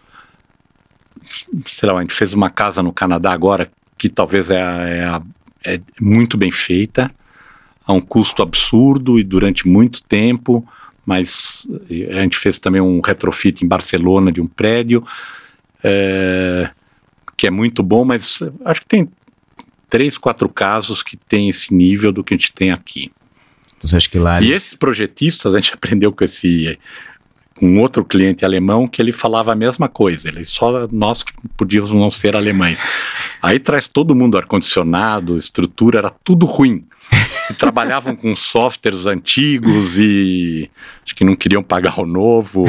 Sei 1.65 1.87
lá, 1.89 1.97
a 1.97 2.01
gente 2.01 2.13
fez 2.13 2.33
uma 2.33 2.49
casa 2.49 2.81
no 2.81 2.93
Canadá 2.93 3.31
agora 3.31 3.69
que 3.97 4.09
talvez 4.09 4.49
é, 4.49 5.21
é, 5.63 5.75
é 5.75 5.81
muito 5.99 6.37
bem 6.37 6.51
feita, 6.51 7.11
a 7.85 7.93
um 7.93 8.01
custo 8.01 8.41
absurdo 8.41 9.19
e 9.19 9.23
durante 9.23 9.67
muito 9.67 10.03
tempo 10.03 10.67
mas 11.05 11.67
a 11.89 12.21
gente 12.21 12.37
fez 12.37 12.57
também 12.57 12.81
um 12.81 12.99
retrofit 12.99 13.63
em 13.63 13.67
Barcelona 13.67 14.31
de 14.31 14.41
um 14.41 14.47
prédio, 14.47 15.05
é, 15.83 16.69
que 17.37 17.47
é 17.47 17.51
muito 17.51 17.83
bom, 17.83 18.03
mas 18.03 18.39
acho 18.63 18.81
que 18.81 18.87
tem 18.87 19.09
três, 19.89 20.17
quatro 20.17 20.49
casos 20.49 21.03
que 21.03 21.15
tem 21.15 21.49
esse 21.49 21.73
nível 21.73 22.11
do 22.11 22.23
que 22.23 22.33
a 22.33 22.37
gente 22.37 22.51
tem 22.51 22.71
aqui. 22.71 23.11
Então, 23.77 23.89
você 23.89 23.97
acha 23.97 24.09
que 24.09 24.17
lá... 24.17 24.41
E 24.41 24.51
esses 24.51 24.73
projetistas, 24.73 25.53
a 25.53 25.59
gente 25.59 25.73
aprendeu 25.75 26.11
com 26.11 26.23
esse 26.23 26.77
com 27.57 27.79
outro 27.79 28.03
cliente 28.03 28.43
alemão 28.43 28.85
que 28.85 29.01
ele 29.01 29.13
falava 29.13 29.53
a 29.53 29.55
mesma 29.55 29.87
coisa, 29.87 30.27
ele 30.27 30.43
só 30.43 30.89
nós 30.91 31.23
que 31.23 31.31
podíamos 31.55 31.89
não 31.89 32.11
ser 32.11 32.35
alemães. 32.35 32.83
Aí 33.41 33.59
traz 33.59 33.87
todo 33.87 34.13
mundo 34.13 34.37
ar 34.37 34.45
condicionado, 34.45 35.37
estrutura 35.37 35.99
era 35.99 36.09
tudo 36.09 36.45
ruim 36.45 36.85
trabalhavam 37.57 38.15
com 38.15 38.35
softwares 38.35 39.05
antigos 39.05 39.97
e 39.97 40.69
acho 41.05 41.15
que 41.15 41.23
não 41.23 41.35
queriam 41.35 41.63
pagar 41.63 41.99
o 41.99 42.05
novo. 42.05 42.65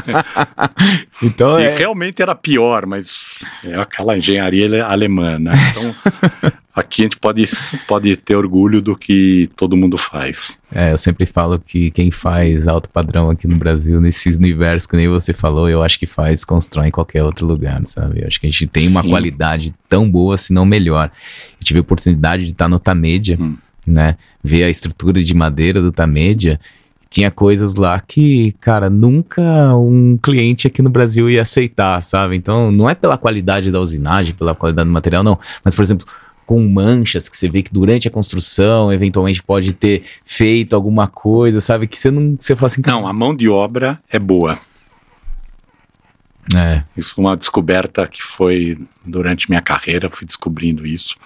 então 1.22 1.58
e 1.58 1.64
é... 1.64 1.74
realmente 1.74 2.22
era 2.22 2.34
pior, 2.34 2.86
mas 2.86 3.38
é 3.64 3.74
aquela 3.76 4.16
engenharia 4.16 4.84
alemã, 4.84 5.38
né? 5.38 5.54
Então 5.70 5.94
aqui 6.76 7.02
a 7.02 7.04
gente 7.04 7.16
pode, 7.16 7.44
pode 7.88 8.14
ter 8.18 8.36
orgulho 8.36 8.82
do 8.82 8.94
que 8.94 9.48
todo 9.56 9.76
mundo 9.76 9.96
faz. 9.96 10.58
É, 10.70 10.92
eu 10.92 10.98
sempre 10.98 11.24
falo 11.24 11.58
que 11.58 11.90
quem 11.90 12.10
faz 12.10 12.68
alto 12.68 12.90
padrão 12.90 13.30
aqui 13.30 13.48
no 13.48 13.56
Brasil, 13.56 13.98
nesses 13.98 14.36
universos 14.36 14.86
que 14.86 14.94
nem 14.94 15.08
você 15.08 15.32
falou, 15.32 15.70
eu 15.70 15.82
acho 15.82 15.98
que 15.98 16.06
faz, 16.06 16.44
constrói 16.44 16.88
em 16.88 16.90
qualquer 16.90 17.24
outro 17.24 17.46
lugar, 17.46 17.80
sabe? 17.86 18.20
Eu 18.20 18.26
acho 18.26 18.38
que 18.38 18.46
a 18.46 18.50
gente 18.50 18.66
tem 18.66 18.88
uma 18.88 19.02
Sim. 19.02 19.08
qualidade 19.08 19.74
tão 19.88 20.08
boa, 20.08 20.36
se 20.36 20.52
não 20.52 20.66
melhor. 20.66 21.10
Eu 21.58 21.64
tive 21.64 21.78
a 21.78 21.82
oportunidade 21.82 22.44
de 22.44 22.50
estar 22.50 22.68
no 22.68 22.78
Tamedia, 22.78 23.38
hum. 23.40 23.56
né? 23.86 24.16
Ver 24.44 24.64
a 24.64 24.68
estrutura 24.68 25.22
de 25.22 25.34
madeira 25.34 25.80
do 25.80 25.90
Tamedia 25.90 26.60
tinha 27.08 27.30
coisas 27.30 27.76
lá 27.76 27.98
que, 28.00 28.52
cara, 28.60 28.90
nunca 28.90 29.74
um 29.76 30.18
cliente 30.22 30.66
aqui 30.66 30.82
no 30.82 30.90
Brasil 30.90 31.30
ia 31.30 31.40
aceitar, 31.40 32.02
sabe? 32.02 32.36
Então, 32.36 32.70
não 32.70 32.90
é 32.90 32.94
pela 32.94 33.16
qualidade 33.16 33.70
da 33.70 33.80
usinagem, 33.80 34.34
pela 34.34 34.54
qualidade 34.54 34.88
do 34.88 34.92
material, 34.92 35.22
não. 35.22 35.38
Mas, 35.64 35.74
por 35.74 35.82
exemplo, 35.82 36.06
com 36.46 36.66
manchas 36.66 37.28
que 37.28 37.36
você 37.36 37.48
vê 37.48 37.62
que 37.62 37.72
durante 37.72 38.06
a 38.06 38.10
construção 38.10 38.92
eventualmente 38.92 39.42
pode 39.42 39.72
ter 39.72 40.04
feito 40.24 40.76
alguma 40.76 41.08
coisa, 41.08 41.60
sabe? 41.60 41.88
Que 41.88 41.98
você 41.98 42.10
não. 42.10 42.36
Você 42.38 42.54
fala 42.54 42.68
assim. 42.68 42.82
Não, 42.86 43.06
a 43.06 43.12
mão 43.12 43.34
de 43.34 43.48
obra 43.48 44.00
é 44.08 44.18
boa. 44.18 44.58
É. 46.54 46.84
Isso 46.96 47.14
é 47.18 47.20
uma 47.20 47.36
descoberta 47.36 48.06
que 48.06 48.22
foi 48.22 48.78
durante 49.04 49.50
minha 49.50 49.60
carreira, 49.60 50.08
fui 50.08 50.24
descobrindo 50.24 50.86
isso. 50.86 51.16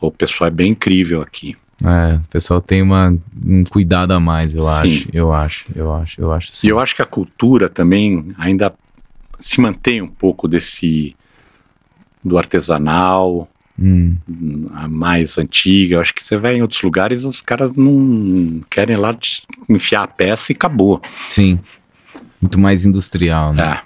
O 0.00 0.10
pessoal 0.10 0.48
é 0.48 0.50
bem 0.50 0.72
incrível 0.72 1.22
aqui. 1.22 1.56
É, 1.84 2.16
o 2.16 2.28
pessoal 2.28 2.60
tem 2.60 2.82
uma, 2.82 3.16
um 3.44 3.62
cuidado 3.64 4.12
a 4.12 4.20
mais, 4.20 4.56
eu 4.56 4.64
sim. 4.64 4.68
acho. 4.68 5.08
Eu 5.12 5.32
acho, 5.32 5.66
eu 5.74 5.92
acho, 5.92 6.20
eu 6.20 6.32
acho. 6.32 6.52
Sim. 6.52 6.66
E 6.66 6.70
eu 6.70 6.80
acho 6.80 6.96
que 6.96 7.02
a 7.02 7.06
cultura 7.06 7.68
também 7.68 8.34
ainda 8.36 8.74
se 9.38 9.60
mantém 9.60 10.02
um 10.02 10.08
pouco 10.08 10.48
desse 10.48 11.14
do 12.24 12.38
artesanal, 12.38 13.48
hum. 13.82 14.16
a 14.74 14.86
mais 14.88 15.38
antiga. 15.38 15.96
Eu 15.96 16.00
acho 16.00 16.14
que 16.14 16.24
você 16.24 16.36
vai 16.36 16.56
em 16.56 16.62
outros 16.62 16.82
lugares, 16.82 17.24
os 17.24 17.40
caras 17.40 17.72
não 17.72 18.60
querem 18.70 18.96
lá 18.96 19.16
enfiar 19.68 20.04
a 20.04 20.08
peça 20.08 20.52
e 20.52 20.54
acabou. 20.54 21.00
Sim. 21.28 21.58
Muito 22.40 22.58
mais 22.58 22.86
industrial, 22.86 23.52
né? 23.52 23.80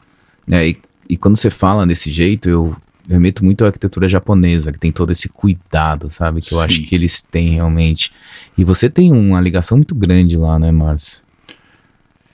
É. 0.50 0.56
é 0.56 0.68
e, 0.68 0.78
e 1.10 1.16
quando 1.16 1.36
você 1.36 1.50
fala 1.50 1.86
desse 1.86 2.10
jeito, 2.10 2.48
eu, 2.48 2.76
remeto 3.08 3.44
muito 3.44 3.64
à 3.64 3.68
arquitetura 3.68 4.08
japonesa, 4.08 4.72
que 4.72 4.78
tem 4.78 4.92
todo 4.92 5.12
esse 5.12 5.28
cuidado, 5.28 6.10
sabe? 6.10 6.40
Que 6.40 6.52
eu 6.52 6.58
Sim. 6.58 6.64
acho 6.64 6.82
que 6.82 6.94
eles 6.94 7.22
têm 7.22 7.50
realmente. 7.50 8.12
E 8.56 8.64
você 8.64 8.90
tem 8.90 9.12
uma 9.12 9.40
ligação 9.40 9.78
muito 9.78 9.94
grande 9.94 10.36
lá, 10.36 10.58
né, 10.58 10.70
Márcio? 10.72 11.24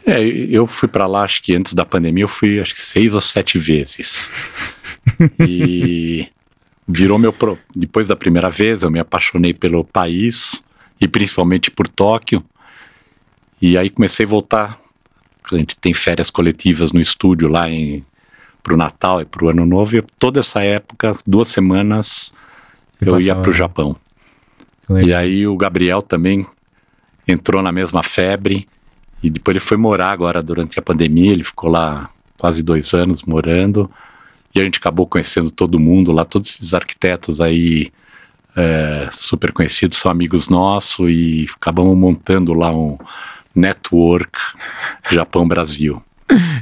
É, 0.04 0.20
eu 0.20 0.66
fui 0.66 0.88
para 0.88 1.06
lá, 1.06 1.22
acho 1.22 1.42
que 1.42 1.54
antes 1.54 1.74
da 1.74 1.84
pandemia, 1.84 2.24
eu 2.24 2.28
fui 2.28 2.58
acho 2.60 2.74
que 2.74 2.80
seis 2.80 3.14
ou 3.14 3.20
sete 3.20 3.58
vezes. 3.58 4.30
e 5.46 6.26
virou 6.86 7.18
meu. 7.18 7.32
Pro... 7.32 7.58
Depois 7.74 8.08
da 8.08 8.16
primeira 8.16 8.50
vez, 8.50 8.82
eu 8.82 8.90
me 8.90 8.98
apaixonei 8.98 9.54
pelo 9.54 9.84
país 9.84 10.62
e 11.00 11.08
principalmente 11.08 11.70
por 11.70 11.88
Tóquio. 11.88 12.44
E 13.60 13.78
aí 13.78 13.90
comecei 13.90 14.26
a 14.26 14.28
voltar. 14.28 14.80
A 15.50 15.56
gente 15.56 15.76
tem 15.76 15.92
férias 15.92 16.30
coletivas 16.30 16.92
no 16.92 17.00
estúdio 17.00 17.48
lá 17.48 17.68
em 17.68 18.04
para 18.62 18.74
o 18.74 18.76
Natal 18.76 19.20
e 19.20 19.24
para 19.24 19.44
o 19.44 19.48
Ano 19.48 19.66
Novo. 19.66 19.96
E 19.96 20.02
toda 20.18 20.40
essa 20.40 20.62
época, 20.62 21.14
duas 21.26 21.48
semanas, 21.48 22.32
eu, 23.00 23.14
eu 23.14 23.20
ia 23.20 23.34
para 23.34 23.50
o 23.50 23.52
Japão. 23.52 23.96
E 25.02 25.12
aí 25.12 25.46
o 25.46 25.56
Gabriel 25.56 26.00
também 26.00 26.46
entrou 27.26 27.62
na 27.62 27.72
mesma 27.72 28.02
febre. 28.02 28.68
E 29.22 29.30
depois 29.30 29.56
ele 29.56 29.64
foi 29.64 29.76
morar 29.76 30.10
agora 30.10 30.42
durante 30.42 30.78
a 30.78 30.82
pandemia. 30.82 31.32
Ele 31.32 31.44
ficou 31.44 31.70
lá 31.70 32.10
quase 32.38 32.62
dois 32.62 32.92
anos 32.94 33.22
morando. 33.22 33.90
E 34.54 34.60
a 34.60 34.64
gente 34.64 34.78
acabou 34.78 35.06
conhecendo 35.06 35.50
todo 35.50 35.80
mundo 35.80 36.12
lá, 36.12 36.24
todos 36.24 36.48
esses 36.48 36.74
arquitetos 36.74 37.40
aí 37.40 37.90
é, 38.54 39.08
super 39.10 39.52
conhecidos 39.52 39.98
são 39.98 40.10
amigos 40.10 40.48
nossos 40.48 41.10
e 41.10 41.46
acabamos 41.56 41.96
montando 41.96 42.52
lá 42.52 42.70
um 42.70 42.98
network 43.54 44.38
Japão-Brasil. 45.10 46.02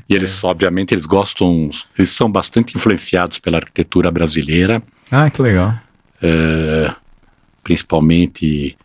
E 0.09 0.15
eles, 0.15 0.43
é. 0.43 0.47
obviamente, 0.47 0.95
eles 0.95 1.07
gostam, 1.07 1.71
eles 1.97 2.11
são 2.11 2.31
bastante 2.31 2.77
influenciados 2.77 3.39
pela 3.39 3.59
arquitetura 3.59 4.11
brasileira. 4.11 4.83
Ah, 5.11 5.31
que 5.31 5.43
legal. 5.43 5.75
É, 6.21 6.93
principalmente 7.63 8.77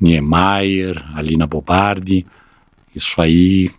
Niemeyer, 0.00 1.02
Alina 1.14 1.46
Bobardi. 1.46 2.26
Isso 2.94 3.20
aí, 3.20 3.70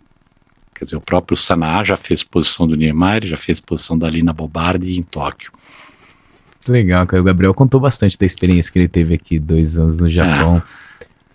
quer 0.76 0.86
dizer, 0.86 0.98
o 0.98 1.02
próprio 1.02 1.38
Sanaa 1.38 1.84
já 1.84 1.96
fez 1.96 2.20
exposição 2.20 2.68
do 2.68 2.76
Niemeyer, 2.76 3.26
já 3.26 3.38
fez 3.38 3.58
exposição 3.58 3.98
da 3.98 4.08
Alina 4.08 4.34
Bobardi 4.34 5.00
em 5.00 5.02
Tóquio. 5.02 5.52
Legal, 6.68 7.06
cara. 7.06 7.22
O 7.22 7.26
Gabriel 7.26 7.54
contou 7.54 7.80
bastante 7.80 8.18
da 8.18 8.26
experiência 8.26 8.72
que 8.72 8.80
ele 8.80 8.88
teve 8.88 9.14
aqui, 9.14 9.40
dois 9.40 9.78
anos 9.78 10.00
no 10.00 10.10
Japão. 10.10 10.58
É. 10.58 10.86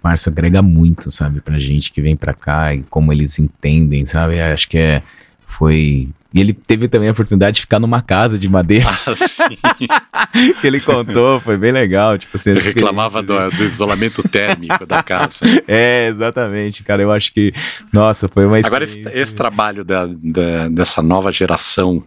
Márcio 0.03 0.31
agrega 0.31 0.63
muito, 0.63 1.11
sabe, 1.11 1.41
pra 1.41 1.59
gente 1.59 1.93
que 1.93 2.01
vem 2.01 2.17
pra 2.17 2.33
cá 2.33 2.75
e 2.75 2.83
como 2.85 3.13
eles 3.13 3.39
entendem, 3.39 4.07
sabe? 4.07 4.41
Acho 4.41 4.69
que 4.69 4.79
é, 4.79 5.03
foi 5.47 6.09
e 6.33 6.41
ele 6.41 6.53
teve 6.53 6.87
também 6.87 7.09
a 7.09 7.13
oportunidade 7.13 7.57
de 7.57 7.61
ficar 7.63 7.81
numa 7.81 8.01
casa 8.01 8.39
de 8.39 8.49
madeira. 8.49 8.87
Ah, 8.89 10.31
que 10.61 10.67
ele 10.67 10.81
contou, 10.81 11.41
foi 11.41 11.57
bem 11.57 11.73
legal. 11.73 12.17
Tipo, 12.17 12.37
assim, 12.37 12.51
ele 12.51 12.61
reclamava 12.61 13.21
do, 13.21 13.51
do, 13.51 13.65
isolamento 13.65 14.23
térmico 14.29 14.87
da 14.87 15.03
casa. 15.03 15.45
É, 15.67 16.09
exatamente, 16.09 16.83
cara. 16.83 17.03
Eu 17.03 17.13
acho 17.13 17.33
que, 17.33 17.53
nossa, 17.93 18.29
foi 18.29 18.47
uma 18.47 18.59
Agora, 18.59 18.85
esse, 18.85 19.01
esse 19.13 19.35
trabalho 19.35 19.85
da, 19.85 20.07
da, 20.07 20.69
dessa 20.69 21.03
nova 21.03 21.31
geração 21.31 22.03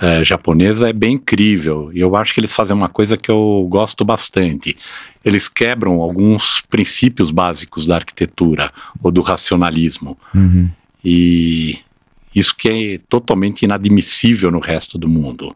é, 0.00 0.22
japonesa 0.22 0.88
é 0.88 0.92
bem 0.92 1.14
incrível. 1.14 1.90
E 1.92 2.00
eu 2.00 2.14
acho 2.16 2.34
que 2.34 2.40
eles 2.40 2.52
fazem 2.52 2.74
uma 2.74 2.88
coisa 2.88 3.16
que 3.16 3.30
eu 3.30 3.66
gosto 3.70 4.04
bastante. 4.04 4.76
Eles 5.24 5.48
quebram 5.48 6.00
alguns 6.00 6.62
princípios 6.68 7.30
básicos 7.30 7.86
da 7.86 7.96
arquitetura 7.96 8.70
ou 9.02 9.10
do 9.10 9.20
racionalismo. 9.20 10.18
Uhum. 10.34 10.70
E 11.04 11.80
isso 12.34 12.54
que 12.54 12.68
é 12.68 12.98
totalmente 13.08 13.62
inadmissível 13.64 14.50
no 14.50 14.60
resto 14.60 14.96
do 14.96 15.08
mundo. 15.08 15.54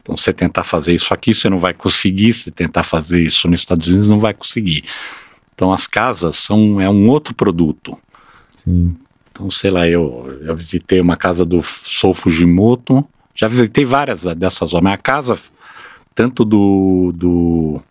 Então, 0.00 0.16
você 0.16 0.32
tentar 0.32 0.64
fazer 0.64 0.94
isso 0.94 1.14
aqui, 1.14 1.32
você 1.32 1.48
não 1.48 1.58
vai 1.58 1.72
conseguir. 1.72 2.32
Se 2.32 2.50
tentar 2.50 2.82
fazer 2.82 3.20
isso 3.20 3.48
nos 3.48 3.60
Estados 3.60 3.88
Unidos, 3.88 4.08
não 4.08 4.20
vai 4.20 4.34
conseguir. 4.34 4.84
Então, 5.54 5.72
as 5.72 5.86
casas 5.86 6.36
são 6.36 6.80
é 6.80 6.88
um 6.88 7.08
outro 7.08 7.34
produto. 7.34 7.96
Sim. 8.56 8.96
Então, 9.30 9.50
sei 9.50 9.70
lá, 9.70 9.88
eu, 9.88 10.38
eu 10.42 10.54
visitei 10.54 11.00
uma 11.00 11.16
casa 11.16 11.44
do 11.44 11.62
Sou 11.62 12.14
Fujimoto, 12.14 13.04
já 13.34 13.48
visitei 13.48 13.84
várias 13.84 14.24
dessas 14.36 14.74
obras. 14.74 14.92
A 14.92 14.96
casa, 14.96 15.38
tanto 16.14 16.44
do, 16.44 17.12
do 17.14 17.82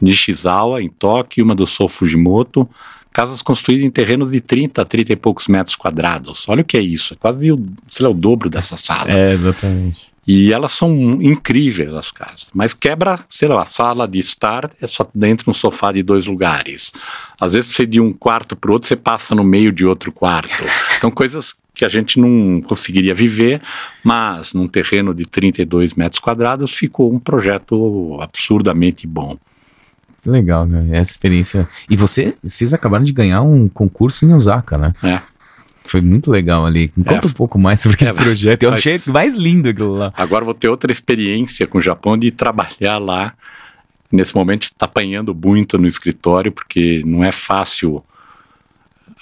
Nishizawa, 0.00 0.82
em 0.82 0.88
Tóquio, 0.88 1.44
uma 1.44 1.54
do 1.54 1.66
Sou 1.66 1.88
Fujimoto, 1.88 2.68
casas 3.12 3.42
construídas 3.42 3.84
em 3.84 3.90
terrenos 3.90 4.30
de 4.30 4.40
30, 4.40 4.84
30 4.84 5.12
e 5.12 5.16
poucos 5.16 5.48
metros 5.48 5.76
quadrados. 5.76 6.48
Olha 6.48 6.62
o 6.62 6.64
que 6.64 6.76
é 6.76 6.80
isso, 6.80 7.14
é 7.14 7.16
quase 7.16 7.52
o, 7.52 7.64
sei 7.88 8.04
lá, 8.04 8.10
o 8.10 8.14
dobro 8.14 8.48
dessa 8.48 8.76
sala. 8.76 9.10
É, 9.10 9.34
exatamente. 9.34 10.12
E 10.26 10.52
elas 10.52 10.72
são 10.72 11.20
incríveis, 11.20 11.92
as 11.92 12.10
casas. 12.10 12.48
Mas 12.54 12.72
quebra, 12.72 13.18
sei 13.28 13.48
lá, 13.48 13.62
a 13.62 13.66
sala 13.66 14.06
de 14.06 14.20
estar 14.20 14.70
é 14.80 14.86
só 14.86 15.08
dentro 15.12 15.44
de 15.44 15.50
um 15.50 15.54
sofá 15.54 15.90
de 15.90 16.02
dois 16.02 16.26
lugares. 16.26 16.92
Às 17.40 17.54
vezes 17.54 17.74
você 17.74 17.84
de 17.84 18.00
um 18.00 18.12
quarto 18.12 18.54
para 18.54 18.70
o 18.70 18.74
outro, 18.74 18.86
você 18.86 18.94
passa 18.94 19.34
no 19.34 19.42
meio 19.42 19.72
de 19.72 19.84
outro 19.84 20.12
quarto. 20.12 20.64
Então, 20.96 21.10
coisas 21.10 21.56
que 21.74 21.84
a 21.84 21.88
gente 21.88 22.20
não 22.20 22.60
conseguiria 22.60 23.14
viver, 23.14 23.60
mas 24.04 24.52
num 24.52 24.68
terreno 24.68 25.12
de 25.12 25.24
32 25.24 25.94
metros 25.94 26.20
quadrados 26.20 26.70
ficou 26.70 27.12
um 27.12 27.18
projeto 27.18 28.18
absurdamente 28.20 29.06
bom. 29.06 29.36
Legal, 30.24 30.66
né? 30.66 30.98
Essa 30.98 31.10
experiência. 31.10 31.68
E 31.90 31.96
você, 31.96 32.36
vocês 32.42 32.72
acabaram 32.72 33.04
de 33.04 33.12
ganhar 33.12 33.42
um 33.42 33.68
concurso 33.68 34.24
em 34.24 34.32
Osaka, 34.32 34.78
né? 34.78 34.92
É. 35.02 35.20
Foi 35.84 36.00
muito 36.00 36.30
legal 36.30 36.64
ali. 36.64 36.92
Me 36.96 37.04
conta 37.04 37.26
é, 37.26 37.30
um 37.30 37.32
pouco 37.32 37.58
mais 37.58 37.80
sobre 37.80 37.96
aquele 37.96 38.10
é, 38.10 38.14
projeto. 38.14 38.62
Eu 38.62 38.70
mas... 38.70 38.78
achei 38.78 39.00
mais 39.06 39.34
lindo 39.34 39.68
aquilo 39.68 39.94
lá. 39.96 40.12
Agora 40.16 40.44
vou 40.44 40.54
ter 40.54 40.68
outra 40.68 40.92
experiência 40.92 41.66
com 41.66 41.78
o 41.78 41.82
Japão 41.82 42.16
de 42.16 42.30
trabalhar 42.30 42.98
lá. 42.98 43.34
Nesse 44.10 44.34
momento 44.34 44.64
está 44.64 44.86
apanhando 44.86 45.34
muito 45.34 45.78
no 45.78 45.86
escritório, 45.86 46.52
porque 46.52 47.02
não 47.04 47.24
é 47.24 47.32
fácil. 47.32 48.04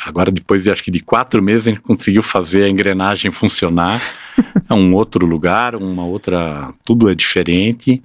Agora, 0.05 0.30
depois 0.30 0.64
de 0.64 0.70
acho 0.70 0.82
que 0.82 0.90
de 0.90 1.01
quatro 1.01 1.42
meses, 1.42 1.68
a 1.68 1.70
gente 1.70 1.80
conseguiu 1.80 2.22
fazer 2.22 2.64
a 2.64 2.68
engrenagem 2.68 3.30
funcionar. 3.30 4.03
é 4.68 4.74
um 4.74 4.94
outro 4.94 5.24
lugar, 5.24 5.74
uma 5.74 6.05
outra. 6.05 6.72
Tudo 6.84 7.09
é 7.09 7.14
diferente. 7.14 8.03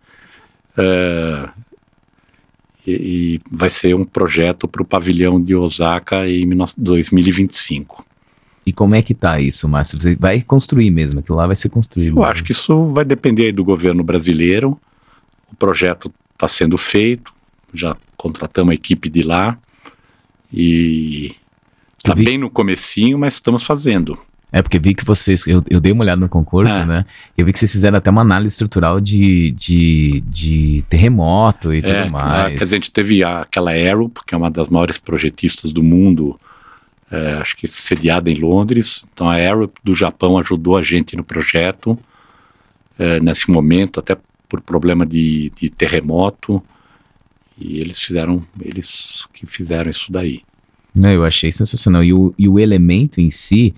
Uh, 0.78 1.50
e, 2.86 2.92
e 2.92 3.42
vai 3.50 3.70
ser 3.70 3.96
um 3.96 4.06
projeto 4.06 4.68
para 4.68 4.82
o 4.82 4.86
pavilhão 4.86 5.42
de 5.42 5.56
Osaka 5.56 6.28
em 6.28 6.48
2025. 6.78 8.06
E 8.66 8.74
como 8.74 8.96
é 8.96 9.02
que 9.02 9.14
tá 9.14 9.40
isso, 9.40 9.68
Márcio? 9.70 10.02
Você 10.02 10.16
vai 10.16 10.42
construir 10.42 10.90
mesmo, 10.90 11.20
aquilo 11.20 11.38
lá 11.38 11.46
vai 11.46 11.56
ser 11.56 11.70
construído. 11.70 12.18
Eu 12.18 12.24
acho 12.24 12.44
que 12.44 12.52
isso 12.52 12.88
vai 12.88 13.06
depender 13.06 13.52
do 13.52 13.64
governo 13.64 14.04
brasileiro. 14.04 14.80
O 15.52 15.56
projeto 15.56 16.12
está 16.34 16.48
sendo 16.48 16.78
feito, 16.78 17.32
já 17.74 17.96
contratamos 18.18 18.72
a 18.72 18.76
equipe 18.76 19.08
de 19.08 19.22
lá 19.22 19.58
e 20.52 21.36
está 21.98 22.16
bem 22.16 22.38
no 22.38 22.50
comecinho, 22.50 23.20
mas 23.20 23.36
estamos 23.36 23.64
fazendo. 23.64 24.18
É, 24.56 24.62
porque 24.62 24.80
vi 24.80 24.94
que 24.94 25.04
vocês. 25.04 25.46
Eu, 25.46 25.62
eu 25.70 25.82
dei 25.82 25.92
uma 25.92 26.02
olhada 26.02 26.22
no 26.22 26.30
concurso, 26.30 26.74
é. 26.74 26.86
né? 26.86 27.06
Eu 27.38 27.46
vi 27.46 27.52
que 27.52 27.60
vocês 27.60 27.74
fizeram 27.74 27.98
até 27.98 28.10
uma 28.10 28.22
análise 28.22 28.54
estrutural 28.54 29.02
de, 29.02 29.52
de, 29.52 30.24
de 30.26 30.82
terremoto 30.88 31.74
e 31.74 31.80
é, 31.80 31.82
tudo 31.82 32.10
mais. 32.10 32.54
É, 32.54 32.56
quer 32.56 32.64
dizer, 32.64 32.76
a 32.76 32.80
gente 32.80 32.92
teve 32.92 33.22
aquela 33.22 33.72
Aero, 33.72 34.10
que 34.26 34.34
é 34.34 34.38
uma 34.38 34.50
das 34.50 34.70
maiores 34.70 34.98
projetistas 34.98 35.74
do 35.74 35.84
mundo, 35.84 36.40
é, 37.12 37.34
acho 37.34 37.58
que 37.58 37.68
sediada 37.68 38.32
em 38.32 38.36
Londres. 38.36 39.06
Então 39.14 39.30
a 39.30 39.34
Aero 39.34 39.70
do 39.84 39.94
Japão 39.94 40.38
ajudou 40.38 40.78
a 40.78 40.82
gente 40.82 41.18
no 41.18 41.24
projeto 41.26 42.00
é, 42.98 43.20
nesse 43.20 43.52
momento, 43.52 44.00
até 44.00 44.16
por 44.48 44.62
problema 44.62 45.06
de, 45.06 45.52
de 45.60 45.70
terremoto. 45.70 46.64
E 47.58 47.82
eles 47.82 48.02
fizeram, 48.02 48.42
eles 48.62 49.28
que 49.34 49.46
fizeram 49.46 49.92
isso 49.92 50.14
daí. 50.14 50.44
Não, 50.96 51.12
eu 51.12 51.26
achei 51.26 51.52
sensacional. 51.52 52.02
E 52.06 52.14
o, 52.14 52.34
e 52.40 52.48
o 52.48 52.58
elemento 52.58 53.20
em 53.20 53.30
si, 53.30 53.76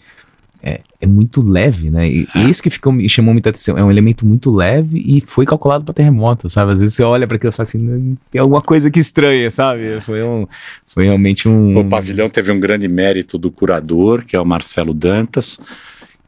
é, 0.68 0.82
é 1.00 1.08
muito 1.08 1.42
leve, 1.42 1.90
né? 1.90 2.10
E 2.10 2.28
é. 2.36 2.44
isso 2.44 2.62
que 2.62 2.70
ficou, 2.70 2.92
me 2.92 3.08
chamou 3.08 3.34
muita 3.34 3.50
atenção. 3.50 3.78
É 3.78 3.84
um 3.84 3.90
elemento 3.90 4.26
muito 4.26 4.52
leve 4.52 5.02
e 5.06 5.22
foi 5.22 5.46
calculado 5.46 5.86
para 5.86 5.94
terremoto, 5.94 6.50
sabe? 6.50 6.74
Às 6.74 6.82
vezes 6.82 6.96
você 6.96 7.04
olha 7.04 7.26
para 7.26 7.38
aquilo 7.38 7.52
e 7.52 7.56
fala 7.56 7.64
assim, 7.64 8.18
tem 8.30 8.42
alguma 8.42 8.62
coisa 8.62 8.92
que 8.92 9.00
estranha, 9.00 9.50
sabe? 9.50 10.02
Foi, 10.02 10.22
um, 10.24 10.46
foi 10.86 11.06
realmente 11.06 11.48
um. 11.48 11.78
O 11.78 11.86
pavilhão 11.86 12.28
teve 12.28 12.52
um 12.52 12.60
grande 12.60 12.88
mérito 12.88 13.38
do 13.38 13.50
curador, 13.50 14.26
que 14.26 14.36
é 14.36 14.40
o 14.40 14.46
Marcelo 14.46 14.94
Dantas, 14.94 15.60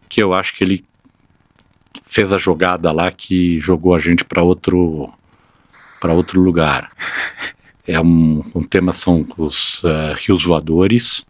que 0.08 0.24
eu 0.24 0.34
acho 0.34 0.56
que 0.56 0.64
ele 0.64 0.86
fez 2.06 2.32
a 2.32 2.38
jogada 2.38 2.92
lá 2.92 3.12
que 3.12 3.60
jogou 3.60 3.94
a 3.94 4.00
gente 4.00 4.24
para 4.24 4.42
outro 4.42 5.10
para 6.00 6.14
outro 6.14 6.40
lugar. 6.40 6.90
É 7.86 8.00
um, 8.00 8.44
um 8.56 8.64
tema 8.64 8.94
são 8.94 9.26
os 9.38 9.84
uh, 9.84 10.14
rios 10.16 10.46
voadores, 10.46 11.26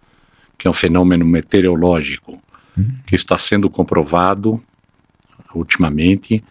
que 0.57 0.67
é 0.67 0.69
um 0.69 0.73
fenômeno 0.73 1.25
meteorológico 1.25 2.39
que 3.05 3.15
está 3.15 3.37
sendo 3.37 3.69
comprovado 3.69 4.61
ultimamente 5.53 6.43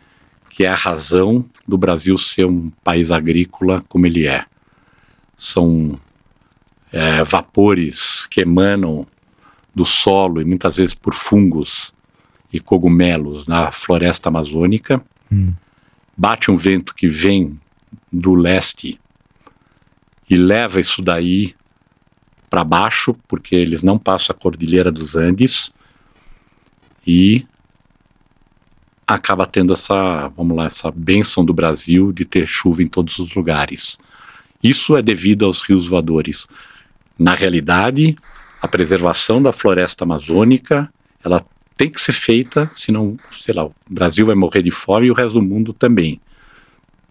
que 0.58 0.64
é 0.64 0.68
a 0.68 0.74
razão 0.74 1.44
do 1.68 1.78
Brasil 1.78 2.18
ser 2.18 2.44
um 2.44 2.68
país 2.82 3.12
agrícola 3.12 3.84
como 3.88 4.06
ele 4.08 4.26
é. 4.26 4.44
São 5.36 5.96
é, 6.90 7.22
vapores 7.22 8.26
que 8.26 8.40
emanam 8.40 9.06
do 9.72 9.84
solo 9.84 10.40
e 10.40 10.44
muitas 10.44 10.78
vezes 10.78 10.94
por 10.94 11.14
fungos 11.14 11.94
e 12.52 12.58
cogumelos 12.58 13.46
na 13.46 13.70
floresta 13.70 14.30
amazônica. 14.30 15.00
Hum. 15.30 15.52
Bate 16.16 16.50
um 16.50 16.56
vento 16.56 16.92
que 16.92 17.08
vem 17.08 17.56
do 18.12 18.34
leste 18.34 18.98
e 20.28 20.34
leva 20.34 20.80
isso 20.80 21.00
daí 21.00 21.54
para 22.50 22.64
baixo, 22.64 23.14
porque 23.28 23.54
eles 23.54 23.84
não 23.84 23.96
passam 23.96 24.34
a 24.34 24.38
Cordilheira 24.38 24.90
dos 24.90 25.14
Andes, 25.14 25.70
e 27.08 27.46
acaba 29.06 29.46
tendo 29.46 29.72
essa, 29.72 30.28
vamos 30.36 30.54
lá, 30.54 30.66
essa 30.66 30.90
bênção 30.90 31.42
do 31.42 31.54
Brasil 31.54 32.12
de 32.12 32.26
ter 32.26 32.46
chuva 32.46 32.82
em 32.82 32.86
todos 32.86 33.18
os 33.18 33.34
lugares. 33.34 33.98
Isso 34.62 34.94
é 34.94 35.00
devido 35.00 35.46
aos 35.46 35.62
rios 35.62 35.88
voadores. 35.88 36.46
Na 37.18 37.34
realidade, 37.34 38.14
a 38.60 38.68
preservação 38.68 39.40
da 39.40 39.54
floresta 39.54 40.04
amazônica, 40.04 40.92
ela 41.24 41.42
tem 41.78 41.88
que 41.88 41.98
ser 41.98 42.12
feita, 42.12 42.70
senão, 42.74 43.16
sei 43.32 43.54
lá, 43.54 43.64
o 43.64 43.74
Brasil 43.88 44.26
vai 44.26 44.34
morrer 44.34 44.62
de 44.62 44.70
fome 44.70 45.06
e 45.06 45.10
o 45.10 45.14
resto 45.14 45.34
do 45.34 45.42
mundo 45.42 45.72
também. 45.72 46.20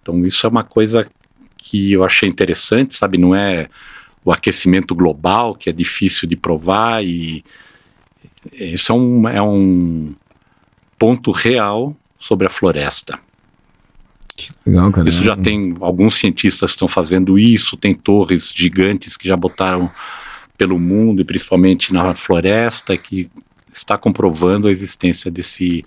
Então 0.04 0.24
isso 0.28 0.46
é 0.46 0.50
uma 0.50 0.64
coisa 0.64 1.10
que 1.58 1.92
eu 1.92 2.04
achei 2.04 2.30
interessante, 2.30 2.96
sabe? 2.96 3.18
Não 3.18 3.34
é 3.34 3.68
o 4.24 4.32
aquecimento 4.32 4.94
global 4.94 5.56
que 5.56 5.72
é 5.72 5.74
difícil 5.74 6.30
de 6.30 6.36
provar 6.36 7.04
e 7.04 7.44
isso 8.54 8.92
é 8.92 8.96
um, 8.96 9.30
é 9.30 9.42
um 9.42 10.16
ponto 10.98 11.32
real 11.32 11.96
sobre 12.20 12.48
a 12.48 12.50
floresta. 12.50 13.20
Legal, 14.66 14.92
cara. 14.92 15.10
Isso 15.10 15.24
já 15.24 15.36
tem 15.36 15.76
alguns 15.80 16.16
cientistas 16.16 16.72
que 16.72 16.76
estão 16.76 16.88
fazendo 16.88 17.40
isso, 17.40 17.76
tem 17.76 17.96
torres 17.96 18.52
gigantes 18.54 19.18
que 19.18 19.28
já 19.28 19.36
botaram 19.36 19.92
pelo 20.58 20.80
mundo 20.80 21.22
e 21.22 21.26
principalmente 21.26 21.94
na 21.94 22.14
floresta 22.16 22.98
que 22.98 23.30
está 23.72 23.98
comprovando 23.98 24.68
a 24.68 24.72
existência 24.72 25.30
desse, 25.30 25.86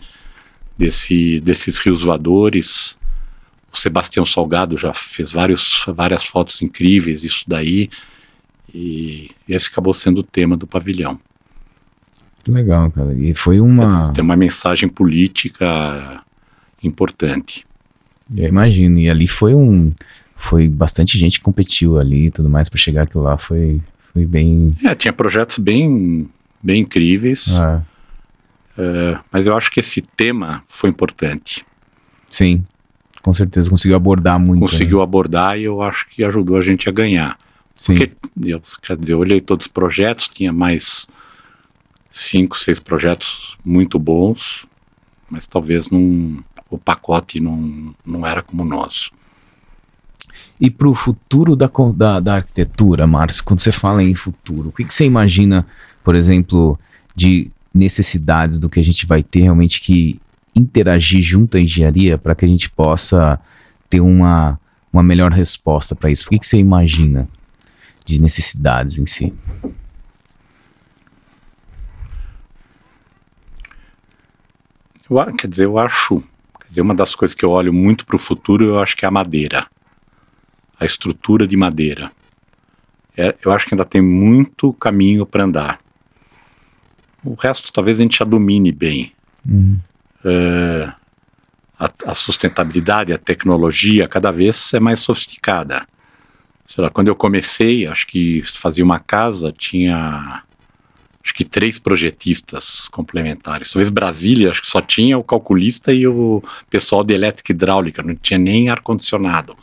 desse, 0.76 1.40
desses 1.40 1.78
rios 1.78 2.02
voadores. 2.02 2.98
O 3.72 3.76
Sebastião 3.76 4.24
Salgado 4.24 4.76
já 4.76 4.92
fez 4.92 5.30
vários, 5.30 5.84
várias 5.86 6.24
fotos 6.24 6.60
incríveis 6.62 7.22
disso 7.22 7.44
daí 7.46 7.88
e 8.74 9.30
esse 9.48 9.68
acabou 9.68 9.94
sendo 9.94 10.18
o 10.18 10.24
tema 10.24 10.56
do 10.56 10.66
pavilhão. 10.66 11.20
Legal, 12.46 12.90
cara. 12.90 13.14
E 13.14 13.34
foi 13.34 13.60
uma. 13.60 14.12
Tem 14.12 14.24
uma 14.24 14.36
mensagem 14.36 14.88
política 14.88 16.22
importante. 16.82 17.66
Eu 18.34 18.48
imagino. 18.48 18.98
E 18.98 19.08
ali 19.08 19.26
foi 19.26 19.54
um. 19.54 19.92
Foi 20.34 20.68
bastante 20.68 21.18
gente 21.18 21.38
que 21.38 21.44
competiu 21.44 21.98
ali 21.98 22.26
e 22.26 22.30
tudo 22.30 22.48
mais 22.48 22.68
para 22.68 22.78
chegar 22.78 23.02
aquilo 23.02 23.24
lá. 23.24 23.36
Foi, 23.36 23.80
foi 24.12 24.24
bem. 24.24 24.70
É, 24.82 24.94
tinha 24.94 25.12
projetos 25.12 25.58
bem, 25.58 26.28
bem 26.62 26.80
incríveis. 26.80 27.48
É. 27.60 27.90
É, 28.78 29.18
mas 29.30 29.46
eu 29.46 29.54
acho 29.54 29.70
que 29.70 29.80
esse 29.80 30.00
tema 30.00 30.62
foi 30.66 30.88
importante. 30.88 31.64
Sim, 32.30 32.64
com 33.20 33.32
certeza. 33.32 33.68
Conseguiu 33.68 33.96
abordar 33.96 34.38
muito. 34.38 34.60
Conseguiu 34.60 34.98
né? 34.98 35.04
abordar 35.04 35.58
e 35.58 35.64
eu 35.64 35.82
acho 35.82 36.08
que 36.08 36.24
ajudou 36.24 36.56
a 36.56 36.62
gente 36.62 36.88
a 36.88 36.92
ganhar. 36.92 37.36
Sim. 37.74 37.96
Porque, 37.96 38.12
eu, 38.42 38.62
quer 38.82 38.96
dizer, 38.96 39.12
eu 39.14 39.18
olhei 39.18 39.40
todos 39.40 39.66
os 39.66 39.72
projetos, 39.72 40.28
tinha 40.28 40.52
mais 40.52 41.08
cinco, 42.10 42.58
seis 42.58 42.80
projetos 42.80 43.56
muito 43.64 43.98
bons, 43.98 44.66
mas 45.30 45.46
talvez 45.46 45.88
não, 45.88 46.42
o 46.68 46.76
pacote 46.76 47.38
não, 47.40 47.94
não 48.04 48.26
era 48.26 48.42
como 48.42 48.62
o 48.62 48.66
nosso. 48.66 49.12
E 50.60 50.70
para 50.70 50.88
o 50.88 50.94
futuro 50.94 51.56
da, 51.56 51.70
da, 51.94 52.20
da, 52.20 52.34
arquitetura, 52.36 53.06
Márcio, 53.06 53.44
quando 53.44 53.60
você 53.60 53.72
fala 53.72 54.02
em 54.02 54.14
futuro, 54.14 54.68
o 54.68 54.72
que, 54.72 54.84
que 54.84 54.92
você 54.92 55.06
imagina, 55.06 55.66
por 56.04 56.14
exemplo, 56.14 56.78
de 57.14 57.50
necessidades 57.72 58.58
do 58.58 58.68
que 58.68 58.80
a 58.80 58.84
gente 58.84 59.06
vai 59.06 59.22
ter 59.22 59.42
realmente 59.42 59.80
que 59.80 60.20
interagir 60.54 61.22
junto 61.22 61.56
à 61.56 61.60
engenharia 61.60 62.18
para 62.18 62.34
que 62.34 62.44
a 62.44 62.48
gente 62.48 62.68
possa 62.68 63.40
ter 63.88 64.00
uma, 64.00 64.60
uma 64.92 65.02
melhor 65.02 65.32
resposta 65.32 65.94
para 65.94 66.10
isso? 66.10 66.26
O 66.26 66.30
que, 66.30 66.38
que 66.38 66.46
você 66.46 66.58
imagina 66.58 67.28
de 68.04 68.20
necessidades 68.20 68.98
em 68.98 69.06
si? 69.06 69.32
Eu, 75.10 75.34
quer 75.34 75.48
dizer, 75.48 75.64
eu 75.64 75.76
acho, 75.76 76.22
quer 76.60 76.68
dizer, 76.68 76.80
uma 76.82 76.94
das 76.94 77.16
coisas 77.16 77.34
que 77.34 77.44
eu 77.44 77.50
olho 77.50 77.72
muito 77.72 78.06
para 78.06 78.14
o 78.14 78.18
futuro, 78.18 78.64
eu 78.64 78.78
acho 78.78 78.96
que 78.96 79.04
é 79.04 79.08
a 79.08 79.10
madeira, 79.10 79.66
a 80.78 80.84
estrutura 80.84 81.48
de 81.48 81.56
madeira. 81.56 82.12
É, 83.16 83.34
eu 83.44 83.50
acho 83.50 83.66
que 83.66 83.74
ainda 83.74 83.84
tem 83.84 84.00
muito 84.00 84.72
caminho 84.74 85.26
para 85.26 85.44
andar. 85.44 85.80
O 87.24 87.34
resto 87.34 87.72
talvez 87.72 87.98
a 87.98 88.02
gente 88.02 88.18
já 88.18 88.24
domine 88.24 88.70
bem. 88.70 89.12
Uhum. 89.44 89.78
É, 90.24 90.92
a, 91.78 91.90
a, 92.06 92.14
sustentabilidade, 92.14 93.12
a 93.12 93.18
tecnologia 93.18 94.06
cada 94.06 94.30
vez 94.30 94.72
é 94.72 94.78
mais 94.78 95.00
sofisticada. 95.00 95.86
Sei 96.64 96.84
lá, 96.84 96.88
quando 96.88 97.08
eu 97.08 97.16
comecei, 97.16 97.86
acho 97.86 98.06
que 98.06 98.42
fazia 98.46 98.84
uma 98.84 99.00
casa, 99.00 99.50
tinha 99.50 100.44
acho 101.22 101.34
que 101.34 101.44
três 101.44 101.78
projetistas 101.78 102.88
complementares. 102.88 103.72
Talvez 103.72 103.90
Brasília, 103.90 104.50
acho 104.50 104.62
que 104.62 104.68
só 104.68 104.80
tinha 104.80 105.18
o 105.18 105.24
calculista 105.24 105.92
e 105.92 106.06
o 106.06 106.42
pessoal 106.68 107.04
de 107.04 107.12
elétrica 107.12 107.52
hidráulica, 107.52 108.02
não 108.02 108.14
tinha 108.14 108.38
nem 108.38 108.68
ar-condicionado. 108.68 109.56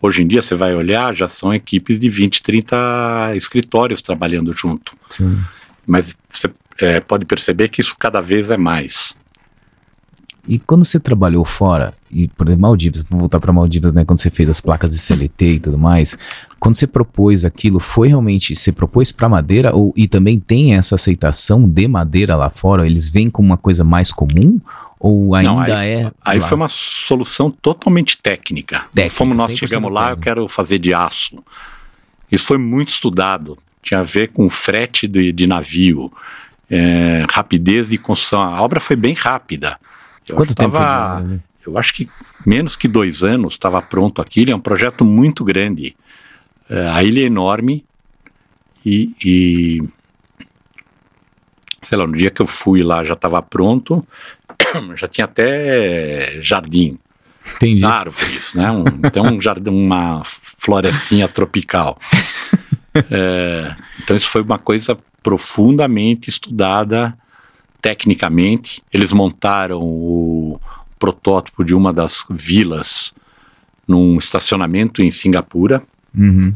Hoje 0.00 0.22
em 0.22 0.26
dia, 0.26 0.42
você 0.42 0.54
vai 0.54 0.74
olhar, 0.74 1.14
já 1.14 1.26
são 1.26 1.52
equipes 1.52 1.98
de 1.98 2.08
20, 2.08 2.42
30 2.42 3.34
escritórios 3.34 4.02
trabalhando 4.02 4.52
junto. 4.52 4.96
Sim. 5.08 5.42
Mas 5.86 6.14
você 6.28 6.50
é, 6.78 7.00
pode 7.00 7.24
perceber 7.24 7.68
que 7.68 7.80
isso 7.80 7.96
cada 7.98 8.20
vez 8.20 8.50
é 8.50 8.56
mais. 8.56 9.16
E 10.46 10.58
quando 10.58 10.84
você 10.84 11.00
trabalhou 11.00 11.44
fora, 11.44 11.94
e 12.10 12.28
por 12.28 12.46
exemplo, 12.46 12.62
Maldivas, 12.62 13.04
vamos 13.08 13.22
voltar 13.22 13.40
para 13.40 13.52
Maldivas, 13.52 13.92
né? 13.92 14.04
Quando 14.04 14.18
você 14.18 14.30
fez 14.30 14.48
as 14.48 14.60
placas 14.60 14.90
de 14.90 14.98
CLT 14.98 15.54
e 15.54 15.60
tudo 15.60 15.78
mais, 15.78 16.16
quando 16.60 16.74
você 16.74 16.86
propôs 16.86 17.44
aquilo, 17.44 17.80
foi 17.80 18.08
realmente, 18.08 18.54
você 18.54 18.70
propôs 18.70 19.10
para 19.10 19.28
madeira 19.28 19.74
ou 19.74 19.92
e 19.96 20.06
também 20.06 20.38
tem 20.38 20.74
essa 20.74 20.94
aceitação 20.96 21.68
de 21.68 21.88
madeira 21.88 22.36
lá 22.36 22.50
fora? 22.50 22.86
Eles 22.86 23.08
vêm 23.08 23.30
como 23.30 23.48
uma 23.48 23.56
coisa 23.56 23.84
mais 23.84 24.12
comum 24.12 24.60
ou 25.00 25.34
ainda 25.34 25.50
Não, 25.50 25.60
aí, 25.60 25.88
é? 25.88 26.12
Aí 26.24 26.38
lá? 26.38 26.46
foi 26.46 26.56
uma 26.56 26.68
solução 26.68 27.50
totalmente 27.50 28.16
técnica. 28.16 28.86
Técnica, 28.94 29.16
Como 29.16 29.34
nós 29.34 29.52
100% 29.52 29.56
chegamos 29.56 29.92
lá, 29.92 30.02
eu 30.02 30.06
técnica. 30.16 30.24
quero 30.24 30.48
fazer 30.48 30.78
de 30.78 30.94
aço. 30.94 31.42
Isso 32.30 32.46
foi 32.46 32.58
muito 32.58 32.88
estudado. 32.88 33.58
Tinha 33.82 34.00
a 34.00 34.02
ver 34.02 34.28
com 34.28 34.48
frete 34.48 35.06
de, 35.06 35.30
de 35.30 35.46
navio, 35.46 36.10
é, 36.70 37.26
rapidez 37.30 37.88
de 37.88 37.98
construção. 37.98 38.40
A 38.40 38.62
obra 38.62 38.80
foi 38.80 38.96
bem 38.96 39.12
rápida. 39.12 39.78
Eu 40.28 40.36
Quanto 40.36 40.54
tempo 40.54 40.74
foi 40.76 40.84
de 40.84 40.90
tava- 40.90 41.14
obra, 41.16 41.24
né? 41.28 41.40
Eu 41.66 41.78
acho 41.78 41.94
que 41.94 42.08
menos 42.46 42.76
que 42.76 42.86
dois 42.86 43.22
anos 43.24 43.54
estava 43.54 43.80
pronto 43.80 44.20
aquilo. 44.20 44.50
É 44.50 44.54
um 44.54 44.60
projeto 44.60 45.04
muito 45.04 45.42
grande. 45.44 45.96
É, 46.68 46.88
a 46.88 47.02
ilha 47.02 47.20
é 47.22 47.24
enorme 47.24 47.84
e, 48.84 49.14
e, 49.24 49.82
sei 51.82 51.96
lá, 51.98 52.06
no 52.06 52.16
dia 52.16 52.30
que 52.30 52.42
eu 52.42 52.46
fui 52.46 52.82
lá 52.82 53.02
já 53.04 53.14
estava 53.14 53.40
pronto, 53.42 54.06
já 54.96 55.08
tinha 55.08 55.24
até 55.26 56.38
jardim, 56.40 56.98
Entendi. 57.56 57.84
árvores, 57.84 58.52
né? 58.54 58.70
Um, 58.70 58.84
tem 59.10 59.22
um 59.22 59.40
jardim, 59.40 59.70
uma 59.70 60.22
florestinha 60.24 61.28
tropical. 61.28 61.98
É, 63.10 63.74
então 64.00 64.16
isso 64.16 64.28
foi 64.28 64.40
uma 64.40 64.56
coisa 64.56 64.96
profundamente 65.20 66.30
estudada 66.30 67.12
tecnicamente. 67.84 68.82
Eles 68.90 69.12
montaram 69.12 69.82
o 69.82 70.58
protótipo 70.98 71.62
de 71.62 71.74
uma 71.74 71.92
das 71.92 72.24
vilas 72.30 73.12
num 73.86 74.16
estacionamento 74.16 75.02
em 75.02 75.10
Singapura, 75.10 75.82
Uhum. 76.16 76.54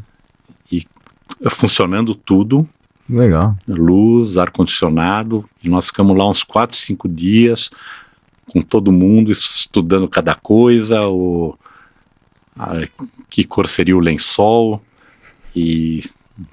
funcionando 1.51 2.15
tudo, 2.15 2.67
Legal. 3.11 3.55
luz, 3.69 4.39
ar-condicionado, 4.39 5.45
e 5.63 5.69
nós 5.69 5.87
ficamos 5.87 6.17
lá 6.17 6.27
uns 6.29 6.43
quatro, 6.43 6.77
cinco 6.79 7.07
dias 7.09 7.71
com 8.51 8.63
todo 8.63 8.91
mundo 8.91 9.31
estudando 9.31 10.09
cada 10.09 10.35
coisa, 10.35 11.07
o, 11.09 11.55
a- 12.59 12.89
que 13.29 13.45
cor 13.45 13.69
seria 13.69 13.95
o 13.97 14.01
lençol 14.01 14.83
e 15.55 16.03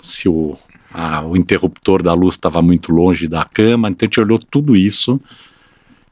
se 0.01 0.27
o, 0.27 0.57
a- 0.95 1.25
o 1.25 1.35
interruptor 1.35 2.01
da 2.01 2.13
luz 2.13 2.35
estava 2.35 2.61
muito 2.61 2.91
longe 2.93 3.27
da 3.27 3.43
cama, 3.43 3.89
então 3.89 4.05
a 4.05 4.07
gente 4.07 4.19
olhou 4.19 4.39
tudo 4.39 4.75
isso 4.75 5.19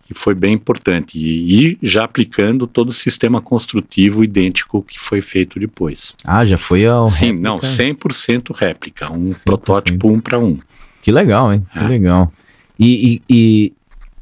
e 0.09 0.13
foi 0.13 0.35
bem 0.35 0.53
importante. 0.53 1.17
E, 1.17 1.77
e 1.81 1.87
já 1.87 2.03
aplicando 2.03 2.67
todo 2.67 2.89
o 2.89 2.93
sistema 2.93 3.39
construtivo 3.41 4.23
idêntico 4.23 4.83
que 4.83 4.99
foi 4.99 5.21
feito 5.21 5.59
depois. 5.59 6.13
Ah, 6.27 6.45
já 6.45 6.57
foi 6.57 6.85
ao 6.85 7.07
Sim, 7.07 7.27
réplica? 7.27 7.49
não, 7.49 7.57
100% 7.59 8.51
réplica, 8.53 9.11
um 9.11 9.21
100%. 9.21 9.43
protótipo 9.45 10.09
um 10.11 10.19
para 10.19 10.37
um. 10.37 10.57
Que 11.01 11.11
legal, 11.11 11.53
hein? 11.53 11.65
Que 11.71 11.79
É. 11.79 11.87
legal. 11.87 12.31
E, 12.77 13.21
e, 13.29 13.33
e- 13.33 13.73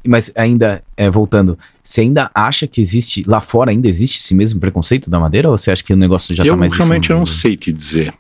mas 0.07 0.31
ainda, 0.35 0.83
é, 0.97 1.09
voltando, 1.09 1.57
você 1.83 2.01
ainda 2.01 2.29
acha 2.33 2.67
que 2.67 2.79
existe, 2.81 3.23
lá 3.27 3.39
fora 3.41 3.71
ainda 3.71 3.87
existe 3.87 4.19
esse 4.19 4.33
mesmo 4.35 4.59
preconceito 4.59 5.09
da 5.09 5.19
madeira? 5.19 5.49
Ou 5.49 5.57
você 5.57 5.71
acha 5.71 5.83
que 5.83 5.93
o 5.93 5.97
negócio 5.97 6.35
já 6.35 6.43
eu 6.43 6.53
tá 6.53 6.57
mais 6.57 6.73
realmente 6.73 7.09
não 7.09 7.25
sei 7.25 7.55
te 7.57 7.71
dizer. 7.71 8.13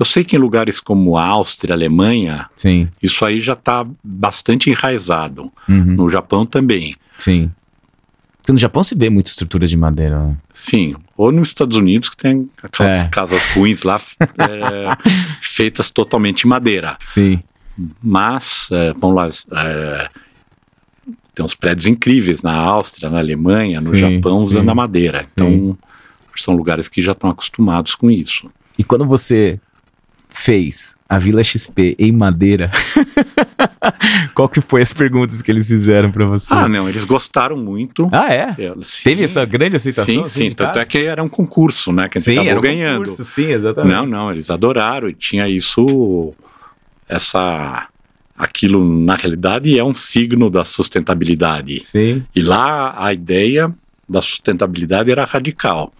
Eu 0.00 0.04
sei 0.06 0.24
que 0.24 0.34
em 0.34 0.38
lugares 0.38 0.80
como 0.80 1.16
a 1.18 1.22
Áustria, 1.24 1.74
Alemanha, 1.74 2.46
Sim, 2.56 2.88
isso 3.02 3.22
aí 3.24 3.38
já 3.40 3.52
está 3.52 3.86
bastante 4.02 4.70
enraizado. 4.70 5.52
uhum, 5.68 5.94
No 5.94 6.08
Japão 6.08 6.44
também. 6.46 6.96
sim. 7.18 7.50
Porque 8.38 8.52
no 8.52 8.58
Japão 8.58 8.82
se 8.82 8.94
vê 8.94 9.10
muita 9.10 9.28
estrutura 9.28 9.66
de 9.66 9.76
madeira. 9.76 10.18
né? 10.18 10.36
Sim, 10.54 10.96
ou 11.14 11.30
nos 11.30 11.48
Estados 11.48 11.76
Unidos 11.76 12.08
que 12.08 12.16
tem 12.16 12.48
aquelas 12.62 12.92
É. 12.94 13.08
casas 13.08 13.42
ruins 13.52 13.82
lá 13.82 14.00
é, 14.38 14.96
feitas 15.42 15.90
totalmente 15.90 16.44
em 16.44 16.48
madeira. 16.48 16.96
Sim. 17.04 17.38
Mas, 18.02 18.70
é, 18.72 18.94
vamos 18.94 19.14
lá, 19.14 19.28
é, 19.62 20.08
tem 21.34 21.44
uns 21.44 21.54
prédios 21.54 21.86
incríveis 21.86 22.40
na 22.40 22.54
Áustria, 22.54 23.10
na 23.10 23.18
Alemanha, 23.18 23.78
no 23.80 23.90
Sim, 23.90 23.96
Japão, 23.96 24.38
usando 24.38 24.64
sim, 24.64 24.70
a 24.70 24.74
madeira. 24.74 25.22
Então, 25.30 25.76
são 26.34 26.54
lugares 26.56 26.88
que 26.88 27.02
já 27.02 27.12
estão 27.12 27.28
acostumados 27.28 27.94
com 27.94 28.10
isso. 28.10 28.50
E 28.78 28.82
quando 28.82 29.04
você 29.06 29.60
fez 30.30 30.96
a 31.08 31.18
Vila 31.18 31.42
XP 31.42 31.96
em 31.98 32.12
madeira, 32.12 32.70
qual 34.34 34.48
que 34.48 34.60
foi 34.60 34.80
as 34.82 34.92
perguntas 34.92 35.42
que 35.42 35.50
eles 35.50 35.66
fizeram 35.68 36.10
pra 36.10 36.24
você? 36.24 36.54
Ah, 36.54 36.68
não, 36.68 36.88
eles 36.88 37.04
gostaram 37.04 37.56
muito. 37.56 38.08
Ah, 38.12 38.32
é? 38.32 38.54
É, 38.58 38.72
sim. 38.84 39.04
Teve 39.04 39.24
essa 39.24 39.44
grande 39.44 39.76
aceitação? 39.76 40.14
Sim, 40.14 40.22
assim, 40.22 40.48
sim. 40.50 40.54
Tanto 40.54 40.78
é 40.78 40.84
que 40.84 40.98
era 40.98 41.22
um 41.22 41.28
concurso, 41.28 41.92
né? 41.92 42.08
Que 42.08 42.18
a 42.18 42.20
gente 42.20 42.26
Sim, 42.26 42.32
acabou 42.38 42.50
era 42.50 42.58
um 42.58 42.62
ganhando. 42.62 42.98
concurso, 43.00 43.24
sim, 43.24 43.50
exatamente. 43.50 43.92
Não, 43.94 44.06
não, 44.06 44.30
eles 44.30 44.50
adoraram 44.50 45.08
e 45.08 45.14
tinha 45.14 45.48
isso, 45.48 46.32
essa, 47.08 47.88
aquilo 48.36 48.84
na 49.04 49.16
realidade 49.16 49.78
é 49.78 49.84
um 49.84 49.94
signo 49.94 50.48
da 50.48 50.64
sustentabilidade. 50.64 51.82
Sim, 51.84 52.24
E 52.34 52.40
lá 52.40 52.94
a 52.96 53.12
ideia 53.12 53.72
da 54.08 54.22
sustentabilidade 54.22 55.10
era 55.10 55.24
radical. 55.24 55.92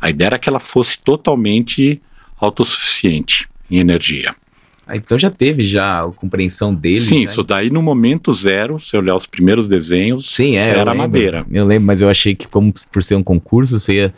A 0.00 0.10
ideia 0.10 0.28
era 0.28 0.38
que 0.38 0.48
ela 0.48 0.60
fosse 0.60 0.98
totalmente 0.98 2.00
autossuficiente 2.40 3.48
em 3.70 3.78
energia. 3.78 4.34
Ah, 4.86 4.96
então 4.96 5.18
já 5.18 5.30
teve 5.30 5.66
já 5.66 6.02
a 6.04 6.10
compreensão 6.10 6.74
deles. 6.74 7.04
Sim, 7.04 7.18
né? 7.18 7.24
isso 7.24 7.44
daí 7.44 7.68
no 7.70 7.82
momento 7.82 8.32
zero, 8.32 8.80
se 8.80 8.96
olhar 8.96 9.14
os 9.16 9.26
primeiros 9.26 9.68
desenhos, 9.68 10.30
Sim, 10.30 10.56
é. 10.56 10.68
eu 10.74 10.80
era 10.80 10.92
lembro. 10.92 10.96
madeira. 10.98 11.46
Eu 11.50 11.66
lembro, 11.66 11.86
mas 11.86 12.00
eu 12.00 12.08
achei 12.08 12.34
que 12.34 12.48
como 12.48 12.72
por 12.90 13.02
ser 13.02 13.14
um 13.16 13.22
concurso, 13.22 13.78
você 13.78 13.94
ia 13.94 14.14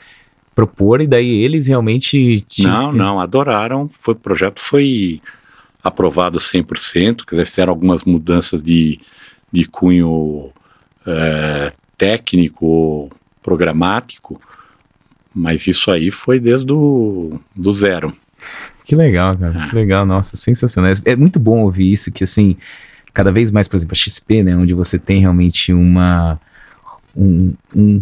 propor 0.54 1.00
e 1.00 1.06
daí 1.08 1.42
eles 1.42 1.66
realmente 1.66 2.40
tinham 2.42 2.70
Não, 2.82 2.90
que- 2.92 2.96
não, 2.98 3.20
adoraram. 3.20 3.90
Foi, 3.92 4.14
o 4.14 4.16
projeto 4.16 4.60
foi 4.60 5.20
aprovado 5.82 6.38
100%, 6.38 7.24
quer 7.26 7.36
dizer, 7.36 7.46
fizeram 7.46 7.72
algumas 7.72 8.04
mudanças 8.04 8.62
de, 8.62 9.00
de 9.50 9.64
cunho 9.64 10.50
eh, 11.06 11.72
técnico, 11.98 13.10
programático, 13.42 14.40
mas 15.34 15.66
isso 15.66 15.90
aí 15.90 16.10
foi 16.10 16.38
desde 16.38 16.72
o 16.72 17.40
do 17.56 17.72
zero. 17.72 18.12
Que 18.90 18.96
legal, 18.96 19.38
cara. 19.38 19.68
Que 19.68 19.76
legal, 19.76 20.04
nossa, 20.04 20.36
sensacional. 20.36 20.90
É 21.04 21.14
muito 21.14 21.38
bom 21.38 21.60
ouvir 21.60 21.92
isso, 21.92 22.10
que 22.10 22.24
assim, 22.24 22.56
cada 23.14 23.30
vez 23.30 23.52
mais, 23.52 23.68
por 23.68 23.76
exemplo, 23.76 23.92
a 23.92 23.94
XP, 23.94 24.42
né, 24.42 24.56
onde 24.56 24.74
você 24.74 24.98
tem 24.98 25.20
realmente 25.20 25.72
uma 25.72 26.40
um, 27.16 27.52
um, 27.72 28.00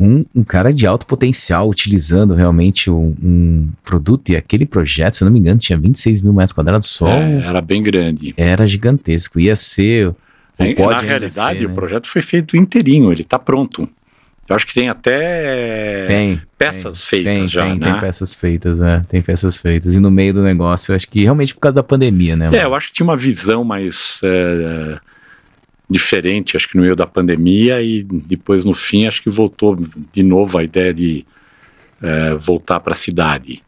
um, 0.00 0.24
um 0.34 0.42
cara 0.42 0.72
de 0.72 0.84
alto 0.84 1.06
potencial 1.06 1.68
utilizando 1.68 2.34
realmente 2.34 2.90
um, 2.90 3.14
um 3.22 3.68
produto 3.84 4.30
e 4.30 4.36
aquele 4.36 4.66
projeto, 4.66 5.14
se 5.14 5.22
eu 5.22 5.26
não 5.26 5.32
me 5.32 5.38
engano, 5.38 5.60
tinha 5.60 5.78
26 5.78 6.22
mil 6.22 6.32
metros 6.32 6.52
quadrados 6.52 6.88
só, 6.88 7.06
É, 7.08 7.42
era 7.46 7.62
bem 7.62 7.84
grande. 7.84 8.34
era 8.36 8.66
gigantesco. 8.66 9.38
Ia 9.38 9.54
ser. 9.54 10.12
pode 10.76 10.76
Na 10.80 11.00
realidade, 11.02 11.60
ser, 11.60 11.66
o 11.66 11.68
né? 11.68 11.74
projeto 11.76 12.08
foi 12.08 12.20
feito 12.20 12.56
inteirinho, 12.56 13.12
ele 13.12 13.22
está 13.22 13.38
pronto. 13.38 13.88
Eu 14.52 14.56
acho 14.56 14.66
que 14.66 14.74
tem 14.74 14.90
até 14.90 16.04
tem. 16.04 16.42
peças 16.58 16.98
tem, 16.98 17.08
feitas 17.08 17.34
tem, 17.34 17.48
já, 17.48 17.62
tem, 17.62 17.78
né? 17.78 17.90
tem 17.90 18.00
peças 18.00 18.34
feitas, 18.34 18.80
é, 18.82 19.00
tem 19.08 19.22
peças 19.22 19.60
feitas. 19.60 19.96
E 19.96 20.00
no 20.00 20.10
meio 20.10 20.34
do 20.34 20.42
negócio, 20.42 20.92
eu 20.92 20.96
acho 20.96 21.08
que 21.08 21.22
realmente 21.22 21.54
por 21.54 21.60
causa 21.60 21.76
da 21.76 21.82
pandemia, 21.82 22.36
né? 22.36 22.46
É, 22.46 22.50
mano? 22.50 22.62
eu 22.62 22.74
acho 22.74 22.88
que 22.88 22.92
tinha 22.92 23.04
uma 23.04 23.16
visão 23.16 23.64
mais 23.64 24.20
é, 24.22 24.98
diferente, 25.88 26.54
acho 26.54 26.68
que 26.68 26.76
no 26.76 26.82
meio 26.82 26.94
da 26.94 27.06
pandemia, 27.06 27.80
e 27.80 28.02
depois 28.02 28.62
no 28.62 28.74
fim, 28.74 29.06
acho 29.06 29.22
que 29.22 29.30
voltou 29.30 29.78
de 30.12 30.22
novo 30.22 30.58
a 30.58 30.62
ideia 30.62 30.92
de 30.92 31.24
é, 32.02 32.34
voltar 32.34 32.78
para 32.80 32.92
a 32.92 32.96
cidade. 32.96 33.62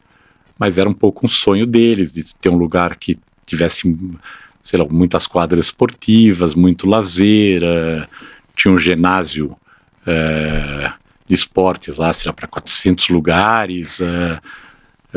Mas 0.57 0.77
era 0.77 0.87
um 0.87 0.93
pouco 0.93 1.25
um 1.25 1.29
sonho 1.29 1.65
deles, 1.65 2.11
de 2.11 2.23
ter 2.35 2.49
um 2.49 2.57
lugar 2.57 2.95
que 2.95 3.17
tivesse, 3.43 3.97
sei 4.61 4.79
lá, 4.79 4.85
muitas 4.87 5.25
quadras 5.25 5.65
esportivas, 5.65 6.53
muito 6.53 6.87
lazer, 6.87 7.63
é, 7.63 8.07
tinha 8.55 8.71
um 8.71 8.77
ginásio 8.77 9.57
é, 10.05 10.91
de 11.25 11.33
esportes 11.33 11.97
lá, 11.97 12.11
lá, 12.25 12.33
para 12.33 12.47
400 12.47 13.09
lugares, 13.09 13.99
é, 14.01 14.39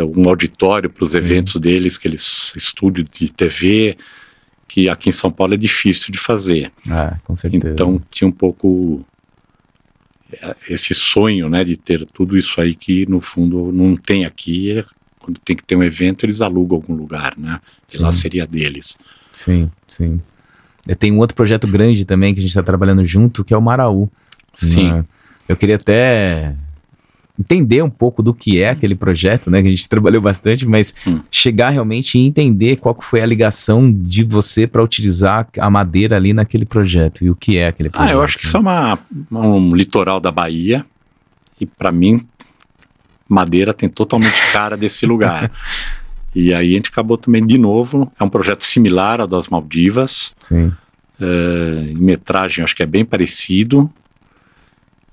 um 0.04 0.28
auditório 0.28 0.88
para 0.88 1.04
os 1.04 1.14
eventos 1.14 1.56
deles, 1.56 1.96
que 1.96 2.06
eles 2.06 2.52
estúdio 2.56 3.04
de 3.04 3.28
TV, 3.30 3.96
que 4.66 4.88
aqui 4.88 5.08
em 5.08 5.12
São 5.12 5.30
Paulo 5.30 5.54
é 5.54 5.56
difícil 5.56 6.12
de 6.12 6.18
fazer. 6.18 6.70
Ah, 6.88 7.16
com 7.24 7.34
certeza. 7.34 7.70
Então 7.70 8.00
tinha 8.10 8.28
um 8.28 8.32
pouco 8.32 9.04
esse 10.68 10.94
sonho, 10.94 11.48
né, 11.48 11.64
de 11.64 11.76
ter 11.76 12.04
tudo 12.06 12.36
isso 12.36 12.60
aí 12.60 12.74
que 12.74 13.06
no 13.06 13.20
fundo 13.20 13.72
não 13.72 13.96
tem 13.96 14.24
aqui. 14.24 14.84
Quando 15.18 15.40
tem 15.40 15.56
que 15.56 15.64
ter 15.64 15.74
um 15.76 15.82
evento, 15.82 16.24
eles 16.24 16.40
alugam 16.40 16.76
algum 16.76 16.94
lugar, 16.94 17.34
né? 17.36 17.60
E 17.92 17.98
lá 17.98 18.12
seria 18.12 18.46
deles. 18.46 18.96
Sim, 19.34 19.70
sim. 19.88 20.20
Tem 20.98 21.12
um 21.12 21.18
outro 21.18 21.36
projeto 21.36 21.66
grande 21.66 22.04
também 22.04 22.32
que 22.32 22.40
a 22.40 22.42
gente 22.42 22.50
está 22.50 22.62
trabalhando 22.62 23.04
junto, 23.04 23.44
que 23.44 23.52
é 23.52 23.56
o 23.56 23.62
Maraú. 23.62 24.10
Sim. 24.66 24.92
né? 24.92 25.04
Eu 25.48 25.56
queria 25.56 25.76
até 25.76 26.54
entender 27.38 27.82
um 27.82 27.88
pouco 27.90 28.20
do 28.22 28.34
que 28.34 28.60
é 28.60 28.70
aquele 28.70 28.94
projeto, 28.96 29.50
né? 29.50 29.62
Que 29.62 29.68
a 29.68 29.70
gente 29.70 29.86
trabalhou 29.88 30.20
bastante, 30.20 30.66
mas 30.66 30.94
Hum. 31.06 31.20
chegar 31.30 31.70
realmente 31.70 32.18
e 32.18 32.26
entender 32.26 32.76
qual 32.76 32.96
foi 33.00 33.20
a 33.20 33.26
ligação 33.26 33.90
de 33.92 34.24
você 34.24 34.66
para 34.66 34.82
utilizar 34.82 35.48
a 35.58 35.70
madeira 35.70 36.16
ali 36.16 36.32
naquele 36.32 36.64
projeto 36.66 37.24
e 37.24 37.30
o 37.30 37.36
que 37.36 37.56
é 37.56 37.68
aquele 37.68 37.88
projeto. 37.90 38.10
Ah, 38.10 38.12
eu 38.14 38.22
acho 38.22 38.36
que 38.38 38.44
né? 38.44 38.48
isso 38.48 38.56
é 38.56 38.60
uma, 38.60 38.98
um 39.30 39.74
litoral 39.74 40.18
da 40.20 40.32
Bahia 40.32 40.84
e 41.60 41.66
para 41.66 41.92
mim 41.92 42.26
Madeira 43.28 43.72
tem 43.74 43.88
totalmente 43.88 44.40
cara 44.52 44.76
desse 44.76 45.04
lugar. 45.06 45.50
E 46.34 46.52
aí 46.52 46.72
a 46.72 46.76
gente 46.76 46.90
acabou 46.90 47.16
também 47.18 47.44
de 47.44 47.56
novo, 47.58 48.10
é 48.18 48.24
um 48.24 48.28
projeto 48.28 48.64
similar 48.64 49.20
ao 49.20 49.26
das 49.26 49.48
Maldivas, 49.48 50.34
Sim. 50.40 50.72
eh, 51.20 51.88
em 51.90 51.96
metragem 51.98 52.64
acho 52.64 52.74
que 52.74 52.82
é 52.82 52.86
bem 52.86 53.04
parecido 53.04 53.90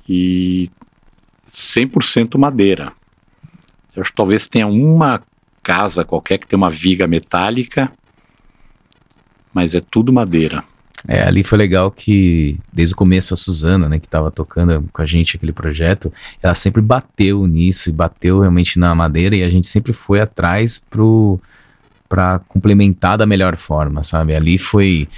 e 0.08 0.70
100% 1.52 2.38
madeira. 2.38 2.92
Eu 3.96 4.02
acho 4.02 4.12
que 4.12 4.16
talvez 4.16 4.48
tenha 4.48 4.68
uma 4.68 5.22
casa 5.64 6.04
qualquer 6.04 6.38
que 6.38 6.48
tem 6.48 6.58
uma 6.58 6.70
viga 6.70 7.08
metálica, 7.08 7.92
mas 9.54 9.74
é 9.74 9.82
tudo 9.82 10.12
madeira. 10.12 10.64
É, 11.08 11.24
ali 11.28 11.44
foi 11.44 11.58
legal 11.58 11.92
que, 11.92 12.58
desde 12.74 12.94
o 12.94 12.98
começo, 12.98 13.34
a 13.34 13.38
Suzana, 13.38 13.88
né, 13.88 14.00
que 14.00 14.08
estava 14.08 14.32
tocando 14.32 14.88
com 14.92 15.02
a 15.02 15.06
gente 15.06 15.38
aquele 15.38 15.54
projeto, 15.54 16.12
ela 16.42 16.56
sempre 16.56 16.82
bateu 16.82 17.46
nisso 17.46 17.90
e 17.90 17.94
bateu 17.94 18.40
realmente 18.40 18.80
na 18.80 18.94
madeira 18.96 19.36
e 19.36 19.44
a 19.44 19.50
gente 19.50 19.68
sempre 19.68 19.94
foi 19.94 20.20
atrás 20.20 20.84
pro 20.90 21.40
para 22.08 22.40
complementar 22.48 23.18
da 23.18 23.26
melhor 23.26 23.58
forma, 23.58 24.04
sabe? 24.04 24.36
Ali 24.36 24.60
foi 24.60 25.10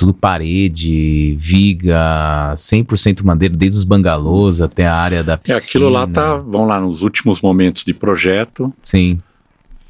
tudo 0.00 0.14
parede, 0.14 1.36
viga, 1.38 2.54
100% 2.56 3.22
madeira, 3.22 3.54
desde 3.54 3.76
os 3.76 3.84
bangalôs 3.84 4.62
até 4.62 4.86
a 4.86 4.94
área 4.96 5.22
da 5.22 5.34
É, 5.34 5.36
piscina. 5.36 5.58
aquilo 5.58 5.88
lá 5.90 6.06
tá, 6.06 6.36
vamos 6.38 6.66
lá, 6.68 6.80
nos 6.80 7.02
últimos 7.02 7.40
momentos 7.42 7.84
de 7.84 7.92
projeto, 7.92 8.72
Sim, 8.82 9.20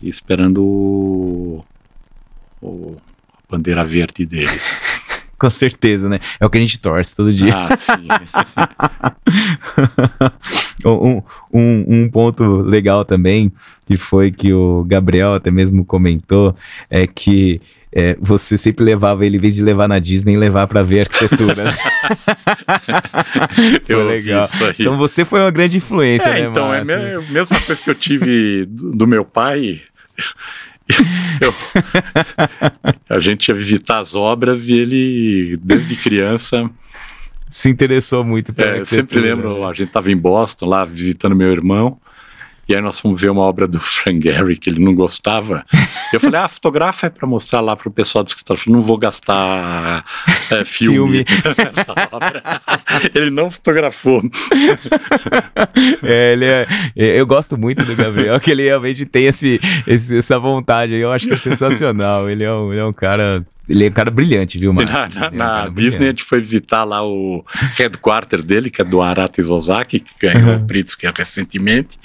esperando 0.02 0.62
o, 0.64 1.64
o- 2.60 2.96
a 3.48 3.52
bandeira 3.52 3.84
verde 3.84 4.26
deles. 4.26 4.80
com 5.38 5.48
certeza, 5.50 6.08
né? 6.08 6.18
É 6.40 6.44
o 6.44 6.50
que 6.50 6.58
a 6.58 6.60
gente 6.60 6.78
torce 6.80 7.14
todo 7.16 7.32
dia. 7.32 7.54
ah, 7.54 7.76
sim. 7.76 8.08
Um, 10.84 11.22
um, 11.52 11.84
um 12.04 12.10
ponto 12.10 12.42
legal 12.62 13.04
também, 13.04 13.52
que 13.86 13.96
foi 13.98 14.30
que 14.30 14.52
o 14.52 14.82
Gabriel 14.84 15.34
até 15.34 15.50
mesmo 15.50 15.84
comentou, 15.84 16.56
é 16.88 17.06
que 17.06 17.60
é, 17.92 18.16
você 18.20 18.56
sempre 18.56 18.84
levava 18.84 19.24
ele, 19.26 19.36
em 19.36 19.40
vez 19.40 19.56
de 19.56 19.62
levar 19.62 19.88
na 19.88 19.98
Disney, 19.98 20.36
levar 20.36 20.66
para 20.66 20.82
ver 20.82 21.00
arquitetura. 21.00 21.64
né? 21.64 21.74
Eu 23.88 24.08
legal. 24.08 24.48
Então 24.78 24.96
você 24.96 25.24
foi 25.24 25.40
uma 25.40 25.50
grande 25.50 25.76
influência, 25.78 26.30
É, 26.30 26.42
né, 26.42 26.48
então, 26.48 26.72
é 26.72 26.78
Márcio? 26.78 26.98
me- 26.98 27.14
a 27.14 27.32
mesma 27.32 27.60
coisa 27.60 27.80
que 27.82 27.90
eu 27.90 27.94
tive 27.94 28.64
do, 28.66 29.06
meu 29.06 29.24
pai. 29.24 29.80
Eu- 31.40 31.54
a 33.08 33.20
gente 33.20 33.48
ia 33.48 33.54
visitar 33.54 33.98
as 33.98 34.14
obras 34.14 34.68
e 34.68 34.72
ele, 34.74 35.56
desde 35.62 35.94
criança, 35.94 36.68
Se 37.48 37.68
interessou 37.68 38.24
muito 38.24 38.52
pela 38.52 38.76
é, 38.76 38.80
eu 38.80 38.86
sempre 38.86 39.20
lembro, 39.20 39.60
né? 39.60 39.66
a 39.66 39.72
gente 39.72 39.88
estava 39.88 40.10
em 40.10 40.16
Boston 40.16 40.66
lá 40.68 40.84
visitando 40.84 41.34
meu 41.36 41.50
irmão. 41.52 41.96
E 42.70 42.74
aí 42.76 42.80
nós 42.80 43.00
fomos 43.00 43.20
ver 43.20 43.30
uma 43.30 43.42
obra 43.42 43.66
do 43.66 43.78
Frank 43.82 44.22
Gehry 44.22 44.56
que 44.56 44.70
ele 44.70 44.78
não 44.78 44.94
gostava. 44.94 45.64
Eu 46.12 46.20
falei, 46.20 46.38
ah, 46.40 46.46
fotografa 46.46 47.08
é 47.08 47.10
para 47.10 47.26
mostrar 47.26 47.60
lá 47.60 47.74
para 47.74 47.88
o 47.88 47.90
pessoal 47.90 48.22
do 48.22 48.28
escritório. 48.28 48.60
Eu 48.60 48.64
falei, 48.64 48.76
não 48.78 48.82
vou 48.86 48.96
gastar 48.96 50.04
é, 50.52 50.62
filme. 50.64 51.24
Filme. 51.24 51.24
ele 53.12 53.30
não 53.30 53.50
fotografou. 53.50 54.22
É, 56.04 56.32
ele 56.32 56.44
é, 56.44 56.66
é, 56.96 57.20
eu 57.20 57.26
gosto 57.26 57.58
muito 57.58 57.84
do 57.84 57.96
Gabriel, 57.96 58.38
que 58.38 58.50
ele 58.52 58.62
realmente 58.64 59.04
tem 59.04 59.26
esse, 59.26 59.60
esse- 59.86 60.18
essa 60.18 60.38
vontade. 60.38 60.94
Eu 60.94 61.10
acho 61.12 61.26
que 61.26 61.34
é 61.34 61.36
sensacional. 61.38 62.30
Ele 62.30 62.44
é 62.44 62.52
um, 62.54 62.70
ele 62.72 62.80
é 62.80 62.84
um 62.84 62.92
cara. 62.92 63.44
Ele 63.70 63.86
é 63.86 63.88
um 63.88 63.92
cara 63.92 64.10
brilhante, 64.10 64.58
viu, 64.58 64.72
mano? 64.72 64.90
na, 64.90 65.08
na- 65.08 65.26
é 65.26 65.30
um 65.30 65.36
na 65.36 65.68
Disney 65.68 66.06
a 66.06 66.08
gente 66.08 66.24
foi 66.24 66.40
visitar 66.40 66.82
lá 66.84 67.06
o 67.06 67.44
headquarter 67.76 68.42
dele, 68.42 68.68
que 68.68 68.82
é 68.82 68.84
do 68.84 69.00
Arata 69.00 69.40
Izozaki, 69.40 70.00
que 70.00 70.10
ganhou 70.20 70.50
Uhum. 70.56 70.56
o 70.64 70.66
Pritzker 70.66 71.12
recentemente. 71.16 71.96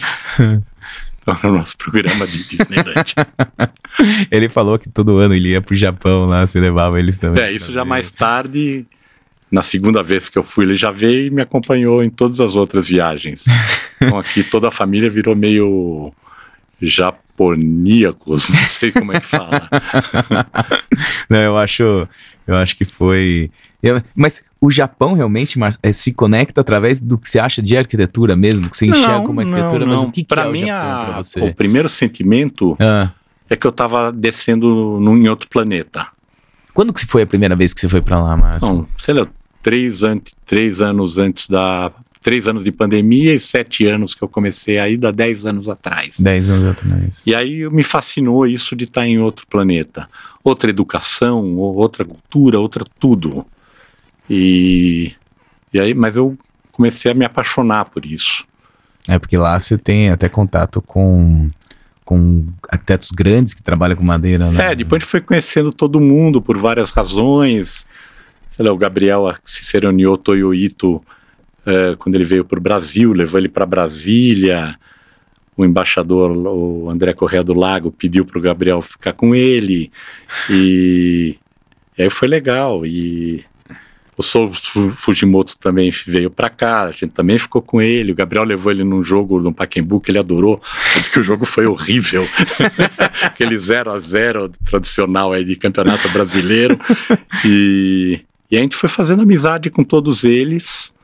Então, 1.21 1.37
no 1.43 1.53
nosso 1.57 1.75
programa 1.77 2.27
de 2.27 2.47
Disneyland. 2.47 3.15
Ele 4.29 4.47
falou 4.47 4.77
que 4.77 4.87
todo 4.89 5.17
ano 5.17 5.33
ele 5.33 5.49
ia 5.49 5.61
pro 5.61 5.75
Japão 5.75 6.25
lá, 6.25 6.45
se 6.45 6.59
levava 6.59 6.99
eles 6.99 7.17
também. 7.17 7.41
é, 7.43 7.51
isso 7.51 7.71
já 7.71 7.83
mais 7.83 8.11
tarde, 8.11 8.85
na 9.49 9.61
segunda 9.63 10.03
vez 10.03 10.29
que 10.29 10.37
eu 10.37 10.43
fui, 10.43 10.65
ele 10.65 10.75
já 10.75 10.91
veio 10.91 11.27
e 11.27 11.29
me 11.31 11.41
acompanhou 11.41 12.03
em 12.03 12.09
todas 12.09 12.39
as 12.41 12.55
outras 12.55 12.87
viagens. 12.89 13.45
Então 13.99 14.19
aqui 14.19 14.43
toda 14.43 14.67
a 14.67 14.71
família 14.71 15.09
virou 15.09 15.35
meio 15.35 16.13
japoníacos, 17.35 18.49
não 18.49 18.67
sei 18.67 18.91
como 18.91 19.11
é 19.11 19.19
que 19.19 19.25
fala. 19.25 19.69
não, 21.29 21.39
eu 21.39 21.57
acho, 21.57 22.07
eu 22.47 22.55
acho 22.55 22.75
que 22.75 22.85
foi. 22.85 23.51
Eu, 23.83 24.01
mas 24.15 24.43
o 24.59 24.71
Japão 24.71 25.13
realmente 25.13 25.59
Mar, 25.59 25.71
é, 25.83 25.91
se 25.91 26.11
conecta 26.11 26.61
através 26.61 26.99
do 26.99 27.17
que 27.17 27.29
você 27.29 27.37
acha 27.37 27.61
de 27.61 27.77
arquitetura 27.77 28.35
mesmo, 28.35 28.69
que 28.69 28.77
você 28.77 28.87
enxerga 28.87 29.17
não, 29.17 29.25
como 29.25 29.41
arquitetura, 29.41 29.85
não, 29.85 29.93
mas 29.93 30.03
o 30.03 30.11
que, 30.11 30.23
pra 30.23 30.43
que 30.43 30.47
é 30.47 30.51
mim, 30.51 30.63
o 30.63 30.67
Japão 30.67 31.05
pra 31.05 31.23
você? 31.23 31.39
O 31.41 31.53
primeiro 31.53 31.89
sentimento 31.89 32.75
ah. 32.79 33.11
é 33.49 33.55
que 33.55 33.67
eu 33.67 33.69
estava 33.69 34.11
descendo 34.11 34.99
num, 34.99 35.17
em 35.17 35.27
outro 35.27 35.47
planeta. 35.47 36.07
Quando 36.73 36.91
que 36.91 37.05
foi 37.05 37.21
a 37.21 37.27
primeira 37.27 37.55
vez 37.55 37.73
que 37.73 37.79
você 37.79 37.87
foi 37.87 38.01
para 38.01 38.19
lá, 38.19 38.35
Márcio? 38.35 38.73
Não, 38.73 38.87
sei 38.97 39.13
lá, 39.13 39.27
três, 39.61 40.03
antes, 40.03 40.35
três 40.45 40.81
anos 40.81 41.17
antes 41.17 41.47
da 41.47 41.91
três 42.25 42.47
anos 42.47 42.63
de 42.63 42.71
pandemia 42.71 43.35
e 43.35 43.39
sete 43.39 43.85
anos 43.85 44.15
que 44.15 44.23
eu 44.23 44.27
comecei 44.27 44.79
a 44.79 44.89
ir, 44.89 44.97
dá 44.97 45.11
dez 45.11 45.45
anos 45.45 45.69
atrás. 45.69 46.19
Dez 46.19 46.49
anos 46.49 46.69
atrás. 46.69 47.21
E 47.23 47.35
aí 47.35 47.69
me 47.69 47.83
fascinou 47.83 48.47
isso 48.47 48.75
de 48.75 48.85
estar 48.85 49.05
em 49.05 49.19
outro 49.19 49.45
planeta. 49.45 50.09
Outra 50.43 50.71
educação, 50.71 51.55
outra 51.55 52.03
cultura, 52.03 52.59
outra 52.59 52.83
tudo. 52.99 53.45
E, 54.27 55.11
e 55.71 55.79
aí, 55.79 55.93
mas 55.93 56.15
eu 56.15 56.35
comecei 56.71 57.11
a 57.11 57.13
me 57.13 57.25
apaixonar 57.25 57.85
por 57.85 58.03
isso. 58.03 58.43
É 59.07 59.19
porque 59.19 59.37
lá 59.37 59.59
você 59.59 59.77
tem 59.77 60.09
até 60.09 60.27
contato 60.27 60.81
com 60.81 61.47
com 62.03 62.45
arquitetos 62.69 63.11
grandes 63.11 63.53
que 63.53 63.61
trabalham 63.61 63.95
com 63.95 64.03
madeira, 64.03 64.51
né? 64.51 64.71
É, 64.71 64.75
depois 64.75 64.99
a 64.99 65.03
gente 65.03 65.11
foi 65.11 65.21
conhecendo 65.21 65.71
todo 65.71 65.99
mundo 65.99 66.41
por 66.41 66.57
várias 66.57 66.89
razões. 66.89 67.85
Sei 68.49 68.65
lá, 68.65 68.71
o 68.71 68.77
Gabriel 68.77 69.25
Toyoito 70.23 71.03
é, 71.65 71.95
quando 71.97 72.15
ele 72.15 72.23
veio 72.23 72.45
para 72.45 72.59
o 72.59 72.61
Brasil, 72.61 73.11
levou 73.11 73.39
ele 73.39 73.49
para 73.49 73.65
Brasília. 73.65 74.77
O 75.57 75.63
embaixador, 75.63 76.31
o 76.31 76.89
André 76.89 77.13
Correa 77.13 77.41
do 77.41 77.53
Lago, 77.53 77.89
pediu 77.89 78.25
para 78.25 78.37
o 78.37 78.41
Gabriel 78.41 78.81
ficar 78.81 79.13
com 79.13 79.33
ele. 79.33 79.89
E, 80.49 81.37
e 81.97 82.03
aí 82.03 82.09
foi 82.09 82.27
legal. 82.27 82.85
E 82.85 83.45
o 84.17 84.23
Sou 84.23 84.49
Fujimoto 84.51 85.57
também 85.57 85.91
veio 86.07 86.29
para 86.29 86.49
cá, 86.49 86.83
a 86.83 86.91
gente 86.91 87.09
também 87.09 87.37
ficou 87.37 87.61
com 87.61 87.81
ele. 87.81 88.13
O 88.13 88.15
Gabriel 88.15 88.45
levou 88.45 88.71
ele 88.71 88.83
num 88.83 89.03
jogo 89.03 89.41
no 89.41 89.53
Pacaembu 89.53 89.99
que 89.99 90.11
ele 90.11 90.19
adorou. 90.19 90.61
Que 91.11 91.19
o 91.19 91.23
jogo 91.23 91.45
foi 91.45 91.65
horrível. 91.65 92.27
Aquele 93.21 93.57
0 93.57 93.91
a 93.91 93.99
0 93.99 94.51
tradicional 94.65 95.33
aí 95.33 95.43
de 95.43 95.55
campeonato 95.55 96.07
brasileiro. 96.09 96.79
E, 97.43 98.21
e 98.49 98.57
a 98.57 98.61
gente 98.61 98.75
foi 98.75 98.87
fazendo 98.87 99.23
amizade 99.23 99.69
com 99.69 99.83
todos 99.83 100.23
eles. 100.23 100.94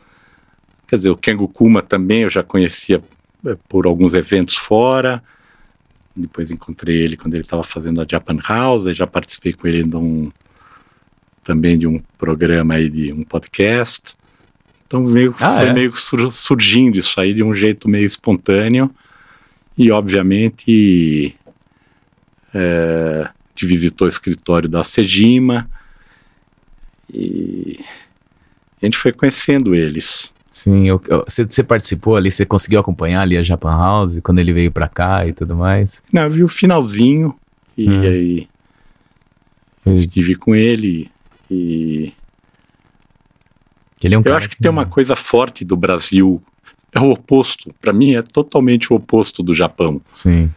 Quer 0.92 0.98
dizer, 0.98 1.10
o 1.10 1.16
Kengo 1.16 1.48
Kuma 1.48 1.82
também 1.82 2.24
eu 2.24 2.30
já 2.30 2.44
conhecia 2.44 3.02
eh, 3.46 3.58
por 3.70 3.86
alguns 3.86 4.14
eventos 4.14 4.58
fora. 4.58 5.24
Depois 6.14 6.52
encontrei 6.52 6.98
ele 6.98 7.16
quando 7.16 7.34
ele 7.34 7.44
estava 7.44 7.64
fazendo 7.64 8.02
a 8.02 8.06
Japan 8.06 8.38
House, 8.46 8.86
aí 8.86 8.94
já 8.94 9.08
participei 9.08 9.54
com 9.54 9.70
ele 9.70 9.86
de 9.86 9.96
um, 9.96 10.30
também 11.46 11.80
de 11.80 11.88
um 11.88 11.98
programa 12.18 12.74
aí 12.74 12.90
de 12.90 13.14
um 13.14 13.24
podcast. 13.24 14.18
Então 14.86 15.00
meio, 15.00 15.34
ah, 15.40 15.60
foi 15.60 15.70
é? 15.70 15.74
meio 15.74 15.94
surgindo 16.30 17.00
isso 17.00 17.22
aí 17.22 17.34
de 17.34 17.42
um 17.42 17.54
jeito 17.54 17.88
meio 17.88 18.06
espontâneo. 18.06 18.94
E 19.78 19.92
obviamente 19.92 21.34
é, 22.54 23.30
te 23.56 23.66
visitou 23.66 24.08
o 24.08 24.10
escritório 24.10 24.68
da 24.68 24.84
Sejima 24.84 25.70
e 27.10 27.80
a 28.82 28.86
gente 28.86 28.98
foi 28.98 29.14
conhecendo 29.14 29.74
eles. 29.74 30.34
Sim, 30.52 30.88
você 31.26 31.64
participou 31.64 32.18
ali, 32.18 32.30
você 32.30 32.46
conseguiu 32.46 32.82
acompanhar 32.82 33.22
ali 33.22 33.38
a 33.38 33.42
Japan 33.42 33.72
House 33.72 34.20
quando 34.20 34.40
ele 34.40 34.52
veio 34.52 34.70
para 34.70 34.90
cá 34.90 35.26
e 35.26 35.32
tudo 35.32 35.56
mais? 35.56 36.04
Não, 36.12 36.24
eu 36.24 36.30
vi 36.30 36.44
o 36.44 36.48
finalzinho 36.48 37.34
e 37.78 37.90
hum. 37.90 38.02
aí 38.02 38.48
eu 39.86 39.96
estive 39.96 40.36
com 40.36 40.54
ele 40.54 41.10
e 41.50 42.14
ele 44.04 44.16
é 44.16 44.20
um 44.20 44.24
eu 44.26 44.36
acho 44.36 44.50
que, 44.50 44.56
que 44.58 44.62
tem 44.62 44.72
uma 44.72 44.86
coisa 44.86 45.16
forte 45.16 45.64
do 45.64 45.78
Brasil, 45.78 46.42
é 46.92 47.00
o 47.00 47.12
oposto. 47.12 47.74
Para 47.80 47.94
mim 47.94 48.16
é 48.16 48.22
totalmente 48.22 48.92
o 48.92 48.96
oposto 48.96 49.42
do 49.42 49.54
Japão. 49.54 50.02
Sim. 50.12 50.52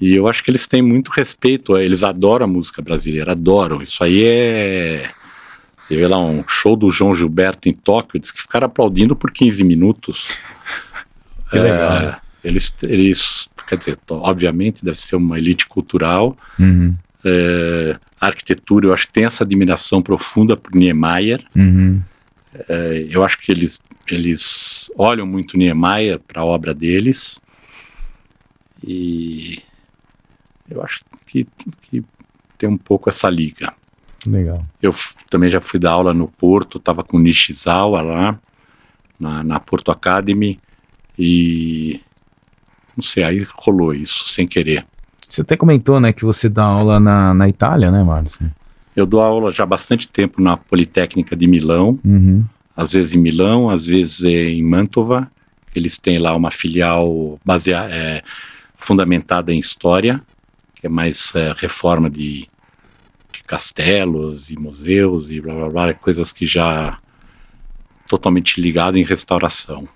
E 0.00 0.14
eu 0.14 0.28
acho 0.28 0.44
que 0.44 0.50
eles 0.50 0.66
têm 0.66 0.80
muito 0.80 1.10
respeito, 1.10 1.76
eles 1.76 2.04
adoram 2.04 2.44
a 2.44 2.48
música 2.48 2.80
brasileira, 2.80 3.32
adoram. 3.32 3.82
Isso 3.82 4.02
aí 4.02 4.22
é 4.22 5.10
você 5.88 5.96
vê 5.96 6.06
lá 6.06 6.18
um 6.18 6.46
show 6.46 6.76
do 6.76 6.90
João 6.90 7.14
Gilberto 7.14 7.66
em 7.66 7.72
Tóquio, 7.72 8.20
diz 8.20 8.30
que 8.30 8.42
ficaram 8.42 8.66
aplaudindo 8.66 9.16
por 9.16 9.32
15 9.32 9.64
minutos. 9.64 10.28
que 11.50 11.56
é, 11.56 11.62
legal. 11.62 12.20
Eles, 12.44 12.76
eles, 12.82 13.48
quer 13.66 13.78
dizer, 13.78 13.98
obviamente 14.10 14.84
deve 14.84 14.98
ser 14.98 15.16
uma 15.16 15.38
elite 15.38 15.66
cultural. 15.66 16.36
Uhum. 16.58 16.94
É, 17.24 17.96
a 18.20 18.26
arquitetura, 18.26 18.88
eu 18.88 18.92
acho 18.92 19.06
que 19.06 19.14
tem 19.14 19.24
essa 19.24 19.44
admiração 19.44 20.02
profunda 20.02 20.58
por 20.58 20.74
Niemeyer. 20.74 21.42
Uhum. 21.56 22.02
É, 22.68 23.06
eu 23.10 23.24
acho 23.24 23.38
que 23.38 23.50
eles, 23.50 23.80
eles 24.06 24.92
olham 24.94 25.26
muito 25.26 25.56
Niemeyer 25.56 26.18
para 26.18 26.42
a 26.42 26.44
obra 26.44 26.74
deles. 26.74 27.40
E 28.86 29.62
eu 30.68 30.82
acho 30.82 31.00
que, 31.26 31.46
que 31.80 32.04
tem 32.58 32.68
um 32.68 32.76
pouco 32.76 33.08
essa 33.08 33.30
liga. 33.30 33.72
Legal. 34.26 34.64
Eu 34.82 34.90
também 35.30 35.48
já 35.48 35.60
fui 35.60 35.78
dar 35.78 35.92
aula 35.92 36.12
no 36.12 36.28
Porto, 36.28 36.78
estava 36.78 37.02
com 37.02 37.18
Nishizawa 37.18 38.02
lá, 38.02 38.38
na, 39.18 39.44
na 39.44 39.60
Porto 39.60 39.90
Academy, 39.90 40.58
e 41.18 42.00
não 42.96 43.02
sei, 43.02 43.24
aí 43.24 43.46
rolou 43.54 43.94
isso, 43.94 44.28
sem 44.28 44.46
querer. 44.46 44.84
Você 45.28 45.42
até 45.42 45.56
comentou, 45.56 46.00
né, 46.00 46.12
que 46.12 46.24
você 46.24 46.48
dá 46.48 46.64
aula 46.64 46.98
na, 46.98 47.34
na 47.34 47.48
Itália, 47.48 47.90
né, 47.90 48.02
Márcio? 48.02 48.50
Eu 48.96 49.06
dou 49.06 49.20
aula 49.20 49.52
já 49.52 49.62
há 49.62 49.66
bastante 49.66 50.08
tempo 50.08 50.42
na 50.42 50.56
Politécnica 50.56 51.36
de 51.36 51.46
Milão, 51.46 51.98
uhum. 52.04 52.44
às 52.76 52.92
vezes 52.92 53.14
em 53.14 53.18
Milão, 53.18 53.70
às 53.70 53.86
vezes 53.86 54.24
em 54.24 54.62
Mantova. 54.62 55.30
Eles 55.74 55.98
têm 55.98 56.18
lá 56.18 56.34
uma 56.34 56.50
filial 56.50 57.38
baseada, 57.44 57.94
é, 57.94 58.22
fundamentada 58.74 59.52
em 59.52 59.58
História, 59.58 60.20
que 60.74 60.86
é 60.86 60.90
mais 60.90 61.32
é, 61.36 61.54
reforma 61.56 62.10
de 62.10 62.48
castelos 63.48 64.50
e 64.50 64.58
museus 64.58 65.30
e 65.30 65.40
blá 65.40 65.54
blá 65.54 65.68
blá, 65.70 65.94
coisas 65.94 66.30
que 66.30 66.44
já 66.44 66.98
totalmente 68.06 68.60
ligado 68.60 68.96
em 68.98 69.02
restauração. 69.02 69.88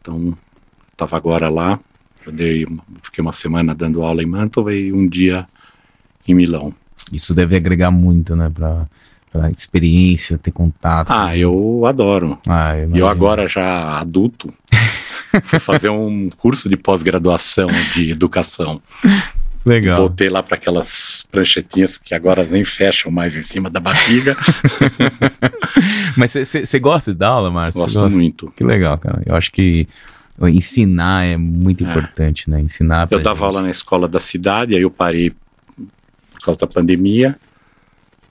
Então, 0.00 0.36
estava 0.92 1.16
agora 1.16 1.48
lá, 1.48 1.78
eu 2.24 2.32
dei, 2.32 2.66
fiquei 3.02 3.20
uma 3.20 3.32
semana 3.32 3.74
dando 3.74 4.02
aula 4.02 4.22
em 4.22 4.26
Mantova 4.26 4.72
e 4.72 4.92
um 4.92 5.06
dia 5.06 5.46
em 6.26 6.34
Milão. 6.34 6.72
Isso 7.12 7.34
deve 7.34 7.56
agregar 7.56 7.90
muito, 7.90 8.34
né, 8.34 8.48
para 8.48 8.88
para 9.30 9.50
experiência, 9.50 10.36
ter 10.36 10.50
contato. 10.50 11.10
Ah, 11.10 11.34
eu 11.34 11.86
adoro. 11.86 12.38
Ah, 12.46 12.76
eu, 12.76 12.94
eu 12.94 13.08
agora 13.08 13.48
já 13.48 13.98
adulto 13.98 14.52
fui 15.42 15.58
fazer 15.58 15.88
um 15.88 16.28
curso 16.36 16.68
de 16.68 16.76
pós-graduação 16.76 17.68
de 17.94 18.10
educação. 18.10 18.82
Legal. 19.64 19.96
Voltei 19.96 20.28
lá 20.28 20.42
para 20.42 20.56
aquelas 20.56 21.24
pranchetinhas 21.30 21.96
que 21.96 22.14
agora 22.14 22.44
nem 22.44 22.64
fecham 22.64 23.12
mais 23.12 23.36
em 23.36 23.42
cima 23.42 23.70
da 23.70 23.78
barriga. 23.78 24.36
Mas 26.16 26.32
você 26.34 26.78
gosta 26.80 27.12
de 27.12 27.18
dar 27.18 27.28
aula, 27.28 27.50
Márcio? 27.50 27.80
Gosto 27.80 28.18
muito. 28.18 28.52
Que 28.56 28.64
legal, 28.64 28.98
cara. 28.98 29.22
Eu 29.24 29.36
acho 29.36 29.52
que 29.52 29.86
ensinar 30.40 31.24
é 31.24 31.36
muito 31.36 31.84
é. 31.84 31.88
importante, 31.88 32.50
né? 32.50 32.60
Ensinar. 32.60 33.06
Eu 33.10 33.22
dava 33.22 33.40
gente. 33.40 33.44
aula 33.44 33.62
na 33.62 33.70
escola 33.70 34.08
da 34.08 34.18
cidade, 34.18 34.74
aí 34.74 34.82
eu 34.82 34.90
parei 34.90 35.30
por 35.30 36.44
causa 36.44 36.58
da 36.58 36.66
pandemia. 36.66 37.38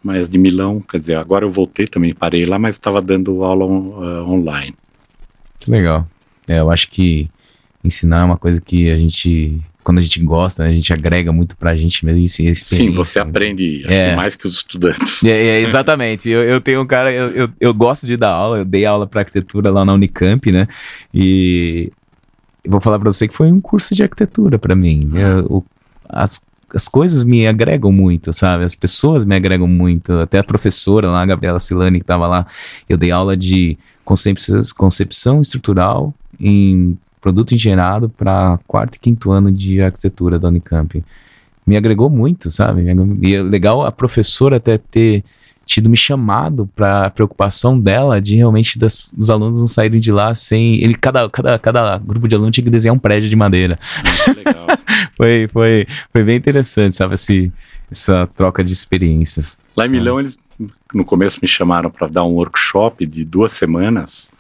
Mas 0.04 0.28
de 0.28 0.38
Milão, 0.38 0.82
quer 0.82 1.00
dizer, 1.00 1.16
agora 1.16 1.46
eu 1.46 1.52
voltei 1.52 1.88
também, 1.88 2.14
parei 2.14 2.44
lá, 2.44 2.58
mas 2.58 2.76
estava 2.76 3.02
dando 3.02 3.44
aula 3.44 3.66
uh, 3.66 4.30
online. 4.30 4.76
Que 5.60 5.70
legal. 5.70 6.08
É, 6.48 6.60
eu 6.60 6.72
acho 6.72 6.90
que 6.90 7.30
ensinar 7.84 8.22
é 8.22 8.24
uma 8.24 8.38
coisa 8.38 8.60
que 8.60 8.90
a 8.90 8.98
gente 8.98 9.62
quando 9.84 9.98
a 9.98 10.02
gente 10.02 10.20
gosta, 10.24 10.64
né, 10.64 10.70
a 10.70 10.74
gente 10.74 10.94
agrega 10.94 11.32
muito 11.32 11.58
pra 11.58 11.76
gente 11.76 12.06
mesmo. 12.06 12.28
Sim, 12.28 12.54
Sim 12.54 12.92
você 12.92 13.20
né? 13.20 13.26
aprende 13.30 13.84
é. 13.88 14.16
mais 14.16 14.36
que 14.36 14.48
os 14.48 14.56
estudantes. 14.56 15.22
É, 15.32 15.32
é 15.32 15.62
exatamente. 15.62 16.30
eu, 16.30 16.44
eu 16.44 16.60
tenho 16.60 16.82
um 16.82 16.86
cara, 16.86 17.12
eu, 17.12 17.30
eu, 17.30 17.50
eu, 17.60 17.74
gosto 17.74 18.06
de 18.06 18.18
dar 18.18 18.32
aula, 18.32 18.60
eu 18.60 18.66
dei 18.66 18.86
aula 18.86 19.08
pra 19.08 19.22
arquitetura 19.22 19.70
lá 19.70 19.86
na 19.86 19.94
Unicamp, 19.94 20.52
né? 20.52 20.68
E 21.14 21.92
vou 22.68 22.82
falar 22.82 23.00
pra 23.00 23.12
você 23.12 23.28
que 23.28 23.34
foi 23.34 23.52
um 23.52 23.62
curso 23.62 23.96
de 23.96 24.04
arquitetura 24.04 24.60
pra 24.60 24.76
mim. 24.76 25.10
Eu, 25.14 25.64
as, 26.10 26.42
as 26.74 26.88
coisas 26.88 27.24
me 27.24 27.48
agregam 27.48 27.92
muito, 27.92 28.34
sabe? 28.34 28.64
As 28.64 28.76
pessoas 28.76 29.26
me 29.26 29.36
agregam 29.36 29.68
muito. 29.68 30.14
Até 30.14 30.40
a 30.40 30.44
professora 30.44 31.10
lá, 31.10 31.22
a 31.22 31.26
Gabriela 31.26 31.60
Silani, 31.60 32.00
que 32.00 32.06
tava 32.06 32.28
lá, 32.28 32.46
eu 32.90 32.98
dei 32.98 33.12
aula 33.12 33.38
de 33.38 33.78
concepção, 34.04 34.62
concepção 34.76 35.42
estrutural 35.42 36.14
em 36.40 36.98
produto 37.22 37.54
engenhado 37.54 38.10
para 38.10 38.60
quarto 38.68 38.96
e 38.96 39.00
quinto 39.00 39.32
ano 39.32 39.52
de 39.52 39.82
arquitetura 39.82 40.40
da 40.40 40.48
Unicamp. 40.48 41.04
Me 41.66 41.78
agregou 41.78 42.10
muito, 42.10 42.50
sabe? 42.50 42.84
E 43.22 43.36
é 43.36 43.42
legal 43.42 43.86
a 43.86 43.92
professora 43.92 44.58
até 44.58 44.78
ter 44.78 45.24
tido 45.64 45.90
me 45.90 45.96
chamado 45.96 46.70
para 46.76 47.10
preocupação 47.12 47.80
dela 47.80 48.20
de 48.20 48.36
realmente 48.36 48.78
das, 48.78 49.14
dos 49.16 49.30
alunos 49.30 49.62
não 49.62 49.68
saírem 49.68 50.00
de 50.00 50.12
lá 50.12 50.34
sem. 50.34 50.84
Ele, 50.84 50.96
cada, 50.96 51.30
cada, 51.30 51.60
cada 51.60 51.98
grupo 52.00 52.28
de 52.28 52.36
alunos 52.36 52.54
tinha 52.54 52.66
que 52.66 52.72
desenhar 52.72 52.96
um 52.96 53.00
prédio 53.00 53.30
de 53.30 53.36
madeira. 53.36 53.78
Legal. 54.36 54.68
foi, 55.16 55.48
foi, 55.54 55.88
foi 56.12 56.24
bem 56.24 56.36
interessante, 56.36 56.96
sabe? 56.96 57.14
Esse, 57.14 57.54
essa 57.90 58.28
troca 58.36 58.64
de 58.64 58.74
experiências. 58.74 59.58
Lá 59.78 59.86
em 59.86 59.90
Milão, 59.90 60.20
eles 60.20 60.38
no 60.94 61.06
começo 61.06 61.40
me 61.42 61.48
chamaram 61.48 61.90
para 61.90 62.08
dar 62.08 62.24
um 62.24 62.34
workshop 62.34 63.06
de 63.06 63.24
duas 63.24 63.52
semanas. 63.52 64.32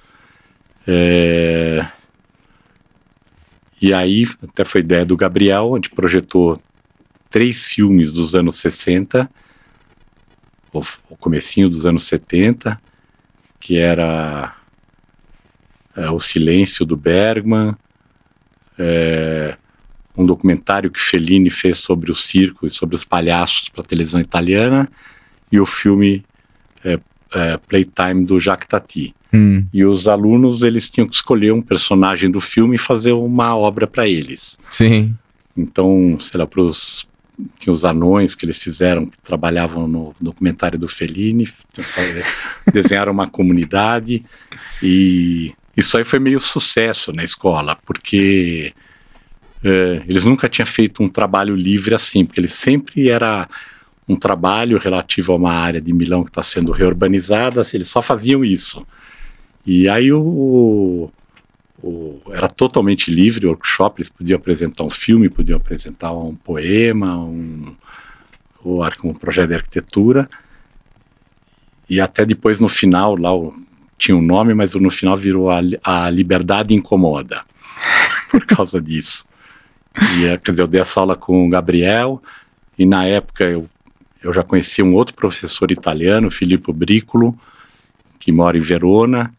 É... 0.88 1.86
E 3.82 3.94
aí, 3.94 4.28
até 4.44 4.64
foi 4.64 4.82
ideia 4.82 5.04
do 5.04 5.18
Gabriel, 5.18 5.74
a 5.74 5.78
gente 5.78 5.90
projetou 5.90 6.62
três 7.32 7.68
filmes 7.68 8.14
dos 8.14 8.36
anos 8.36 8.58
60, 8.58 9.28
o, 10.72 11.18
comecinho 11.18 11.68
dos 11.68 11.86
anos 11.86 12.04
70, 12.04 12.80
que 13.60 13.78
era 13.78 14.56
é, 15.96 16.10
O 16.12 16.20
Silêncio 16.20 16.86
do 16.86 16.96
Bergman, 16.96 17.76
é, 18.78 19.58
um 20.16 20.26
documentário 20.26 20.92
que 20.92 21.00
Fellini 21.00 21.50
fez 21.50 21.80
sobre 21.80 22.12
o 22.12 22.16
circo 22.16 22.68
e 22.68 22.70
sobre 22.70 22.96
os 22.96 23.04
palhaços 23.04 23.70
para 23.70 23.82
a 23.82 23.88
televisão 23.88 24.22
italiana, 24.22 24.88
e 25.52 25.60
o 25.60 25.66
filme 25.66 26.24
é, 26.84 27.00
é, 27.34 27.58
Playtime 27.58 28.26
do 28.26 28.40
Jacques 28.40 28.68
Tati. 28.68 29.14
Hum. 29.34 29.66
E 29.74 29.86
os 29.86 30.08
alunos 30.08 30.62
eles 30.62 30.90
tinham 30.90 31.08
que 31.08 31.16
escolher 31.16 31.54
um 31.54 31.62
personagem 31.62 32.30
do 32.30 32.42
filme 32.42 32.76
e 32.76 32.80
fazer 32.80 33.14
uma 33.14 33.56
obra 33.56 33.88
para 33.88 34.08
eles. 34.08 34.58
Sim. 34.70 35.16
Então, 35.56 36.18
sei 36.20 36.40
lá, 36.40 36.46
para 36.46 36.62
os 36.62 37.10
tinha 37.58 37.74
os 37.74 37.84
anões 37.84 38.36
que 38.36 38.46
eles 38.46 38.62
fizeram, 38.62 39.06
que 39.06 39.18
trabalhavam 39.22 39.88
no 39.88 40.16
documentário 40.20 40.78
do 40.78 40.88
Fellini, 40.88 41.48
desenharam 42.72 43.12
uma 43.12 43.28
comunidade 43.28 44.24
e 44.84 45.52
isso 45.76 45.98
aí 45.98 46.04
foi 46.04 46.20
meio 46.20 46.40
sucesso 46.40 47.12
na 47.14 47.24
escola, 47.24 47.78
porque 47.86 48.74
é, 49.64 50.02
eles 50.08 50.26
nunca 50.26 50.50
tinham 50.50 50.66
feito 50.66 51.02
um 51.02 51.10
trabalho 51.10 51.56
livre 51.56 51.96
assim, 51.96 52.26
porque 52.26 52.40
ele 52.40 52.48
sempre 52.48 53.10
era 53.10 53.48
um 54.12 54.16
trabalho 54.16 54.78
relativo 54.78 55.34
a 55.34 55.36
uma 55.36 55.51
área 55.51 55.82
de 55.82 55.93
Milão 55.93 56.24
que 56.24 56.30
está 56.30 56.43
sendo 56.43 56.72
reurbanizada, 56.72 57.64
eles 57.74 57.88
só 57.88 58.01
faziam 58.01 58.43
isso. 58.43 58.86
E 59.66 59.88
aí 59.88 60.12
o, 60.12 61.09
o, 61.82 62.22
era 62.32 62.47
totalmente 62.47 63.12
livre 63.12 63.45
o 63.45 63.49
workshop, 63.49 64.01
eles 64.01 64.09
podiam 64.09 64.38
apresentar 64.38 64.84
um 64.84 64.89
filme, 64.89 65.30
podiam 65.30 65.57
apresentar 65.57 66.12
um 66.14 66.36
poema, 66.36 67.18
um, 67.18 67.76
ou 68.64 68.84
um 69.03 69.14
projeto 69.14 69.49
de 69.49 69.55
arquitetura. 69.55 70.30
E 71.89 71.99
até 71.99 72.26
depois 72.26 72.59
no 72.59 72.70
final, 72.70 73.16
lá 73.16 73.36
o, 73.36 73.53
tinha 73.97 74.18
um 74.18 74.22
nome, 74.22 74.53
mas 74.53 74.74
no 74.74 74.89
final 74.89 75.16
virou 75.16 75.49
a, 75.49 75.62
a 75.84 76.09
Liberdade 76.09 76.74
Incomoda, 76.74 77.43
por 78.30 78.45
causa 78.45 78.82
disso. 78.82 79.26
E, 80.18 80.26
é, 80.26 80.38
quer 80.38 80.51
dizer, 80.51 80.64
eu 80.64 80.68
dei 80.68 80.82
essa 80.82 80.99
aula 80.99 81.16
com 81.16 81.45
o 81.45 81.49
Gabriel, 81.49 82.22
e 82.78 82.86
na 82.86 83.05
época 83.05 83.43
eu, 83.43 83.70
eu 84.24 84.32
já 84.34 84.44
conhecia 84.44 84.86
um 84.86 84.94
outro 84.94 85.14
professor 85.16 85.72
italiano, 85.72 86.30
Filippo 86.30 86.72
Bricolo, 86.72 87.38
que 88.20 88.32
mora 88.32 88.58
em 88.58 88.62
Verona, 88.62 89.34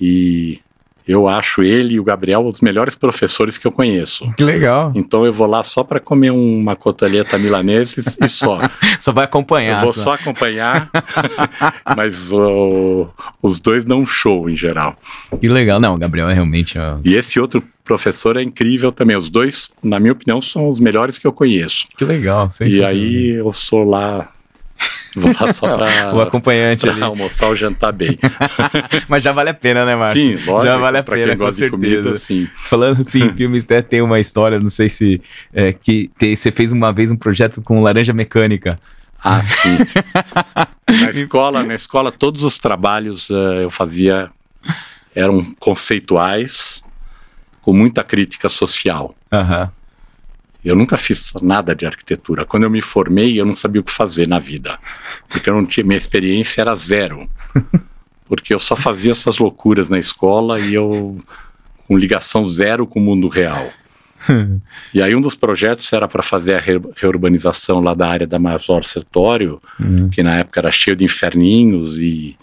e 0.00 0.60
eu 1.06 1.28
acho 1.28 1.62
ele 1.62 1.94
e 1.94 2.00
o 2.00 2.04
Gabriel 2.04 2.44
os 2.44 2.60
melhores 2.60 2.96
professores 2.96 3.56
que 3.56 3.66
eu 3.66 3.70
conheço. 3.70 4.28
Que 4.36 4.42
legal. 4.42 4.90
Então 4.94 5.24
eu 5.24 5.32
vou 5.32 5.46
lá 5.46 5.62
só 5.62 5.84
para 5.84 6.00
comer 6.00 6.32
uma 6.32 6.74
coteleta 6.74 7.38
milanesa 7.38 8.02
e 8.20 8.28
só. 8.28 8.58
só 8.98 9.12
vai 9.12 9.24
acompanhar. 9.24 9.78
Eu 9.78 9.84
vou 9.84 9.92
só, 9.92 10.02
só 10.02 10.12
acompanhar, 10.14 10.90
mas 11.96 12.32
uh, 12.32 13.08
os 13.40 13.60
dois 13.60 13.84
dão 13.84 14.00
um 14.00 14.06
show 14.06 14.50
em 14.50 14.56
geral. 14.56 14.96
Que 15.40 15.48
legal. 15.48 15.78
Não, 15.78 15.94
o 15.94 15.98
Gabriel 15.98 16.28
é 16.28 16.34
realmente... 16.34 16.76
Uh... 16.76 17.00
E 17.04 17.14
esse 17.14 17.38
outro 17.38 17.62
professor 17.86 18.36
é 18.36 18.42
incrível 18.42 18.90
também. 18.92 19.16
Os 19.16 19.30
dois, 19.30 19.70
na 19.82 19.98
minha 19.98 20.12
opinião, 20.12 20.40
são 20.40 20.68
os 20.68 20.80
melhores 20.80 21.16
que 21.16 21.26
eu 21.26 21.32
conheço. 21.32 21.86
Que 21.96 22.04
legal. 22.04 22.48
E 22.60 22.82
aí 22.82 23.30
eu 23.36 23.52
sou 23.52 23.84
lá 23.84 24.28
Vou 25.16 25.32
lá 25.40 25.52
só 25.52 25.74
pra, 25.78 26.14
o 26.14 26.20
acompanhante 26.20 26.82
pra 26.82 26.92
ali. 26.92 27.02
almoçar 27.02 27.46
ou 27.46 27.56
jantar 27.56 27.92
bem. 27.92 28.18
Mas 29.08 29.22
já 29.22 29.32
vale 29.32 29.50
a 29.50 29.54
pena, 29.54 29.86
né, 29.86 29.96
Márcio? 29.96 30.22
Sim, 30.22 30.44
lógico. 30.44 30.64
Já 30.64 30.76
vale 30.76 30.98
a 30.98 31.02
pra 31.02 31.14
pena, 31.14 31.28
quem 31.28 31.38
com 31.38 31.44
gosta 31.44 31.60
certeza. 31.60 31.86
de 31.86 31.96
comida, 31.96 32.18
sim. 32.18 32.48
Falando 32.56 33.00
assim, 33.00 33.32
filmes 33.34 33.64
até 33.64 33.80
tem 33.80 34.02
uma 34.02 34.20
história, 34.20 34.58
não 34.58 34.68
sei 34.68 34.88
se 34.88 35.22
é, 35.52 35.72
que 35.72 36.10
te, 36.18 36.36
você 36.36 36.52
fez 36.52 36.72
uma 36.72 36.92
vez 36.92 37.10
um 37.10 37.16
projeto 37.16 37.62
com 37.62 37.82
laranja 37.82 38.12
mecânica. 38.12 38.78
Ah, 39.22 39.42
sim. 39.42 39.78
na 40.88 41.10
escola, 41.10 41.62
na 41.62 41.74
escola 41.74 42.12
todos 42.12 42.44
os 42.44 42.58
trabalhos 42.58 43.30
uh, 43.30 43.62
eu 43.62 43.70
fazia 43.70 44.30
eram 45.14 45.54
conceituais 45.58 46.84
com 47.66 47.72
muita 47.72 48.04
crítica 48.04 48.48
social. 48.48 49.12
Aham. 49.32 49.68
Eu 50.64 50.76
nunca 50.76 50.96
fiz 50.96 51.32
nada 51.42 51.74
de 51.74 51.84
arquitetura. 51.84 52.44
Quando 52.44 52.62
eu 52.62 52.70
me 52.70 52.80
formei, 52.80 53.40
eu 53.40 53.44
não 53.44 53.56
sabia 53.56 53.80
o 53.80 53.84
que 53.84 53.90
fazer 53.90 54.28
na 54.28 54.38
vida, 54.38 54.78
porque 55.28 55.50
eu 55.50 55.54
não 55.54 55.66
tinha 55.66 55.84
minha 55.84 55.96
experiência 55.96 56.60
era 56.60 56.76
zero, 56.76 57.28
porque 58.24 58.54
eu 58.54 58.60
só 58.60 58.76
fazia 58.76 59.10
essas 59.10 59.38
loucuras 59.38 59.88
na 59.88 59.98
escola 59.98 60.60
e 60.60 60.74
eu 60.74 61.20
com 61.88 61.98
ligação 61.98 62.46
zero 62.46 62.86
com 62.86 63.00
o 63.00 63.02
mundo 63.02 63.26
real. 63.26 63.68
e 64.94 65.02
aí 65.02 65.12
um 65.16 65.20
dos 65.20 65.34
projetos 65.34 65.92
era 65.92 66.06
para 66.06 66.22
fazer 66.22 66.54
a 66.54 66.60
re 66.60 66.80
reurbanização 66.96 67.80
lá 67.80 67.94
da 67.94 68.06
área 68.06 68.28
da 68.28 68.38
Major 68.38 68.84
Sertório, 68.84 69.60
Uhum. 69.80 70.08
que 70.08 70.22
na 70.22 70.36
época 70.36 70.60
era 70.60 70.70
cheio 70.70 70.94
de 70.96 71.02
inferninhos 71.04 71.98
e 71.98 72.36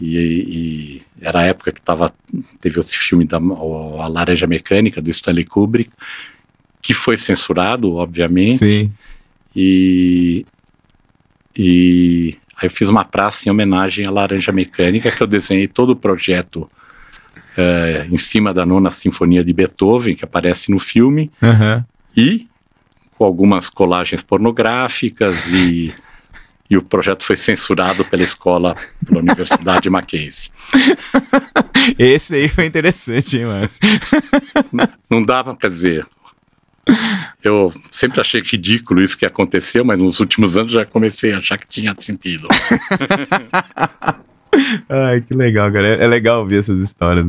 e, 0.00 0.16
e 0.18 1.02
era 1.20 1.40
a 1.40 1.44
época 1.44 1.72
que 1.72 1.80
tava, 1.80 2.12
teve 2.60 2.80
esse 2.80 2.98
filme 2.98 3.24
da 3.24 3.36
A 3.36 4.08
Laranja 4.08 4.46
Mecânica 4.46 5.00
do 5.00 5.10
Stanley 5.10 5.44
Kubrick, 5.44 5.90
que 6.82 6.92
foi 6.92 7.16
censurado, 7.16 7.94
obviamente. 7.94 8.58
Sim. 8.58 8.92
E, 9.54 10.44
e 11.56 12.36
aí 12.56 12.66
eu 12.66 12.70
fiz 12.70 12.88
uma 12.88 13.04
praça 13.04 13.48
em 13.48 13.52
homenagem 13.52 14.06
à 14.06 14.10
Laranja 14.10 14.52
Mecânica, 14.52 15.10
que 15.10 15.22
eu 15.22 15.26
desenhei 15.26 15.68
todo 15.68 15.90
o 15.90 15.96
projeto 15.96 16.68
eh, 17.56 18.06
em 18.10 18.18
cima 18.18 18.52
da 18.52 18.66
nona 18.66 18.90
sinfonia 18.90 19.44
de 19.44 19.52
Beethoven, 19.52 20.16
que 20.16 20.24
aparece 20.24 20.72
no 20.72 20.78
filme, 20.78 21.30
Aham. 21.40 21.86
e 22.16 22.48
com 23.16 23.24
algumas 23.24 23.70
colagens 23.70 24.22
pornográficas 24.22 25.46
e, 25.52 25.94
e 26.74 26.76
o 26.76 26.82
projeto 26.82 27.24
foi 27.24 27.36
censurado 27.36 28.04
pela 28.04 28.22
escola, 28.24 28.74
pela 29.06 29.20
Universidade 29.20 29.88
Mackenzie. 29.88 30.50
Esse 31.98 32.34
aí 32.34 32.48
foi 32.48 32.66
interessante, 32.66 33.38
hein, 33.38 33.46
Márcio? 33.46 33.80
Não 35.08 35.22
dava, 35.22 35.56
quer 35.56 35.70
dizer, 35.70 36.04
eu 37.42 37.72
sempre 37.92 38.20
achei 38.20 38.42
ridículo 38.42 39.00
isso 39.00 39.16
que 39.16 39.24
aconteceu, 39.24 39.84
mas 39.84 39.98
nos 39.98 40.18
últimos 40.18 40.56
anos 40.56 40.72
já 40.72 40.84
comecei 40.84 41.32
a 41.32 41.38
achar 41.38 41.56
que 41.58 41.68
tinha 41.68 41.94
sentido. 41.98 42.48
Ai, 44.88 45.20
que 45.20 45.32
legal, 45.32 45.72
cara. 45.72 45.86
É, 45.86 46.04
é 46.04 46.08
legal 46.08 46.40
ouvir 46.40 46.58
essas 46.58 46.80
histórias. 46.80 47.24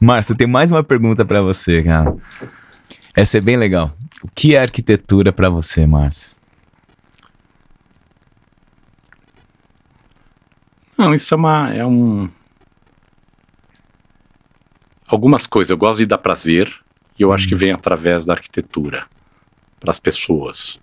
Márcio, 0.00 0.36
tem 0.36 0.46
mais 0.46 0.70
uma 0.70 0.84
pergunta 0.84 1.24
pra 1.24 1.40
você, 1.40 1.82
cara. 1.82 2.16
Essa 3.14 3.38
é 3.38 3.40
bem 3.40 3.56
legal. 3.56 3.96
O 4.22 4.28
que 4.32 4.54
é 4.54 4.60
arquitetura 4.60 5.32
pra 5.32 5.50
você, 5.50 5.84
Márcio? 5.84 6.37
Não, 10.98 11.14
isso 11.14 11.32
é 11.32 11.36
uma. 11.36 11.72
É 11.72 11.86
um. 11.86 12.28
Algumas 15.06 15.46
coisas. 15.46 15.70
Eu 15.70 15.78
gosto 15.78 15.98
de 16.00 16.06
dar 16.06 16.18
prazer 16.18 16.74
e 17.18 17.22
eu 17.22 17.32
acho 17.32 17.48
que 17.48 17.54
vem 17.54 17.70
através 17.72 18.24
da 18.24 18.34
arquitetura 18.34 19.06
para 19.80 19.90
as 19.90 19.98
pessoas. 19.98 20.78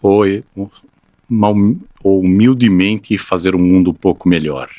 Ou, 0.00 0.24
hum- 0.56 1.80
ou 2.02 2.20
humildemente 2.20 3.18
fazer 3.18 3.54
o 3.54 3.58
mundo 3.58 3.90
um 3.90 3.94
pouco 3.94 4.28
melhor. 4.28 4.70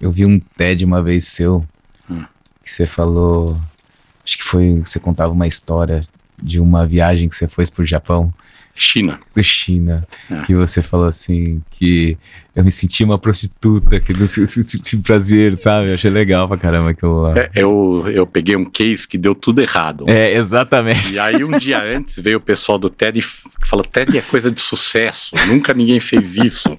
Eu 0.00 0.10
vi 0.12 0.26
um 0.26 0.38
TED 0.38 0.84
uma 0.84 1.02
vez 1.02 1.26
seu 1.28 1.64
Hum. 2.10 2.24
que 2.62 2.70
você 2.70 2.86
falou. 2.86 3.58
Acho 4.24 4.36
que 4.38 4.44
foi. 4.44 4.80
Você 4.84 5.00
contava 5.00 5.32
uma 5.32 5.46
história 5.46 6.02
de 6.40 6.60
uma 6.60 6.84
viagem 6.86 7.28
que 7.28 7.34
você 7.34 7.48
foi 7.48 7.64
pro 7.66 7.86
Japão, 7.86 8.32
China. 8.76 9.18
China, 9.42 10.06
É. 10.30 10.42
que 10.42 10.54
você 10.54 10.82
falou 10.82 11.06
assim 11.06 11.62
que 11.70 12.16
eu 12.54 12.62
me 12.62 12.70
senti 12.70 13.02
uma 13.04 13.18
prostituta, 13.18 13.98
que 14.00 14.12
esse, 14.12 14.42
esse, 14.42 14.60
esse 14.60 14.96
prazer, 14.98 15.56
sabe? 15.58 15.88
Eu 15.88 15.94
achei 15.94 16.10
legal 16.10 16.46
pra 16.48 16.56
caramba 16.56 16.90
aquilo 16.90 17.22
lá. 17.22 17.38
É, 17.38 17.50
eu, 17.54 18.04
eu 18.12 18.26
peguei 18.26 18.56
um 18.56 18.64
case 18.64 19.06
que 19.08 19.18
deu 19.18 19.34
tudo 19.34 19.60
errado. 19.60 20.04
É, 20.08 20.34
exatamente. 20.34 21.12
E 21.12 21.18
aí, 21.18 21.42
um 21.44 21.58
dia 21.58 21.82
antes, 21.84 22.18
veio 22.18 22.38
o 22.38 22.40
pessoal 22.40 22.78
do 22.78 22.88
TED 22.88 23.18
e 23.18 23.66
falou: 23.66 23.84
TED 23.84 24.16
é 24.16 24.22
coisa 24.22 24.50
de 24.50 24.60
sucesso, 24.60 25.34
nunca 25.48 25.74
ninguém 25.74 26.00
fez 26.00 26.36
isso. 26.36 26.78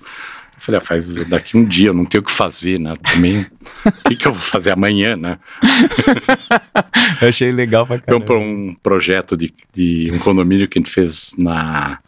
Eu 0.57 0.61
falei: 0.61 0.79
ah, 0.79 0.83
faz 0.83 1.07
daqui 1.27 1.55
um 1.55 1.63
dia, 1.63 1.89
eu 1.89 1.93
não 1.93 2.03
tenho 2.03 2.21
o 2.21 2.25
que 2.25 2.31
fazer, 2.31 2.79
né? 2.79 2.95
Também, 3.13 3.45
o 3.85 4.09
que, 4.09 4.15
que 4.15 4.27
eu 4.27 4.33
vou 4.33 4.41
fazer 4.41 4.71
amanhã, 4.71 5.15
né? 5.15 5.37
Eu 7.21 7.29
achei 7.29 7.51
legal 7.51 7.85
pra 7.87 7.99
caramba. 7.99 8.25
pro- 8.25 8.39
um 8.39 8.75
projeto 8.81 9.37
de, 9.37 9.53
de 9.73 10.09
um 10.11 10.19
condomínio 10.19 10.67
que 10.67 10.77
a 10.77 10.81
gente 10.81 10.91
fez 10.91 11.33
na, 11.37 11.99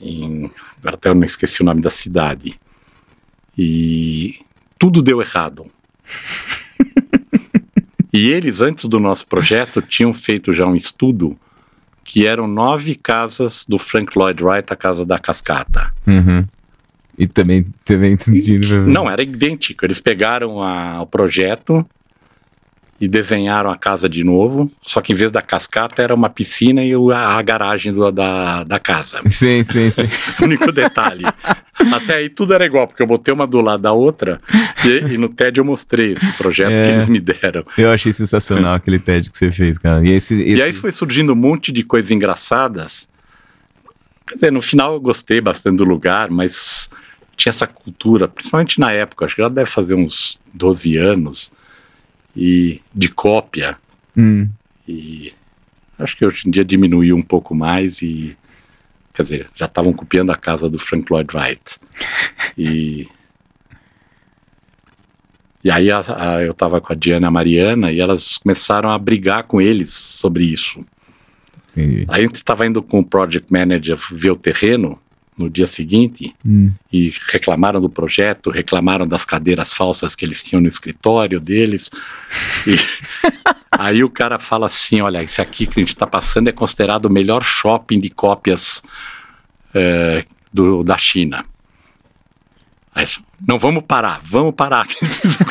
em, 0.00 0.50
agora 0.78 0.96
até 0.96 1.08
eu 1.08 1.14
não 1.14 1.24
esqueci 1.24 1.62
o 1.62 1.64
nome 1.64 1.80
da 1.80 1.90
cidade. 1.90 2.58
E 3.56 4.38
tudo 4.78 5.02
deu 5.02 5.20
errado. 5.20 5.66
e 8.12 8.28
eles, 8.30 8.60
antes 8.60 8.84
do 8.86 8.98
nosso 9.00 9.26
projeto, 9.26 9.80
tinham 9.82 10.12
feito 10.14 10.52
já 10.52 10.66
um 10.66 10.76
estudo 10.76 11.36
que 12.04 12.26
eram 12.26 12.46
nove 12.48 12.94
casas 12.94 13.64
do 13.68 13.78
Frank 13.78 14.16
Lloyd 14.18 14.42
Wright, 14.42 14.72
a 14.72 14.76
casa 14.76 15.04
da 15.06 15.18
cascata. 15.18 15.92
Uhum. 16.06 16.44
E 17.20 17.26
também, 17.26 17.66
também 17.84 18.16
Não, 18.86 19.08
era 19.08 19.22
idêntico. 19.22 19.84
Eles 19.84 20.00
pegaram 20.00 20.62
a, 20.62 21.02
o 21.02 21.06
projeto 21.06 21.86
e 22.98 23.06
desenharam 23.06 23.70
a 23.70 23.76
casa 23.76 24.08
de 24.08 24.24
novo, 24.24 24.70
só 24.86 25.02
que 25.02 25.12
em 25.12 25.16
vez 25.16 25.30
da 25.30 25.42
cascata 25.42 26.02
era 26.02 26.14
uma 26.14 26.30
piscina 26.30 26.82
e 26.82 26.94
a, 27.12 27.38
a 27.38 27.42
garagem 27.42 27.92
do, 27.92 28.10
da, 28.10 28.64
da 28.64 28.78
casa. 28.78 29.20
Sim, 29.28 29.62
sim, 29.64 29.90
sim. 29.90 30.08
Único 30.42 30.72
detalhe. 30.72 31.24
Até 31.92 32.14
aí 32.14 32.30
tudo 32.30 32.54
era 32.54 32.64
igual, 32.64 32.86
porque 32.86 33.02
eu 33.02 33.06
botei 33.06 33.34
uma 33.34 33.46
do 33.46 33.60
lado 33.60 33.82
da 33.82 33.92
outra 33.92 34.38
e, 34.82 35.14
e 35.14 35.18
no 35.18 35.28
TED 35.28 35.58
eu 35.58 35.64
mostrei 35.64 36.14
esse 36.14 36.32
projeto 36.38 36.72
é, 36.72 36.80
que 36.80 36.88
eles 36.88 37.08
me 37.08 37.20
deram. 37.20 37.66
Eu 37.76 37.90
achei 37.90 38.14
sensacional 38.14 38.76
aquele 38.76 38.98
TED 38.98 39.30
que 39.30 39.36
você 39.36 39.52
fez, 39.52 39.76
cara. 39.76 40.02
E, 40.06 40.10
esse, 40.10 40.40
esse... 40.40 40.56
e 40.56 40.62
aí 40.62 40.72
foi 40.72 40.90
surgindo 40.90 41.34
um 41.34 41.36
monte 41.36 41.70
de 41.70 41.82
coisas 41.82 42.10
engraçadas. 42.10 43.10
Quer 44.26 44.36
dizer, 44.36 44.52
no 44.52 44.62
final 44.62 44.94
eu 44.94 45.00
gostei 45.00 45.40
bastante 45.40 45.78
do 45.78 45.84
lugar, 45.84 46.30
mas 46.30 46.88
tinha 47.40 47.50
essa 47.50 47.66
cultura, 47.66 48.28
principalmente 48.28 48.78
na 48.78 48.92
época, 48.92 49.24
acho 49.24 49.34
que 49.34 49.42
já 49.42 49.48
deve 49.48 49.70
fazer 49.70 49.94
uns 49.94 50.38
12 50.52 50.96
anos 50.98 51.50
e 52.36 52.82
de 52.94 53.08
cópia. 53.08 53.78
Hum. 54.14 54.48
E 54.86 55.32
acho 55.98 56.16
que 56.16 56.26
hoje 56.26 56.46
em 56.46 56.50
dia 56.50 56.64
diminuiu 56.64 57.16
um 57.16 57.22
pouco 57.22 57.54
mais 57.54 58.02
e 58.02 58.36
quer 59.14 59.22
dizer, 59.22 59.50
já 59.54 59.64
estavam 59.64 59.92
copiando 59.92 60.30
a 60.30 60.36
casa 60.36 60.68
do 60.68 60.78
Frank 60.78 61.10
Lloyd 61.10 61.34
Wright. 61.34 61.78
E 62.58 63.08
e 65.62 65.70
aí 65.70 65.90
a, 65.90 66.00
a, 66.00 66.42
eu 66.42 66.52
estava 66.52 66.80
com 66.80 66.92
a 66.92 66.96
Diana 66.96 67.26
e 67.26 67.28
a 67.28 67.30
Mariana 67.30 67.92
e 67.92 68.00
elas 68.00 68.38
começaram 68.38 68.90
a 68.90 68.98
brigar 68.98 69.44
com 69.44 69.60
eles 69.60 69.92
sobre 69.92 70.44
isso. 70.44 70.84
Aí 72.08 72.20
a 72.20 72.26
gente 72.26 72.36
estava 72.36 72.66
indo 72.66 72.82
com 72.82 73.00
o 73.00 73.04
project 73.04 73.50
manager 73.50 73.98
ver 74.10 74.30
o 74.30 74.36
terreno 74.36 74.98
no 75.40 75.48
dia 75.48 75.66
seguinte 75.66 76.34
hum. 76.44 76.70
e 76.92 77.12
reclamaram 77.28 77.80
do 77.80 77.88
projeto, 77.88 78.50
reclamaram 78.50 79.06
das 79.06 79.24
cadeiras 79.24 79.72
falsas 79.72 80.14
que 80.14 80.24
eles 80.24 80.42
tinham 80.42 80.60
no 80.60 80.68
escritório 80.68 81.40
deles. 81.40 81.90
E 82.66 82.76
aí 83.72 84.04
o 84.04 84.10
cara 84.10 84.38
fala 84.38 84.66
assim: 84.66 85.00
olha, 85.00 85.22
esse 85.22 85.40
aqui 85.40 85.66
que 85.66 85.80
a 85.80 85.82
gente 85.82 85.94
está 85.94 86.06
passando 86.06 86.48
é 86.48 86.52
considerado 86.52 87.06
o 87.06 87.10
melhor 87.10 87.42
shopping 87.42 87.98
de 87.98 88.10
cópias 88.10 88.82
é, 89.74 90.24
do, 90.52 90.84
da 90.84 90.98
China. 90.98 91.44
Aí, 92.94 93.06
não 93.46 93.58
vamos 93.58 93.82
parar, 93.86 94.20
vamos 94.22 94.54
parar. 94.54 94.86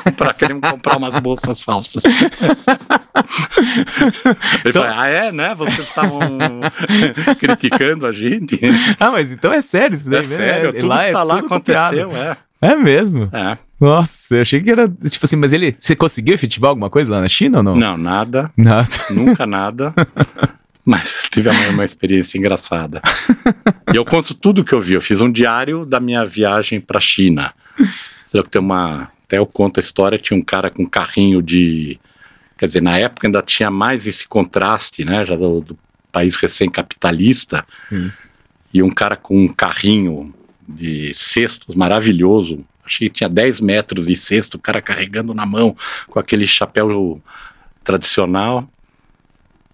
comprar, 0.04 0.34
queremos 0.34 0.70
comprar 0.70 0.98
umas 0.98 1.20
bolsas 1.20 1.62
falsas. 1.62 2.04
Ele 2.04 2.16
então, 4.66 4.84
fala, 4.84 5.02
ah, 5.02 5.08
é, 5.08 5.32
né? 5.32 5.56
Vocês 5.56 5.88
estavam 5.88 6.20
criticando 7.40 8.06
a 8.06 8.12
gente. 8.12 8.60
Ah, 9.00 9.12
mas 9.12 9.32
então 9.32 9.52
é 9.52 9.62
sério 9.62 9.96
isso 9.96 10.10
daí, 10.10 10.24
é 10.24 10.28
né? 10.28 10.38
Sério, 10.38 10.74
tudo 10.74 10.88
lá, 10.88 11.04
é 11.04 11.12
tá 11.12 11.24
lá 11.24 11.40
aconteceu, 11.40 12.12
é. 12.16 12.38
É 12.62 12.76
mesmo? 12.76 13.30
É. 13.32 13.58
Nossa, 13.80 14.36
eu 14.36 14.42
achei 14.42 14.62
que 14.62 14.70
era. 14.70 14.88
Tipo 14.88 15.26
assim, 15.26 15.38
mas 15.38 15.54
ele. 15.54 15.74
Você 15.80 15.96
conseguiu 15.96 16.34
efetivar 16.34 16.70
alguma 16.70 16.90
coisa 16.90 17.12
lá 17.12 17.22
na 17.22 17.30
China 17.30 17.60
ou 17.60 17.64
não? 17.64 17.76
Não, 17.76 17.98
nada. 17.98 18.52
Nada. 18.58 18.90
Nunca 19.12 19.46
nada. 19.46 19.94
Mas 20.90 21.20
tive 21.30 21.52
uma, 21.70 21.86
experiência 21.86 22.40
engraçada. 22.40 23.00
e 23.94 23.96
eu 23.96 24.04
conto 24.04 24.34
tudo 24.34 24.64
que 24.64 24.74
eu 24.74 24.82
vi. 24.82 24.96
Eu 24.96 25.02
fiz 25.02 25.22
um 25.22 25.32
diário 25.32 25.86
da 25.86 26.00
minha 26.00 26.26
viagem 26.26 26.82
para 26.82 26.98
a 26.98 27.02
China. 27.02 27.54
Tem 28.50 28.60
uma. 28.60 29.12
Até 29.24 29.38
eu 29.38 29.46
conto 29.46 29.80
a 29.80 29.82
história: 29.82 30.18
tinha 30.18 30.36
um 30.36 30.42
cara 30.42 30.72
com 30.72 30.82
um 30.82 30.90
carrinho 30.90 31.44
de. 31.44 32.00
Quer 32.58 32.66
dizer, 32.66 32.82
na 32.82 32.98
época 32.98 33.28
ainda 33.28 33.44
tinha 33.44 33.70
mais 33.70 34.08
esse 34.08 34.28
contraste, 34.28 35.06
né? 35.06 35.24
Já 35.28 35.36
do, 35.36 35.62
do 35.62 35.78
país 36.12 36.36
recém-capitalista. 36.38 37.64
Hum. 37.92 38.10
E 38.74 38.82
um 38.82 38.90
cara 38.90 39.16
com 39.16 39.46
um 39.46 39.48
carrinho 39.48 40.34
de 40.68 41.14
cestos 41.14 41.76
maravilhoso. 41.76 42.66
Achei 42.84 43.10
que 43.10 43.18
tinha 43.18 43.30
10 43.30 43.62
metros 43.62 44.08
de 44.08 44.16
cesto, 44.16 44.58
o 44.58 44.60
cara 44.60 44.82
carregando 44.82 45.36
na 45.36 45.46
mão 45.46 45.78
com 46.08 46.20
aquele 46.20 46.48
chapéu 46.48 47.22
tradicional 47.84 48.68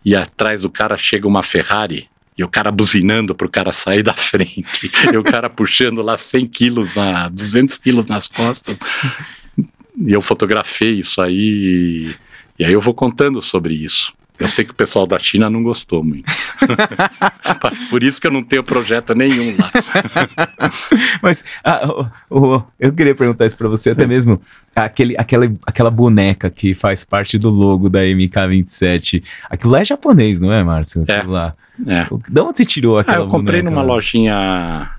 e 0.05 0.15
atrás 0.15 0.61
do 0.61 0.69
cara 0.69 0.97
chega 0.97 1.27
uma 1.27 1.41
Ferrari 1.41 2.07
e 2.37 2.43
o 2.43 2.47
cara 2.47 2.71
buzinando 2.71 3.33
para 3.33 3.47
o 3.47 3.49
cara 3.49 3.71
sair 3.71 4.03
da 4.03 4.13
frente, 4.13 4.91
e 5.11 5.17
o 5.17 5.23
cara 5.23 5.49
puxando 5.49 6.01
lá 6.01 6.17
100 6.17 6.45
quilos, 6.47 6.93
na, 6.93 7.29
200 7.29 7.77
quilos 7.77 8.05
nas 8.05 8.27
costas. 8.27 8.77
E 9.97 10.11
eu 10.11 10.21
fotografei 10.21 10.99
isso 10.99 11.21
aí, 11.21 12.13
e 12.59 12.65
aí 12.65 12.73
eu 12.73 12.81
vou 12.81 12.93
contando 12.93 13.41
sobre 13.41 13.73
isso. 13.73 14.13
Eu 14.37 14.47
sei 14.47 14.65
que 14.65 14.71
o 14.71 14.75
pessoal 14.75 15.07
da 15.07 15.17
China 15.17 15.49
não 15.49 15.63
gostou 15.63 16.03
muito. 16.03 16.25
Por 17.89 18.03
isso 18.03 18.19
que 18.19 18.27
eu 18.27 18.31
não 18.31 18.43
tenho 18.43 18.63
projeto 18.63 19.15
nenhum 19.15 19.55
lá. 19.57 19.71
Mas 21.23 21.43
ah, 21.63 21.81
oh, 21.87 22.07
oh, 22.29 22.61
eu 22.79 22.91
queria 22.91 23.15
perguntar 23.15 23.45
isso 23.45 23.57
para 23.57 23.69
você, 23.69 23.91
até 23.91 24.05
mesmo 24.05 24.39
aquele, 24.75 25.15
aquela, 25.17 25.51
aquela 25.65 25.89
boneca 25.89 26.49
que 26.49 26.73
faz 26.73 27.03
parte 27.03 27.37
do 27.37 27.49
logo 27.49 27.89
da 27.89 28.01
MK27. 28.01 29.23
Aquilo 29.49 29.71
lá 29.71 29.81
é 29.81 29.85
japonês, 29.85 30.39
não 30.39 30.51
é, 30.51 30.63
Márcio? 30.63 31.05
É. 31.07 31.23
Lá. 31.23 31.55
é. 31.87 32.07
De 32.29 32.41
onde 32.41 32.57
você 32.57 32.65
tirou 32.65 32.97
aquela 32.97 33.19
boneca? 33.19 33.23
Ah, 33.23 33.27
eu 33.27 33.39
comprei 33.39 33.61
boneca, 33.61 33.75
numa 33.75 33.87
lá? 33.87 33.93
lojinha 33.95 34.91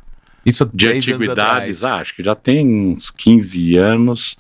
isso 0.47 0.71
de 0.73 0.89
antiguidades. 0.89 1.83
Ah, 1.83 1.97
acho 1.97 2.15
que 2.15 2.23
já 2.23 2.37
tem 2.37 2.95
uns 2.95 3.11
15 3.11 3.77
anos 3.77 4.39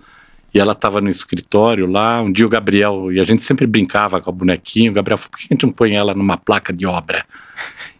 e 0.56 0.58
ela 0.58 0.72
estava 0.72 1.02
no 1.02 1.10
escritório 1.10 1.86
lá. 1.86 2.22
Um 2.22 2.32
dia 2.32 2.46
o 2.46 2.48
Gabriel, 2.48 3.12
e 3.12 3.20
a 3.20 3.24
gente 3.24 3.42
sempre 3.42 3.66
brincava 3.66 4.22
com 4.22 4.30
a 4.30 4.32
bonequinha. 4.32 4.90
O 4.90 4.94
Gabriel 4.94 5.18
falou: 5.18 5.32
por 5.32 5.38
que 5.38 5.48
a 5.50 5.54
gente 5.54 5.66
não 5.66 5.72
põe 5.72 5.94
ela 5.94 6.14
numa 6.14 6.38
placa 6.38 6.72
de 6.72 6.86
obra? 6.86 7.26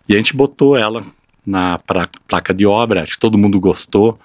E 0.08 0.14
a 0.14 0.16
gente 0.16 0.34
botou 0.34 0.74
ela 0.74 1.04
na 1.44 1.76
pra, 1.76 2.08
placa 2.26 2.54
de 2.54 2.64
obra, 2.64 3.02
acho 3.02 3.12
que 3.12 3.18
todo 3.18 3.36
mundo 3.36 3.60
gostou. 3.60 4.18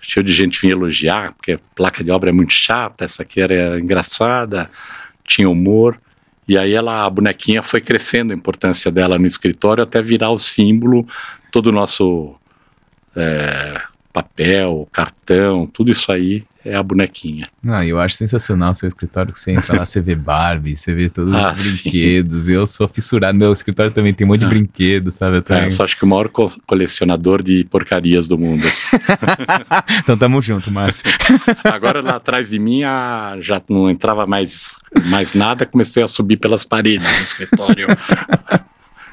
Cheio 0.00 0.24
de 0.24 0.32
gente 0.32 0.60
vinha 0.60 0.72
elogiar, 0.72 1.34
porque 1.34 1.56
placa 1.72 2.02
de 2.02 2.10
obra 2.10 2.30
é 2.30 2.32
muito 2.32 2.52
chata, 2.52 3.04
essa 3.04 3.22
aqui 3.22 3.40
era 3.40 3.78
engraçada, 3.78 4.68
tinha 5.22 5.48
humor. 5.48 6.00
E 6.48 6.58
aí 6.58 6.72
ela, 6.72 7.06
a 7.06 7.10
bonequinha 7.10 7.62
foi 7.62 7.80
crescendo 7.80 8.32
a 8.32 8.36
importância 8.36 8.90
dela 8.90 9.20
no 9.20 9.26
escritório 9.26 9.84
até 9.84 10.02
virar 10.02 10.30
o 10.30 10.38
símbolo, 10.38 11.06
todo 11.52 11.68
o 11.68 11.72
nosso 11.72 12.34
é, 13.14 13.80
papel, 14.12 14.88
cartão, 14.92 15.66
tudo 15.66 15.90
isso 15.90 16.10
aí 16.12 16.44
é 16.64 16.76
a 16.76 16.82
bonequinha. 16.82 17.48
Ah, 17.66 17.84
eu 17.84 17.98
acho 17.98 18.14
sensacional 18.14 18.70
o 18.70 18.74
seu 18.74 18.86
escritório, 18.86 19.32
que 19.32 19.40
você 19.40 19.50
entra 19.50 19.78
lá, 19.78 19.84
você 19.84 20.00
vê 20.00 20.14
Barbie, 20.14 20.76
você 20.76 20.94
vê 20.94 21.08
todos 21.08 21.34
Ah, 21.34 21.52
os 21.52 21.60
sim. 21.60 21.82
brinquedos. 21.82 22.48
Eu 22.48 22.64
sou 22.66 22.86
fissurado, 22.86 23.36
meu 23.36 23.52
escritório 23.52 23.90
também 23.90 24.12
tem 24.14 24.24
um 24.24 24.28
monte 24.30 24.40
de 24.40 24.46
Ah. 24.46 24.48
brinquedos, 24.50 25.14
sabe? 25.14 25.36
Eu 25.36 25.38
É, 25.38 25.42
também. 25.42 25.64
eu 25.64 25.70
só 25.72 25.82
acho 25.82 25.96
que 25.96 26.04
o 26.04 26.06
maior 26.06 26.28
co- 26.28 26.52
colecionador 26.64 27.42
de 27.42 27.64
porcarias 27.64 28.28
do 28.28 28.38
mundo. 28.38 28.62
então 29.98 30.16
tamo 30.16 30.40
junto, 30.40 30.70
Márcio. 30.70 31.10
Agora 31.64 32.00
lá 32.00 32.16
atrás 32.16 32.48
de 32.50 32.58
mim 32.60 32.84
ah, 32.84 33.36
já 33.40 33.60
não 33.68 33.90
entrava 33.90 34.24
mais, 34.26 34.76
mais 35.06 35.34
nada, 35.34 35.66
comecei 35.66 36.02
a 36.02 36.06
subir 36.08 36.36
pelas 36.36 36.64
paredes 36.64 37.08
do 37.08 37.22
escritório. 37.22 37.86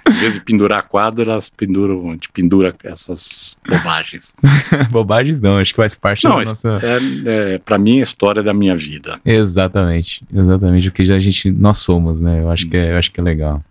em 0.09 0.19
vez 0.19 0.33
de 0.33 0.41
pendurar 0.41 0.83
quadro, 0.83 1.29
elas 1.29 1.49
penduram, 1.49 2.09
a 2.09 2.13
gente 2.13 2.29
pendura 2.29 2.75
essas 2.83 3.57
bobagens. 3.67 4.33
Bobagens 4.89 5.41
não, 5.41 5.57
acho 5.57 5.71
que 5.73 5.77
faz 5.77 5.95
parte 5.95 6.23
Não, 6.25 6.37
da 6.37 6.45
nossa. 6.45 6.79
é, 6.81 7.53
é, 7.53 7.57
para 7.59 7.77
mim, 7.77 7.99
a 7.99 8.03
história 8.03 8.41
da 8.41 8.53
minha 8.53 8.75
vida. 8.75 9.19
Exatamente, 9.23 10.23
exatamente 10.33 10.89
o 10.89 10.91
que 10.91 11.01
a 11.03 11.19
gente 11.19 11.51
nós 11.51 11.77
somos, 11.77 12.21
né? 12.21 12.41
Eu 12.41 12.49
acho 12.49 12.67
que 12.67 12.75
é, 12.75 12.93
eu 12.93 12.97
acho 12.97 13.11
que 13.11 13.19
é 13.19 13.23
legal. 13.23 13.63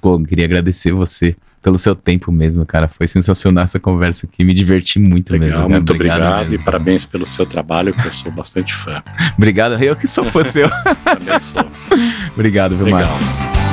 Kogan, 0.00 0.24
queria 0.24 0.44
agradecer 0.44 0.92
você 0.92 1.36
pelo 1.62 1.78
seu 1.78 1.94
tempo 1.94 2.32
mesmo, 2.32 2.64
cara. 2.64 2.88
Foi 2.88 3.06
sensacional 3.06 3.64
essa 3.64 3.78
conversa 3.78 4.26
aqui, 4.26 4.42
me 4.44 4.54
diverti 4.54 4.98
muito 4.98 5.32
Legal, 5.32 5.46
mesmo. 5.48 5.62
cara. 5.62 5.68
muito 5.68 5.92
obrigado, 5.92 6.48
mesmo. 6.48 6.62
e 6.62 6.64
parabéns 6.64 7.04
pelo 7.04 7.26
seu 7.26 7.46
trabalho, 7.46 7.94
que 7.94 8.06
eu 8.06 8.12
sou 8.12 8.32
bastante 8.32 8.74
fã. 8.74 9.02
Obrigado, 9.36 9.74
eu 9.82 9.94
que 9.94 10.06
sou 10.06 10.24
fã 10.24 10.42
seu. 10.44 10.68
Também 11.04 11.40
sou. 11.40 11.64
obrigado, 12.34 12.76
viu. 12.76 12.88
Márcio? 12.88 13.69